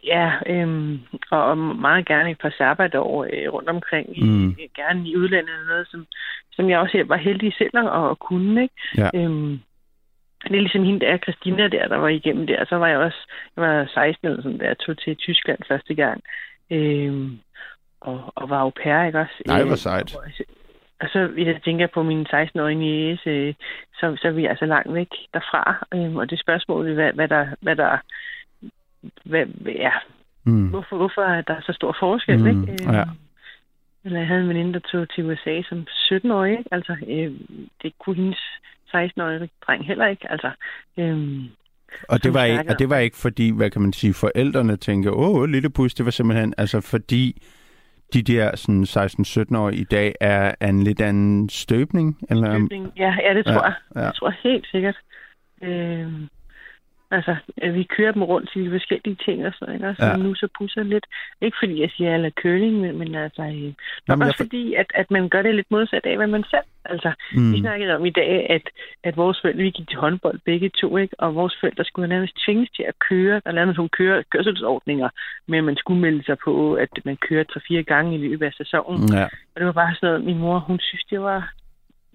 Ja, 0.04 0.32
øhm, 0.46 0.98
og, 1.30 1.44
og 1.44 1.58
meget 1.58 2.06
gerne 2.06 2.30
et 2.30 2.38
par 2.38 2.54
sabbatår 2.58 3.26
øh, 3.32 3.52
rundt 3.52 3.68
omkring, 3.68 4.18
i, 4.18 4.22
Mm. 4.22 4.56
gerne 4.76 5.08
i 5.08 5.16
udlandet 5.16 5.50
eller 5.54 5.66
noget, 5.68 5.88
som, 5.90 6.06
som 6.52 6.70
jeg 6.70 6.78
også 6.78 7.04
var 7.06 7.16
heldig 7.16 7.54
selv 7.58 7.78
at, 7.78 8.10
at 8.10 8.18
kunne, 8.18 8.62
ikke? 8.62 8.74
Ja. 8.96 9.10
Øhm, 9.14 9.60
det 10.44 10.56
er 10.56 10.60
ligesom 10.60 10.84
hende 10.84 11.00
der, 11.06 11.18
Christina 11.18 11.68
der, 11.68 11.88
der 11.88 11.96
var 11.96 12.08
igennem 12.08 12.46
der. 12.46 12.64
Så 12.64 12.76
var 12.76 12.88
jeg 12.88 12.98
også, 12.98 13.18
jeg 13.56 13.64
var 13.64 13.86
16 13.94 14.28
eller 14.28 14.42
sådan 14.42 14.58
der, 14.58 14.74
tog 14.74 14.98
til 14.98 15.16
Tyskland 15.16 15.58
første 15.68 15.94
gang. 15.94 16.22
Øhm, 16.70 17.38
og, 18.00 18.32
og 18.34 18.50
var 18.50 18.58
au 18.60 18.70
pair, 18.82 19.06
ikke 19.06 19.18
også? 19.20 19.32
Nej, 19.46 19.62
hvor 19.62 19.72
Øh, 19.72 19.78
sejt. 19.78 20.16
og- 20.16 21.08
så 21.12 21.26
hvis 21.26 21.46
jeg 21.46 21.60
tænker 21.64 21.86
på 21.86 22.02
min 22.02 22.26
16-årige 22.26 22.78
niece, 22.78 23.30
øh, 23.30 23.54
så, 23.94 24.16
så 24.22 24.28
er 24.28 24.32
vi 24.32 24.46
altså 24.46 24.66
langt 24.66 24.94
væk 24.94 25.08
derfra. 25.34 25.86
Øhm, 25.94 26.16
og 26.16 26.30
det 26.30 26.40
spørgsmål 26.40 26.94
hvad, 26.94 27.12
hvad 27.12 27.28
der, 27.28 27.46
hvad 27.60 27.76
der 27.76 27.98
hvad, 29.24 29.46
ja, 29.66 29.92
Mm. 30.44 30.68
hvorfor, 30.68 30.96
hvorfor 30.96 31.22
er 31.22 31.40
der 31.42 31.60
så 31.60 31.72
stor 31.72 31.96
forskel, 32.00 32.38
Mm, 32.40 32.46
ikke? 32.46 32.84
Øhm, 32.84 32.94
ja. 32.94 33.04
Eller 34.04 34.18
jeg 34.18 34.28
havde 34.28 34.40
en 34.42 34.48
veninde, 34.48 34.72
der 34.72 34.78
tog 34.92 35.08
til 35.10 35.24
USA 35.24 35.62
som 35.68 35.86
17-årig, 35.90 36.52
ikke? 36.58 36.64
Altså, 36.74 36.96
øh, 37.08 37.32
det 37.82 37.92
kunne 37.98 38.16
hendes 38.16 38.38
16-årige 38.88 39.48
dreng 39.66 39.86
heller 39.86 40.06
ikke, 40.06 40.30
altså. 40.32 40.50
Øhm, 40.98 41.44
Og 42.08 42.24
det, 42.24 42.34
var 42.34 42.44
ikke, 42.44 42.64
og 42.68 42.78
det 42.78 42.90
var 42.90 42.96
ikke 42.98 43.16
fordi, 43.16 43.50
hvad 43.56 43.70
kan 43.70 43.82
man 43.82 43.92
sige, 43.92 44.14
forældrene 44.14 44.76
tænker, 44.76 45.10
åh, 45.10 45.44
lille 45.48 45.70
pus, 45.70 45.94
det 45.94 46.04
var 46.04 46.10
simpelthen, 46.10 46.54
altså 46.58 46.80
fordi 46.80 47.42
de 48.14 48.22
der 48.22 48.56
sådan 48.56 48.82
16-17-årige 48.84 49.80
i 49.80 49.84
dag 49.84 50.14
er 50.20 50.54
af 50.60 50.68
en 50.68 50.82
lidt 50.82 51.00
anden 51.00 51.48
støbning? 51.48 52.18
Eller, 52.30 52.54
støbning. 52.54 52.92
Ja, 52.96 53.14
ja, 53.22 53.34
det 53.34 53.44
tror 53.46 53.52
Ja, 53.52 53.62
jeg. 53.62 53.74
ja. 53.96 54.00
Jeg 54.00 54.14
tror 54.14 54.32
helt 54.42 54.66
sikkert. 54.66 54.96
Øhm, 55.62 56.28
altså, 57.10 57.36
vi 57.76 57.82
kører 57.82 58.12
dem 58.12 58.22
rundt 58.22 58.50
til 58.52 58.64
de 58.64 58.70
forskellige 58.70 59.16
ting 59.24 59.46
og 59.46 59.52
sådan 59.58 59.80
noget, 59.80 59.98
Ja. 59.98 60.16
nu 60.16 60.34
så 60.34 60.48
pusser 60.58 60.82
lidt. 60.82 61.06
Ikke 61.40 61.56
fordi 61.62 61.80
jeg 61.80 61.90
siger, 61.96 62.14
eller 62.14 62.30
curling, 62.30 62.74
men, 62.80 62.98
men 62.98 63.14
altså, 63.14 63.42
øh, 63.42 63.48
nok 63.48 63.62
men 63.62 63.74
jeg 64.08 64.26
også 64.26 64.36
for- 64.36 64.44
fordi, 64.44 64.74
at, 64.74 64.86
at 64.94 65.10
man 65.10 65.28
gør 65.28 65.42
det 65.42 65.54
lidt 65.54 65.70
modsat 65.70 66.06
af, 66.06 66.16
hvad 66.16 66.26
man 66.26 66.44
selv. 66.50 66.68
Altså, 66.84 67.12
mm, 67.34 67.52
Vi 67.52 67.60
snakkede 67.60 67.94
om 67.96 68.06
i 68.06 68.10
dag, 68.10 68.46
at, 68.50 68.62
at 69.04 69.16
vores 69.16 69.38
forældre, 69.40 69.62
vi 69.62 69.70
gik 69.70 69.88
til 69.88 69.98
håndbold 69.98 70.38
begge 70.44 70.68
to, 70.80 70.96
ikke? 70.96 71.14
og 71.20 71.34
vores 71.34 71.56
forældre 71.60 71.84
skulle 71.84 72.08
nærmest 72.08 72.34
tvinges 72.44 72.70
til 72.70 72.82
at 72.88 72.98
køre. 72.98 73.40
Der 73.44 73.52
lavede 73.52 73.66
man 73.66 73.74
sådan 73.74 73.88
køre, 73.88 74.24
kørselsordninger, 74.30 75.08
men 75.46 75.64
man 75.64 75.76
skulle 75.76 76.00
melde 76.00 76.24
sig 76.24 76.36
på, 76.44 76.74
at 76.74 76.88
man 77.04 77.16
kører 77.16 77.44
tre-fire 77.44 77.82
gange 77.82 78.14
i 78.14 78.18
løbet 78.28 78.46
af 78.46 78.52
sæsonen. 78.52 79.08
ja. 79.14 79.24
Og 79.24 79.56
det 79.56 79.66
var 79.66 79.72
bare 79.72 79.94
sådan 79.94 80.06
noget, 80.08 80.24
min 80.24 80.38
mor, 80.38 80.58
hun 80.58 80.78
synes, 80.80 81.04
det 81.10 81.20
var 81.20 81.52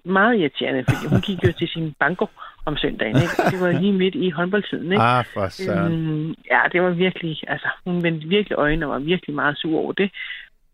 meget 0.06 0.38
irriterende, 0.40 0.84
fordi 0.84 1.06
hun 1.12 1.20
gik 1.20 1.44
jo 1.44 1.52
til 1.52 1.68
sin 1.68 1.94
banko 1.98 2.26
om 2.66 2.76
søndagen, 2.76 3.16
ikke? 3.16 3.36
Og 3.44 3.52
det 3.52 3.60
var 3.60 3.80
lige 3.80 3.92
midt 3.92 4.14
i 4.14 4.30
håndboldtiden, 4.30 4.92
ikke? 4.92 5.02
Ah, 5.04 5.24
for 5.34 5.48
søren. 5.48 5.92
Øhm, 5.92 6.34
ja, 6.50 6.60
det 6.72 6.82
var 6.82 6.90
virkelig, 6.90 7.36
altså, 7.48 7.68
hun 7.84 8.02
vendte 8.02 8.28
virkelig 8.28 8.56
øjnene 8.58 8.86
og 8.86 8.92
var 8.92 8.98
virkelig 8.98 9.34
meget 9.34 9.58
sur 9.58 9.78
over 9.78 9.92
det. 9.92 10.10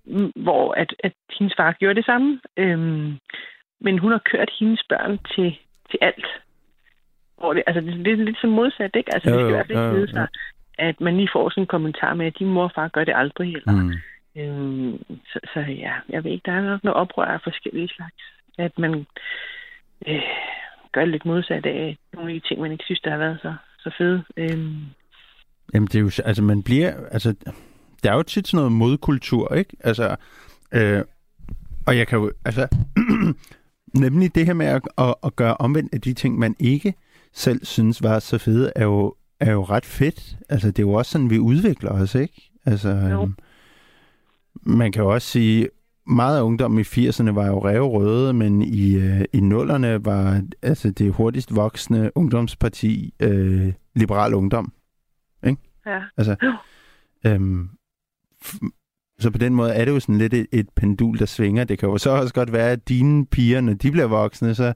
Mm, 0.07 0.33
Hvor 0.37 0.73
at, 0.73 0.95
at 1.05 1.13
hendes 1.39 1.55
far 1.57 1.73
gjorde 1.73 1.95
det 1.95 2.05
samme. 2.05 2.41
Øhm, 2.57 3.19
men 3.81 3.99
hun 3.99 4.13
har 4.13 4.23
kørt 4.31 4.51
hendes 4.59 4.83
børn 4.89 5.19
til, 5.35 5.59
til 5.91 5.99
alt. 6.01 6.27
Hvor 7.39 7.53
det, 7.53 7.63
altså, 7.67 7.81
det, 7.81 8.05
det 8.05 8.13
er 8.13 8.17
lidt 8.25 8.41
som 8.41 8.51
modsat, 8.51 8.91
ikke? 8.97 9.15
Altså, 9.15 9.31
Jo, 9.31 9.37
det 9.37 9.41
skal 9.41 9.45
jo, 9.45 9.49
i 9.49 9.53
hvert 9.57 9.67
fald 9.67 9.79
ikke 9.79 9.97
vide 9.99 10.11
sig, 10.11 10.27
at 10.79 11.01
man 11.01 11.17
lige 11.17 11.29
får 11.33 11.51
sådan 11.51 11.63
en 11.63 11.67
kommentar 11.67 12.15
med, 12.15 12.27
at 12.27 12.39
din 12.39 12.47
mor 12.49 12.65
og 12.65 12.73
far 12.75 12.89
gør 12.89 13.05
det 13.05 13.15
aldrig. 13.17 13.55
Eller, 13.57 13.73
Mm. 13.73 13.93
Øhm, 14.37 14.99
så, 15.27 15.39
så 15.55 15.61
ja, 15.61 15.93
jeg 16.09 16.25
ved 16.25 16.31
ikke, 16.31 16.43
der 16.47 16.53
er 16.53 16.63
nok 16.63 16.85
noget 16.85 16.97
oprør 16.97 17.25
af 17.25 17.41
forskellige 17.45 17.89
slags. 17.89 18.23
At 18.59 18.79
man 18.79 19.07
øh, 20.07 20.21
gør 20.93 21.05
lidt 21.05 21.25
modsat 21.25 21.67
af 21.67 21.99
nogle 22.15 22.33
af 22.35 22.41
de 22.41 22.49
ting, 22.49 22.61
man 22.61 22.73
ikke 22.73 22.85
synes, 22.85 23.01
der 23.01 23.11
har 23.11 23.19
været 23.19 23.39
så, 23.43 23.55
så 23.79 23.95
fede. 23.99 24.25
Øhm, 24.37 24.77
Jamen, 25.75 25.87
det 25.87 25.95
er 25.95 26.01
jo, 26.01 26.11
altså, 26.25 26.43
man 26.43 26.63
bliver, 26.63 26.95
altså, 27.11 27.35
der 28.03 28.11
er 28.13 28.15
jo 28.17 28.23
tit 28.23 28.49
sådan 28.49 28.59
noget 28.59 28.73
modkultur, 28.73 29.55
ikke? 29.55 29.77
Altså, 29.81 30.17
øh, 30.73 31.03
og 31.87 31.99
jeg 31.99 32.07
kan 32.09 32.19
jo, 32.19 32.33
altså, 32.45 32.69
nemlig 34.05 34.35
det 34.35 34.47
her 34.47 34.55
med 34.55 34.67
at, 34.67 34.83
at, 34.99 35.15
at 35.25 35.37
gøre 35.37 35.57
omvendt 35.57 35.95
af 35.95 36.01
de 36.01 36.13
ting, 36.13 36.39
man 36.39 36.57
ikke 36.59 36.95
selv 37.33 37.65
synes 37.65 38.03
var 38.03 38.19
så 38.19 38.39
fede, 38.39 38.73
er 38.77 38.85
jo, 38.85 39.15
er 39.41 39.53
jo 39.53 39.63
ret 39.65 39.85
fedt. 39.87 40.37
Altså, 40.49 40.69
det 40.69 40.79
er 40.79 40.83
jo 40.83 40.93
også 40.93 41.11
sådan, 41.11 41.31
vi 41.31 41.39
udvikler 41.39 41.91
os, 41.91 42.15
ikke? 42.15 42.51
Altså, 42.67 42.89
Jo. 42.89 43.23
øhm, 43.23 43.35
man 44.63 44.93
kan 44.93 45.03
jo 45.03 45.09
også 45.15 45.29
sige, 45.29 45.69
meget 46.07 46.39
af 46.39 46.43
ungdommen 46.43 46.81
i 46.81 46.83
80'erne 46.83 47.31
var 47.31 47.47
jo 47.47 47.99
røde, 47.99 48.33
men 48.33 48.63
i, 48.63 48.95
øh, 48.95 49.25
i 49.33 49.41
nullerne 49.41 50.05
var 50.05 50.43
altså 50.63 50.91
det 50.91 51.13
hurtigst 51.13 51.57
voksende 51.57 52.11
ungdomsparti 52.15 53.15
øh, 53.21 53.73
Liberal 53.95 54.35
Ungdom. 54.35 54.73
ja. 55.87 56.03
Altså, 56.17 56.37
øhm, 57.27 57.69
så 59.19 59.31
på 59.31 59.39
den 59.39 59.55
måde 59.55 59.73
er 59.73 59.85
det 59.85 59.93
jo 59.93 60.01
sådan 60.01 60.19
lidt 60.19 60.35
et, 60.35 60.47
et 60.53 60.69
pendul, 60.77 61.19
der 61.19 61.27
svinger. 61.27 61.65
Det 61.65 61.79
kan 61.79 61.89
jo 61.89 61.99
så 61.99 62.11
også 62.11 62.35
godt 62.35 62.53
være, 62.53 62.71
at 62.71 62.89
dine 62.89 63.27
piger, 63.27 63.61
når 63.61 63.73
de 63.73 63.91
bliver 63.91 64.07
voksne, 64.07 64.55
så 64.55 64.73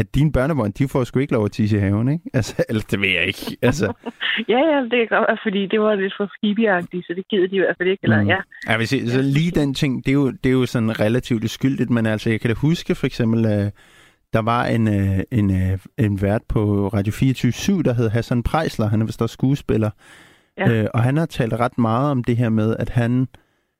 at 0.00 0.14
dine 0.14 0.32
børnebørn, 0.32 0.70
de 0.78 0.88
får 0.88 1.04
sgu 1.04 1.18
ikke 1.18 1.32
lov 1.32 1.44
at 1.44 1.52
tisse 1.52 1.76
i 1.76 1.80
haven, 1.80 2.08
ikke? 2.08 2.24
Altså, 2.34 2.64
eller 2.68 2.82
det 2.90 3.00
ved 3.00 3.08
jeg 3.08 3.24
ikke. 3.26 3.56
Altså, 3.62 3.86
ja, 4.52 4.58
ja, 4.70 4.78
det 4.90 4.96
kan 5.00 5.08
godt 5.18 5.28
være, 5.28 5.38
fordi 5.46 5.66
det 5.66 5.80
var 5.80 5.94
lidt 5.94 6.14
for 6.16 6.30
hippieagtigt, 6.42 7.06
så 7.06 7.12
det 7.16 7.24
gider 7.30 7.48
de 7.48 7.56
i 7.56 7.58
hvert 7.58 7.76
fald 7.78 7.88
ikke. 7.88 8.00
Eller, 8.02 8.22
Mm. 8.22 8.28
ja. 8.28 8.38
jeg 8.68 8.78
vil 8.78 8.88
sige, 8.88 9.10
så 9.10 9.22
lige 9.22 9.50
den 9.50 9.74
ting, 9.74 10.04
det 10.04 10.10
er 10.10 10.14
jo, 10.22 10.30
det 10.30 10.46
er 10.46 10.56
jo 10.60 10.66
sådan 10.66 11.00
relativt 11.00 11.44
uskyldigt, 11.44 11.90
men 11.90 12.06
altså, 12.06 12.30
jeg 12.30 12.40
kan 12.40 12.50
da 12.50 12.54
huske 12.54 12.94
for 12.94 13.06
eksempel, 13.06 13.44
øh, 13.46 13.70
der 14.32 14.42
var 14.42 14.64
en, 14.66 14.88
øh, 14.88 15.18
en, 15.30 15.50
øh, 15.62 15.78
en 15.98 16.22
vært 16.22 16.42
på 16.48 16.88
Radio 16.88 17.12
24 17.12 17.82
der 17.82 17.94
hed 17.94 18.08
Hassan 18.08 18.42
Prejsler, 18.42 18.86
han 18.86 19.00
er 19.02 19.06
vist 19.06 19.22
også 19.22 19.32
skuespiller, 19.32 19.90
Ja. 20.58 20.70
øh, 20.72 20.86
og 20.94 21.02
han 21.02 21.16
har 21.16 21.26
talt 21.26 21.52
ret 21.52 21.78
meget 21.78 22.10
om 22.10 22.24
det 22.24 22.36
her 22.36 22.48
med, 22.48 22.76
at 22.78 22.88
han, 22.88 23.28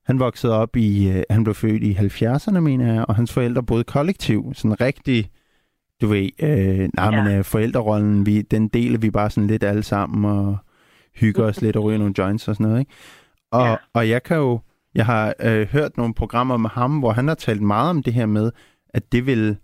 han 0.07 0.19
voksede 0.19 0.53
op 0.55 0.77
i, 0.77 1.09
øh, 1.11 1.23
han 1.31 1.45
blev 1.45 1.55
født 1.55 1.83
i 1.83 1.93
70'erne, 1.93 2.61
mener 2.61 2.93
jeg, 2.95 3.05
og 3.09 3.15
hans 3.17 3.33
forældre 3.33 3.63
boede 3.63 3.85
kollektiv, 3.85 4.53
sådan 4.55 4.81
rigtig, 4.81 5.29
du 6.01 6.07
ved, 6.07 6.29
øh, 6.43 6.89
nej, 6.95 7.15
Ja. 7.15 7.23
men 7.25 7.33
øh, 7.39 7.45
forældrerollen, 7.45 8.27
vi, 8.27 8.43
den 8.43 8.69
deler 8.69 8.99
vi 8.99 9.11
bare 9.11 9.31
sådan 9.31 9.47
lidt 9.47 9.65
alle 9.65 9.83
sammen, 9.83 10.25
og 10.25 10.57
hygger 11.15 11.45
os 11.45 11.61
lidt 11.61 11.77
og 11.77 11.85
ryger 11.85 11.99
nogle 11.99 12.15
joints 12.19 12.49
og 12.49 12.55
sådan 12.55 12.67
noget, 12.67 12.81
ikke? 12.81 12.93
Og, 13.53 13.67
Ja. 13.67 13.77
og 13.95 14.09
jeg 14.09 14.23
kan 14.23 14.37
jo, 14.37 14.61
jeg 14.95 15.07
har 15.07 15.35
øh, 15.41 15.67
hørt 15.69 15.97
nogle 15.97 16.15
programmer 16.15 16.57
med 16.57 16.71
ham, 16.71 16.99
hvor 16.99 17.13
han 17.13 17.29
har 17.29 17.35
talt 17.35 17.63
meget 17.63 17.91
om 17.91 18.03
det 18.03 18.13
her 18.15 18.27
med, 18.27 18.51
at 18.89 19.13
det 19.13 19.27
vil 19.27 19.57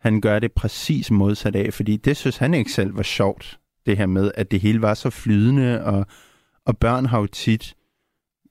han 0.00 0.20
gøre 0.20 0.40
det 0.40 0.52
præcis 0.52 1.10
modsat 1.10 1.56
af, 1.56 1.74
fordi 1.74 1.96
det 1.96 2.16
synes 2.16 2.36
han 2.36 2.54
ikke 2.54 2.72
selv 2.72 2.96
var 2.96 3.02
sjovt, 3.02 3.58
det 3.86 3.96
her 3.96 4.06
med, 4.06 4.30
at 4.34 4.50
det 4.50 4.60
hele 4.60 4.82
var 4.82 4.94
så 4.94 5.10
flydende, 5.10 5.84
og, 5.84 6.06
og 6.66 6.78
børn 6.78 7.06
har 7.06 7.18
jo 7.18 7.26
tit, 7.26 7.74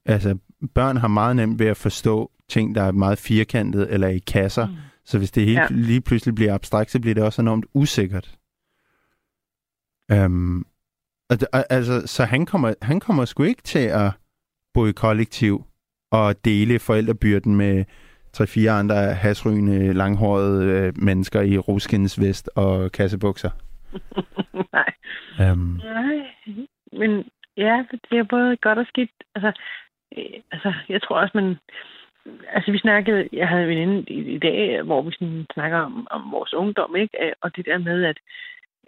altså 0.06 0.38
børn 0.76 0.98
har 0.98 1.08
meget 1.08 1.36
nemt 1.36 1.60
ved 1.60 1.68
at 1.68 1.78
forstå 1.78 2.32
ting, 2.50 2.76
der 2.76 2.82
er 2.84 2.92
meget 2.92 3.18
firkantet 3.20 3.94
eller 3.94 4.08
i 4.08 4.20
kasser. 4.20 4.68
Mm. 4.68 4.74
Så 5.12 5.18
hvis 5.18 5.32
det 5.32 5.46
helt, 5.46 5.60
ja. 5.60 5.68
lige 5.70 6.02
pludselig 6.02 6.36
bliver 6.36 6.54
abstrakt, 6.54 6.92
så 6.92 7.02
bliver 7.02 7.16
det 7.16 7.24
også 7.24 7.42
enormt 7.42 7.66
usikkert. 7.74 8.36
Um, 10.14 10.66
altså, 11.70 12.08
så 12.08 12.24
han 12.26 12.46
kommer, 12.46 12.74
han 12.82 13.00
kommer 13.00 13.26
sgu 13.26 13.44
ikke 13.44 13.62
til 13.62 13.86
at 14.04 14.12
bo 14.74 14.86
i 14.86 14.92
kollektiv 14.92 15.64
og 16.12 16.46
dele 16.46 16.80
forældrebyrden 16.80 17.56
med 17.56 17.86
tre-fire 18.34 18.72
andre 18.72 19.14
hasrygende, 19.14 19.94
langhårede 19.94 20.66
øh, 20.66 20.94
mennesker 20.96 21.42
i 21.42 21.58
ruskens 21.58 22.22
vest 22.22 22.50
og 22.56 22.92
kassebukser. 22.92 23.52
Nej. 24.74 24.94
Um. 25.52 25.80
Nej, 25.84 26.18
men 26.92 27.12
ja, 27.58 27.84
det 28.10 28.20
er 28.20 28.24
både 28.24 28.58
godt 28.58 28.78
og 28.80 28.86
skidt. 28.88 29.12
Altså, 29.36 29.52
øh, 30.18 30.42
altså 30.52 30.74
jeg 30.90 31.02
tror 31.02 31.22
også, 31.22 31.32
man... 31.36 31.58
Altså, 32.54 32.72
vi 32.72 32.78
snakkede... 32.78 33.30
Jeg 33.34 33.48
havde 33.48 33.64
en 33.64 33.70
veninde 33.70 34.04
i, 34.08 34.36
i 34.36 34.40
dag, 34.40 34.82
hvor 34.82 35.02
vi 35.02 35.12
sådan 35.12 35.46
snakker 35.54 35.78
om, 35.78 36.08
om 36.12 36.32
vores 36.32 36.54
ungdom, 36.54 36.96
ikke? 36.96 37.26
Øh, 37.26 37.32
og 37.42 37.56
det 37.56 37.66
der 37.66 37.78
med, 37.78 38.04
at 38.04 38.18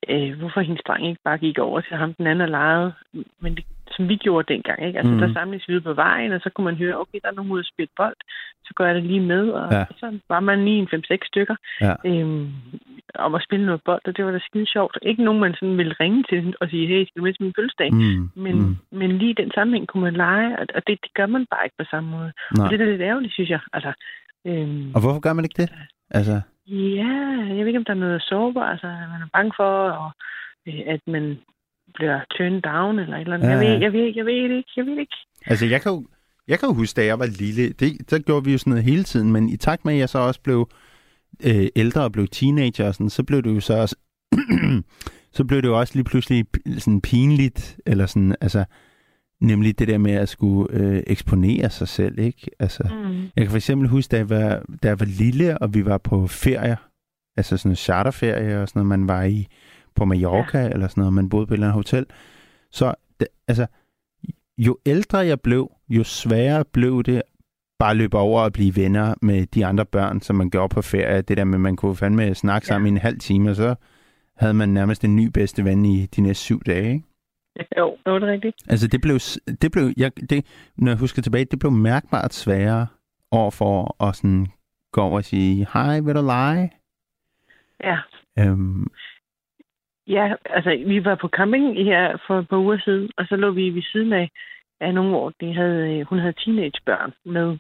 øh, 0.09 0.39
hvorfor 0.39 0.61
hendes 0.61 0.83
dreng 0.87 1.07
ikke 1.07 1.21
bare 1.23 1.37
gik 1.37 1.57
over 1.59 1.81
til 1.81 1.97
ham 1.97 2.13
den 2.13 2.27
anden 2.27 2.41
og 2.41 2.49
legede. 2.49 2.93
Men 3.39 3.55
det, 3.55 3.65
som 3.95 4.09
vi 4.09 4.15
gjorde 4.15 4.53
dengang, 4.53 4.79
ikke? 4.87 4.99
Altså, 4.99 5.13
mm. 5.13 5.19
der 5.19 5.33
samles 5.33 5.69
vi 5.69 5.79
på 5.79 5.93
vejen, 5.93 6.31
og 6.31 6.39
så 6.43 6.49
kunne 6.49 6.65
man 6.65 6.75
høre, 6.75 6.99
okay, 7.01 7.19
der 7.23 7.29
er 7.29 7.37
nogen 7.39 7.51
ude 7.51 7.59
at 7.59 7.71
spille 7.73 7.93
bold, 7.97 8.15
så 8.65 8.71
går 8.75 8.85
jeg 8.85 8.95
det 8.95 9.03
lige 9.03 9.25
med, 9.33 9.49
og 9.49 9.71
ja. 9.71 9.85
så 10.01 10.19
var 10.29 10.39
man 10.39 10.65
lige 10.65 10.79
en 10.79 11.03
5-6 11.11 11.27
stykker 11.31 11.55
ja. 11.81 11.93
øhm, 12.05 12.51
om 13.15 13.35
at 13.35 13.43
spille 13.43 13.65
noget 13.65 13.81
bold, 13.85 14.01
og 14.05 14.17
det 14.17 14.25
var 14.25 14.31
da 14.31 14.39
skide 14.39 14.67
sjovt. 14.75 14.97
Ikke 15.01 15.23
nogen, 15.23 15.41
man 15.41 15.53
sådan 15.59 15.77
ville 15.77 15.95
ringe 15.99 16.23
til 16.29 16.55
og 16.61 16.69
sige, 16.69 16.87
hey, 16.87 17.05
skal 17.05 17.19
du 17.19 17.23
med 17.23 17.33
til 17.33 17.43
min 17.43 17.53
fødselsdag? 17.57 17.89
Mm. 17.93 18.29
Men, 18.35 18.55
mm. 18.55 18.77
men 18.99 19.17
lige 19.17 19.33
den 19.41 19.51
sammenhæng 19.55 19.87
kunne 19.87 20.03
man 20.03 20.13
lege, 20.13 20.59
og 20.59 20.81
det, 20.87 20.97
det 21.03 21.13
gør 21.13 21.25
man 21.25 21.45
bare 21.51 21.65
ikke 21.65 21.79
på 21.79 21.85
samme 21.91 22.09
måde. 22.09 22.31
Nej. 22.57 22.65
Og 22.65 22.71
det 22.71 22.81
er 22.81 22.85
lidt 22.85 23.01
ærgerligt, 23.01 23.33
synes 23.33 23.49
jeg. 23.49 23.59
Altså, 23.73 23.91
øhm, 24.47 24.91
og 24.95 25.01
hvorfor 25.01 25.19
gør 25.19 25.33
man 25.33 25.45
ikke 25.45 25.61
det? 25.61 25.69
Altså... 26.11 26.41
Ja, 26.67 27.13
jeg 27.47 27.59
ved 27.59 27.67
ikke, 27.67 27.77
om 27.77 27.85
der 27.85 27.93
er 27.93 28.05
noget 28.05 28.21
sårbar, 28.21 28.71
altså 28.73 28.87
man 28.87 29.21
er 29.21 29.33
bange 29.33 29.53
for, 29.55 29.73
og, 29.89 30.11
øh, 30.67 30.81
at 30.87 31.01
man 31.07 31.39
bliver 31.95 32.19
turned 32.37 32.61
down 32.61 32.99
eller 32.99 33.15
et 33.15 33.21
eller 33.21 33.35
andet. 33.35 33.47
Ja. 33.47 33.51
Jeg, 33.51 33.59
ved, 33.59 33.81
jeg, 33.81 33.93
ved, 33.93 34.13
jeg 34.15 34.25
ved 34.25 34.49
det 34.49 34.57
ikke, 34.57 34.73
jeg 34.77 34.85
ved 34.85 34.93
det 34.93 34.99
ikke. 34.99 35.17
Altså, 35.45 35.65
jeg 35.65 35.81
kan 35.81 35.91
jo, 35.91 36.05
jeg 36.47 36.59
kan 36.59 36.69
jo 36.69 36.73
huske, 36.73 36.97
da 36.97 37.05
jeg 37.05 37.19
var 37.19 37.25
lille, 37.25 37.69
det, 37.69 38.09
der 38.11 38.19
gjorde 38.19 38.45
vi 38.45 38.51
jo 38.51 38.57
sådan 38.57 38.71
noget 38.71 38.83
hele 38.83 39.03
tiden, 39.03 39.31
men 39.31 39.49
i 39.49 39.57
takt 39.57 39.85
med, 39.85 39.93
at 39.93 39.99
jeg 39.99 40.09
så 40.09 40.19
også 40.19 40.41
blev 40.41 40.69
øh, 41.45 41.67
ældre 41.75 42.03
og 42.03 42.11
blev 42.11 42.27
teenager, 42.27 42.87
og 42.87 42.93
sådan, 42.93 43.09
så 43.09 43.23
blev 43.23 43.43
det 43.43 43.55
jo 43.55 43.59
så 43.59 43.73
også, 43.73 43.95
så 45.37 45.45
blev 45.45 45.61
det 45.61 45.67
jo 45.67 45.79
også 45.79 45.95
lige 45.95 46.03
pludselig 46.03 46.45
sådan 46.77 47.01
pinligt, 47.01 47.79
eller 47.85 48.05
sådan, 48.05 48.35
altså, 48.41 48.65
nemlig 49.41 49.79
det 49.79 49.87
der 49.87 49.97
med 49.97 50.11
at 50.11 50.29
skulle 50.29 50.73
øh, 50.73 51.03
eksponere 51.07 51.69
sig 51.69 51.87
selv, 51.87 52.19
ikke? 52.19 52.51
Altså, 52.59 52.83
mm. 52.83 53.21
jeg 53.21 53.43
kan 53.43 53.49
for 53.49 53.57
eksempel 53.57 53.89
huske, 53.89 54.11
da 54.11 54.17
jeg, 54.17 54.29
var, 54.29 54.63
da 54.83 54.87
jeg 54.87 54.99
var 54.99 55.05
lille, 55.05 55.57
og 55.57 55.73
vi 55.73 55.85
var 55.85 55.97
på 55.97 56.27
ferier, 56.27 56.75
altså 57.37 57.57
sådan 57.57 57.71
en 57.71 57.75
charterferie 57.75 58.61
og 58.61 58.67
sådan 58.67 58.79
noget, 58.79 58.99
man 58.99 59.07
var 59.07 59.23
i 59.23 59.47
på 59.95 60.05
Mallorca 60.05 60.59
ja. 60.59 60.69
eller 60.69 60.87
sådan 60.87 61.01
noget, 61.01 61.13
man 61.13 61.29
boede 61.29 61.47
på 61.47 61.53
et 61.53 61.55
eller 61.55 61.67
andet 61.67 61.75
hotel. 61.75 62.05
Så 62.71 62.93
det, 63.19 63.27
altså, 63.47 63.65
jo 64.57 64.77
ældre 64.85 65.17
jeg 65.17 65.41
blev, 65.41 65.71
jo 65.89 66.03
sværere 66.03 66.65
blev 66.65 67.03
det 67.03 67.21
bare 67.79 67.95
løbe 67.95 68.17
over 68.17 68.41
og 68.41 68.53
blive 68.53 68.75
venner 68.75 69.15
med 69.21 69.45
de 69.45 69.65
andre 69.65 69.85
børn, 69.85 70.21
som 70.21 70.35
man 70.35 70.49
gjorde 70.49 70.73
på 70.73 70.81
ferie. 70.81 71.21
Det 71.21 71.37
der 71.37 71.43
med, 71.43 71.55
at 71.55 71.61
man 71.61 71.75
kunne 71.75 71.95
fandme 71.95 72.35
snakke 72.35 72.67
sammen 72.67 72.87
ja. 72.87 72.91
i 72.91 72.95
en 72.95 73.01
halv 73.01 73.19
time, 73.19 73.49
og 73.49 73.55
så 73.55 73.75
havde 74.37 74.53
man 74.53 74.69
nærmest 74.69 75.03
en 75.03 75.15
ny 75.15 75.27
bedste 75.27 75.65
ven 75.65 75.85
i 75.85 76.05
de 76.05 76.21
næste 76.21 76.43
syv 76.43 76.63
dage, 76.63 76.93
ikke? 76.93 77.03
Jo, 77.77 77.97
det 78.05 78.13
var 78.13 78.19
det 78.19 78.27
rigtigt. 78.27 78.55
Altså, 78.69 78.87
det 78.87 79.01
blev, 79.01 79.19
det 79.61 79.71
blev 79.71 79.93
jeg, 79.97 80.11
det, 80.29 80.45
når 80.77 80.91
jeg 80.91 80.99
husker 80.99 81.21
tilbage, 81.21 81.45
det 81.45 81.59
blev 81.59 81.71
mærkbart 81.71 82.33
sværere 82.33 82.87
over 83.31 83.51
for 83.51 84.03
at 84.03 84.15
sådan 84.15 84.47
gå 84.91 85.01
over 85.01 85.17
og 85.17 85.25
sige, 85.25 85.67
hej, 85.73 85.99
vil 85.99 86.15
du 86.15 86.21
lege? 86.21 86.71
Ja. 87.83 87.97
Øhm, 88.39 88.87
Ja, 90.07 90.33
altså 90.45 90.83
vi 90.85 91.05
var 91.05 91.15
på 91.15 91.27
camping 91.27 91.83
her 91.83 92.17
for 92.27 92.39
et 92.39 92.49
par 92.49 92.57
uger 92.57 92.77
siden, 92.85 93.09
og 93.17 93.25
så 93.29 93.35
lå 93.35 93.51
vi 93.51 93.69
ved 93.69 93.81
siden 93.91 94.13
af, 94.13 94.29
af 94.81 94.93
nogle 94.93 95.15
år, 95.15 95.31
de 95.41 95.53
havde, 95.53 96.03
hun 96.03 96.19
havde 96.19 96.33
teenagebørn 96.33 97.13
med. 97.25 97.57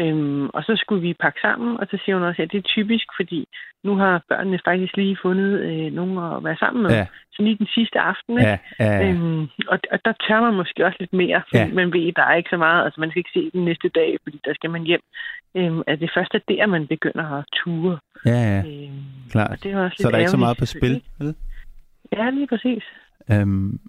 Øhm, 0.00 0.46
og 0.48 0.62
så 0.62 0.72
skulle 0.76 1.02
vi 1.02 1.14
pakke 1.14 1.40
sammen, 1.40 1.76
og 1.80 1.86
så 1.90 1.98
siger 2.04 2.16
hun 2.16 2.28
også, 2.28 2.42
at 2.42 2.52
det 2.52 2.58
er 2.58 2.72
typisk, 2.76 3.06
fordi 3.16 3.48
nu 3.84 3.96
har 3.96 4.22
børnene 4.28 4.58
faktisk 4.64 4.96
lige 4.96 5.18
fundet 5.22 5.60
øh, 5.60 5.92
nogen 5.92 6.18
at 6.18 6.44
være 6.44 6.56
sammen 6.56 6.82
med. 6.82 6.90
Ja. 6.90 7.06
Så 7.32 7.42
lige 7.42 7.58
den 7.58 7.66
sidste 7.74 7.98
aften. 8.00 8.38
Ikke? 8.38 8.50
Ja, 8.50 8.58
ja, 8.80 8.92
ja. 8.92 9.08
Øhm, 9.08 9.42
og, 9.68 9.78
og 9.92 9.98
der 10.04 10.12
tør 10.26 10.40
man 10.40 10.54
måske 10.54 10.86
også 10.86 10.96
lidt 11.00 11.12
mere, 11.12 11.42
fordi 11.48 11.68
ja. 11.68 11.74
man 11.80 11.92
ved, 11.92 12.12
der 12.12 12.22
er 12.22 12.34
ikke 12.34 12.50
så 12.50 12.56
meget. 12.56 12.84
Altså 12.84 13.00
man 13.00 13.10
skal 13.10 13.20
ikke 13.20 13.36
se 13.38 13.50
den 13.52 13.64
næste 13.64 13.88
dag, 13.88 14.16
fordi 14.22 14.40
der 14.44 14.54
skal 14.54 14.70
man 14.70 14.82
hjem. 14.82 15.00
Øhm, 15.56 15.82
at 15.86 16.00
det 16.00 16.10
første 16.16 16.36
er 16.36 16.42
der, 16.48 16.66
man 16.66 16.86
begynder 16.86 17.26
at 17.38 17.44
ture. 17.56 17.98
Ja, 18.26 18.30
ja. 18.30 18.58
Øhm, 18.58 19.02
Klart. 19.30 19.50
Og 19.50 19.62
det 19.62 19.72
er 19.72 19.84
også 19.84 19.96
så 20.00 20.08
der 20.08 20.14
er 20.14 20.18
ikke 20.18 20.30
så 20.30 20.44
meget 20.46 20.56
på 20.58 20.66
spil, 20.66 21.02
vel? 21.18 21.34
Ja, 22.12 22.30
lige 22.30 22.46
præcis. 22.46 22.82
Øhm, 23.30 23.80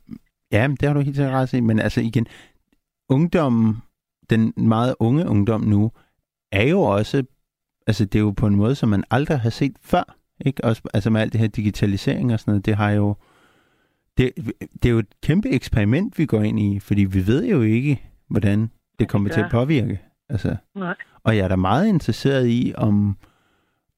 ja, 0.52 0.68
det 0.80 0.88
har 0.88 0.94
du 0.94 1.00
helt 1.00 1.16
sikkert 1.16 1.34
ret 1.34 1.54
i, 1.54 1.60
men 1.60 1.80
altså 1.80 2.02
igen, 2.02 2.28
ungdommen, 3.10 3.78
den 4.30 4.54
meget 4.58 4.96
unge 5.00 5.28
ungdom 5.28 5.62
nu, 5.62 5.92
er 6.52 6.64
jo 6.64 6.82
også, 6.82 7.24
altså 7.88 8.06
det 8.06 8.16
er 8.16 8.24
jo 8.24 8.32
på 8.32 8.48
en 8.48 8.56
måde, 8.56 8.76
som 8.76 8.90
man 8.90 9.04
aldrig 9.12 9.40
har 9.40 9.50
set 9.50 9.76
før, 9.82 10.16
ikke? 10.46 10.64
Også, 10.64 10.82
altså 10.94 11.10
med 11.10 11.22
alt 11.22 11.34
det 11.34 11.42
her 11.42 11.48
digitalisering 11.48 12.34
og 12.34 12.40
sådan 12.40 12.52
noget, 12.52 12.66
det 12.66 12.76
har 12.76 12.92
jo, 12.92 13.16
det, 14.18 14.32
det 14.84 14.86
er 14.86 14.94
jo 14.94 15.00
et 15.00 15.22
kæmpe 15.24 15.50
eksperiment, 15.50 16.18
vi 16.18 16.26
går 16.26 16.42
ind 16.42 16.60
i, 16.60 16.80
fordi 16.80 17.04
vi 17.04 17.28
ved 17.28 17.46
jo 17.46 17.62
ikke, 17.62 18.02
hvordan 18.28 18.70
det 19.00 19.10
kommer 19.10 19.30
det 19.30 19.34
til 19.34 19.42
at 19.42 19.52
påvirke. 19.52 20.02
Altså, 20.30 20.56
Nej. 20.76 20.96
Og 21.24 21.38
jeg 21.38 21.44
er 21.44 21.48
da 21.48 21.56
meget 21.56 21.88
interesseret 21.88 22.48
i, 22.48 22.74
om, 22.78 23.18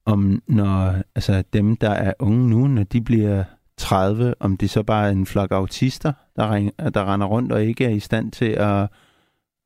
om 0.05 0.41
når 0.47 0.95
altså 1.15 1.43
dem, 1.53 1.75
der 1.75 1.89
er 1.89 2.13
unge 2.19 2.49
nu, 2.49 2.67
når 2.67 2.83
de 2.83 3.01
bliver 3.01 3.43
30, 3.77 4.33
om 4.39 4.57
det 4.57 4.69
så 4.69 4.83
bare 4.83 5.07
er 5.07 5.11
en 5.11 5.25
flok 5.25 5.51
autister, 5.51 6.13
der, 6.35 6.53
ring, 6.53 6.71
der 6.93 7.13
render 7.13 7.27
rundt 7.27 7.51
og 7.51 7.65
ikke 7.65 7.85
er 7.85 7.89
i 7.89 7.99
stand 7.99 8.31
til 8.31 8.45
at 8.45 8.87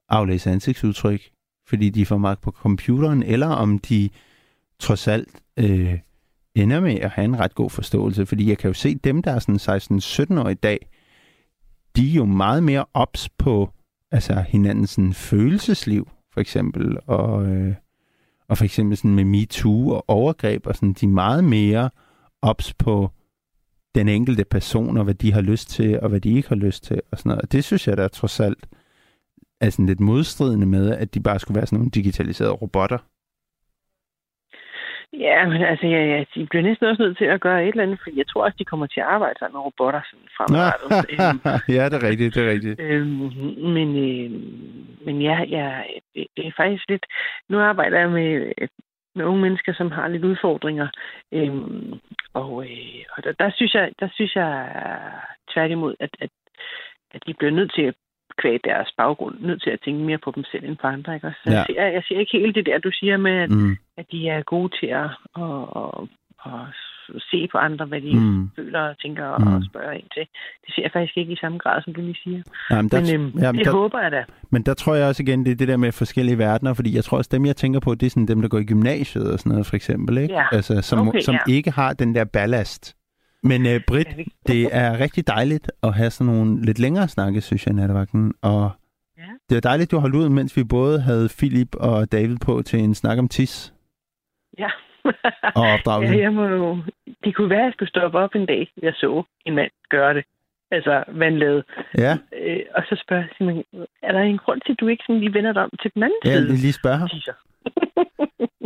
aflæse 0.09 0.51
ansigtsudtryk, 0.51 1.29
fordi 1.67 1.89
de 1.89 2.05
får 2.05 2.17
magt 2.17 2.41
på 2.41 2.51
computeren, 2.51 3.23
eller 3.23 3.47
om 3.47 3.79
de 3.79 4.09
trods 4.79 5.07
alt 5.07 5.41
øh, 5.57 5.99
ender 6.55 6.79
med 6.79 6.95
at 6.95 7.09
have 7.09 7.25
en 7.25 7.39
ret 7.39 7.55
god 7.55 7.69
forståelse. 7.69 8.25
Fordi 8.25 8.49
jeg 8.49 8.57
kan 8.57 8.67
jo 8.67 8.73
se 8.73 8.95
dem, 8.95 9.21
der 9.21 9.31
er 9.31 9.39
sådan 9.39 10.37
16-17 10.37 10.41
år 10.41 10.49
i 10.49 10.53
dag, 10.53 10.89
de 11.95 12.09
er 12.09 12.13
jo 12.13 12.25
meget 12.25 12.63
mere 12.63 12.85
ops 12.93 13.29
på 13.29 13.69
altså 14.11 14.43
hinandens 14.47 14.89
sådan, 14.89 15.13
følelsesliv, 15.13 16.09
for 16.33 16.41
eksempel, 16.41 16.97
og, 17.07 17.45
øh, 17.47 17.75
og 18.47 18.57
for 18.57 18.65
eksempel 18.65 18.97
sådan 18.97 19.15
med 19.15 19.23
MeToo 19.23 19.89
og 19.89 20.09
overgreb, 20.09 20.67
og 20.67 20.75
sådan, 20.75 20.93
de 20.93 21.05
er 21.05 21.09
meget 21.09 21.43
mere 21.43 21.89
ops 22.41 22.73
på 22.73 23.11
den 23.95 24.07
enkelte 24.09 24.45
person, 24.45 24.97
og 24.97 25.03
hvad 25.03 25.13
de 25.13 25.33
har 25.33 25.41
lyst 25.41 25.69
til, 25.69 25.99
og 25.99 26.09
hvad 26.09 26.19
de 26.19 26.35
ikke 26.35 26.49
har 26.49 26.55
lyst 26.55 26.83
til, 26.83 27.01
og 27.11 27.17
sådan 27.17 27.29
noget. 27.29 27.41
Og 27.41 27.51
det 27.51 27.63
synes 27.63 27.87
jeg 27.87 27.97
da 27.97 28.07
trods 28.07 28.39
alt 28.39 28.67
er 29.61 29.69
sådan 29.69 29.85
lidt 29.85 29.99
modstridende 29.99 30.65
med, 30.65 30.95
at 30.95 31.13
de 31.13 31.19
bare 31.19 31.39
skulle 31.39 31.55
være 31.55 31.65
sådan 31.65 31.79
nogle 31.79 31.91
digitaliserede 31.91 32.53
robotter. 32.53 32.97
Ja, 35.13 35.47
men 35.47 35.61
altså, 35.61 35.87
ja, 35.87 36.01
ja, 36.05 36.23
de 36.35 36.47
bliver 36.49 36.63
næsten 36.63 36.87
også 36.87 37.01
nødt 37.03 37.17
til 37.17 37.25
at 37.25 37.41
gøre 37.41 37.63
et 37.63 37.69
eller 37.69 37.83
andet, 37.83 37.99
for 38.03 38.09
jeg 38.15 38.27
tror 38.27 38.43
også, 38.43 38.55
de 38.59 38.65
kommer 38.65 38.87
til 38.87 38.99
at 38.99 39.05
arbejde 39.05 39.39
sammen 39.39 39.57
med 39.57 39.65
robotter 39.65 40.01
sådan 40.09 40.27
fremadrettet. 40.37 40.89
ja, 41.77 41.83
det 41.89 41.97
er 42.03 42.09
rigtigt, 42.09 42.35
det 42.35 42.45
er 42.45 42.51
rigtigt. 42.51 42.79
Øhm, 42.79 43.31
men, 43.75 43.89
øh, 44.07 44.31
men 45.05 45.21
ja, 45.21 45.37
ja 45.57 45.81
det, 46.15 46.27
det 46.37 46.47
er 46.47 46.51
faktisk 46.57 46.83
lidt... 46.89 47.05
Nu 47.49 47.59
arbejder 47.59 47.99
jeg 47.99 48.09
med 48.09 48.51
med 49.15 49.25
unge 49.25 49.41
mennesker, 49.41 49.73
som 49.73 49.91
har 49.91 50.07
lidt 50.07 50.25
udfordringer. 50.25 50.87
Øhm, 51.31 51.93
og 52.33 52.65
øh, 52.65 53.03
og 53.17 53.23
der, 53.23 53.31
der, 53.31 53.51
synes 53.55 53.73
jeg, 53.73 53.91
der 53.99 54.09
synes 54.13 54.35
jeg 54.35 54.51
tværtimod, 55.53 55.95
at, 55.99 56.09
at, 56.19 56.29
at 57.11 57.21
de 57.27 57.33
bliver 57.33 57.51
nødt 57.51 57.73
til 57.75 57.81
at 57.81 57.95
kvæge 58.37 58.59
deres 58.63 58.91
baggrund, 58.97 59.39
nødt 59.39 59.61
til 59.63 59.69
at 59.69 59.81
tænke 59.85 60.03
mere 60.03 60.17
på 60.17 60.31
dem 60.35 60.43
selv 60.51 60.63
end 60.65 60.77
på 60.77 60.87
andre. 60.87 61.15
Ikke? 61.15 61.33
Så 61.43 61.49
ja. 61.51 61.55
jeg, 61.55 61.65
siger, 61.65 61.87
jeg 61.87 62.03
siger 62.07 62.19
ikke 62.19 62.39
helt 62.39 62.55
det 62.55 62.65
der, 62.65 62.77
du 62.77 62.91
siger 62.91 63.17
med, 63.17 63.35
at, 63.45 63.49
mm. 63.49 63.77
at 63.97 64.05
de 64.11 64.29
er 64.29 64.41
gode 64.41 64.77
til 64.79 64.87
at, 64.87 65.09
at, 65.43 65.63
at, 65.75 66.07
at 66.45 66.67
se 67.19 67.47
på 67.51 67.57
andre, 67.57 67.85
hvad 67.85 68.01
de 68.01 68.13
mm. 68.19 68.49
føler 68.55 68.81
og 68.81 68.97
tænker 68.99 69.37
mm. 69.37 69.47
og 69.47 69.63
spørger 69.63 69.91
ind 69.91 70.09
til. 70.13 70.25
Det 70.65 70.73
ser 70.73 70.81
jeg 70.81 70.91
faktisk 70.93 71.17
ikke 71.17 71.33
i 71.33 71.35
samme 71.35 71.57
grad, 71.57 71.81
som 71.81 71.93
du 71.93 72.01
lige 72.01 72.17
siger. 72.23 72.41
Jamen, 72.71 72.89
der, 72.89 73.01
men 73.01 73.15
øhm, 73.15 73.39
jamen, 73.39 73.59
det 73.59 73.65
der, 73.65 73.71
håber 73.71 73.99
jeg 74.01 74.11
da. 74.11 74.23
Men 74.49 74.63
der 74.63 74.73
tror 74.73 74.95
jeg 74.95 75.07
også 75.07 75.23
igen, 75.23 75.45
det 75.45 75.51
er 75.51 75.55
det 75.55 75.67
der 75.67 75.77
med 75.77 75.91
forskellige 75.91 76.37
verdener, 76.37 76.73
fordi 76.73 76.95
jeg 76.95 77.03
tror 77.03 77.17
også, 77.17 77.29
dem 77.33 77.45
jeg 77.45 77.55
tænker 77.55 77.79
på, 77.79 77.95
det 77.95 78.05
er 78.05 78.09
sådan 78.09 78.27
dem, 78.27 78.41
der 78.41 78.49
går 78.49 78.57
i 78.57 78.65
gymnasiet 78.65 79.31
og 79.33 79.39
sådan 79.39 79.49
noget, 79.49 79.65
for 79.65 79.75
eksempel, 79.75 80.17
ikke? 80.17 80.33
Ja. 80.33 80.45
Altså, 80.51 80.81
som, 80.81 81.07
okay, 81.07 81.21
som 81.21 81.35
ja. 81.35 81.53
ikke 81.53 81.71
har 81.71 81.93
den 81.93 82.15
der 82.15 82.23
ballast. 82.23 82.95
Men 83.43 83.65
uh, 83.65 83.81
Britt, 83.87 84.07
det 84.47 84.69
er 84.71 84.99
rigtig 84.99 85.27
dejligt 85.27 85.71
at 85.83 85.93
have 85.93 86.09
sådan 86.09 86.33
nogle 86.33 86.65
lidt 86.65 86.79
længere 86.79 87.07
snakke, 87.07 87.41
synes 87.41 87.65
jeg, 87.65 87.73
nattevagten. 87.73 88.33
Og 88.41 88.71
ja. 89.17 89.23
det 89.49 89.57
er 89.57 89.61
dejligt, 89.61 89.91
du 89.91 89.99
har 89.99 90.07
ud, 90.15 90.29
mens 90.29 90.57
vi 90.57 90.63
både 90.63 91.01
havde 91.01 91.29
Philip 91.37 91.75
og 91.75 92.11
David 92.11 92.37
på 92.37 92.61
til 92.61 92.79
en 92.79 92.95
snak 92.95 93.17
om 93.17 93.27
tis. 93.27 93.73
Ja 94.57 94.69
og 95.59 95.63
opdragelse. 95.75 96.13
ja, 96.15 96.21
jeg 96.21 96.33
må 96.33 96.45
jo... 96.47 96.77
Det 97.23 97.35
kunne 97.35 97.49
være, 97.49 97.59
at 97.59 97.65
jeg 97.65 97.73
skulle 97.73 97.89
stoppe 97.89 98.17
op 98.17 98.35
en 98.35 98.45
dag, 98.45 98.71
jeg 98.81 98.93
så 98.95 99.23
en 99.45 99.55
mand 99.55 99.71
gøre 99.89 100.13
det. 100.13 100.23
Altså 100.71 101.03
vandlaget. 101.07 101.63
Ja, 101.97 102.17
Øh, 102.41 102.59
og 102.75 102.83
så 102.89 103.01
spørger 103.03 103.23
jeg 103.23 103.29
Simon, 103.37 103.63
er 104.03 104.11
der 104.11 104.19
en 104.19 104.37
grund 104.37 104.61
til, 104.65 104.71
at 104.71 104.79
du 104.79 104.87
ikke 104.87 105.03
sådan 105.07 105.19
lige 105.19 105.33
vender 105.33 105.53
dig 105.53 105.61
om 105.63 105.69
til 105.81 105.91
den 105.93 106.03
anden 106.03 106.17
jeg 106.25 106.33
side? 106.37 106.47
vil 106.47 106.59
lige 106.59 106.73
spørge 106.73 106.97
ham. 106.97 107.09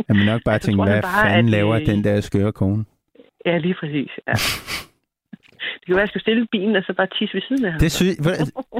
Jeg 0.08 0.16
vil 0.16 0.26
nok 0.26 0.40
bare 0.44 0.58
tænke, 0.64 0.82
hvad 0.82 1.02
bare, 1.02 1.26
fanden 1.26 1.44
at, 1.46 1.50
laver 1.50 1.74
øh, 1.74 1.86
den 1.86 2.04
der 2.04 2.20
skøre 2.20 2.52
kone? 2.52 2.84
Ja, 3.46 3.58
lige 3.58 3.74
præcis. 3.80 4.10
Ja. 4.28 4.32
Det 5.78 5.86
kan 5.86 5.94
være, 5.96 6.02
at 6.02 6.06
jeg 6.06 6.08
skal 6.08 6.20
stille 6.20 6.46
bilen 6.52 6.76
og 6.76 6.82
så 6.82 6.92
bare 6.96 7.06
tisse 7.18 7.34
ved 7.34 7.42
siden 7.48 7.64
af 7.64 7.70
ham. 7.72 7.80
Det 7.80 7.92
sy- 7.92 8.18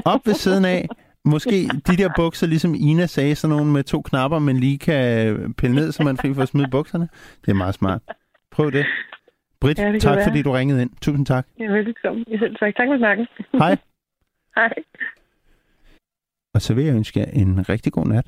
op 0.05 0.21
ved 0.25 0.33
siden 0.33 0.65
af, 0.65 0.87
måske 1.25 1.67
de 1.87 1.97
der 1.97 2.09
bukser, 2.15 2.47
ligesom 2.47 2.75
Ina 2.75 3.05
sagde, 3.05 3.35
sådan 3.35 3.55
nogle 3.57 3.71
med 3.71 3.83
to 3.83 4.01
knapper, 4.01 4.39
man 4.39 4.57
lige 4.57 4.77
kan 4.77 5.53
pille 5.53 5.75
ned, 5.75 5.91
så 5.91 6.03
man 6.03 6.17
fri 6.17 6.33
for 6.33 6.41
at 6.41 6.47
smide 6.47 6.67
bukserne. 6.71 7.09
Det 7.45 7.51
er 7.51 7.55
meget 7.55 7.75
smart. 7.75 8.01
Prøv 8.51 8.71
det. 8.71 8.85
Britt, 9.61 9.79
Ja, 9.79 9.91
det 9.91 10.01
tak 10.01 10.15
være. 10.15 10.25
fordi 10.27 10.41
du 10.41 10.51
ringede 10.51 10.81
ind. 10.81 10.89
Tusind 11.01 11.25
tak. 11.25 11.47
Ja, 11.59 11.65
velkommen. 11.65 12.25
Jeg 12.29 12.39
selv 12.39 12.55
tak. 12.55 12.75
Tak 12.75 12.87
for 12.87 12.97
snakken. 12.97 13.27
Hej. 13.53 13.77
Hej. 14.57 14.73
Og 16.53 16.61
så 16.61 16.73
vil 16.73 16.85
jeg 16.85 16.95
ønske 16.95 17.19
jer 17.19 17.25
en 17.25 17.69
rigtig 17.69 17.93
god 17.93 18.05
nat. 18.05 18.25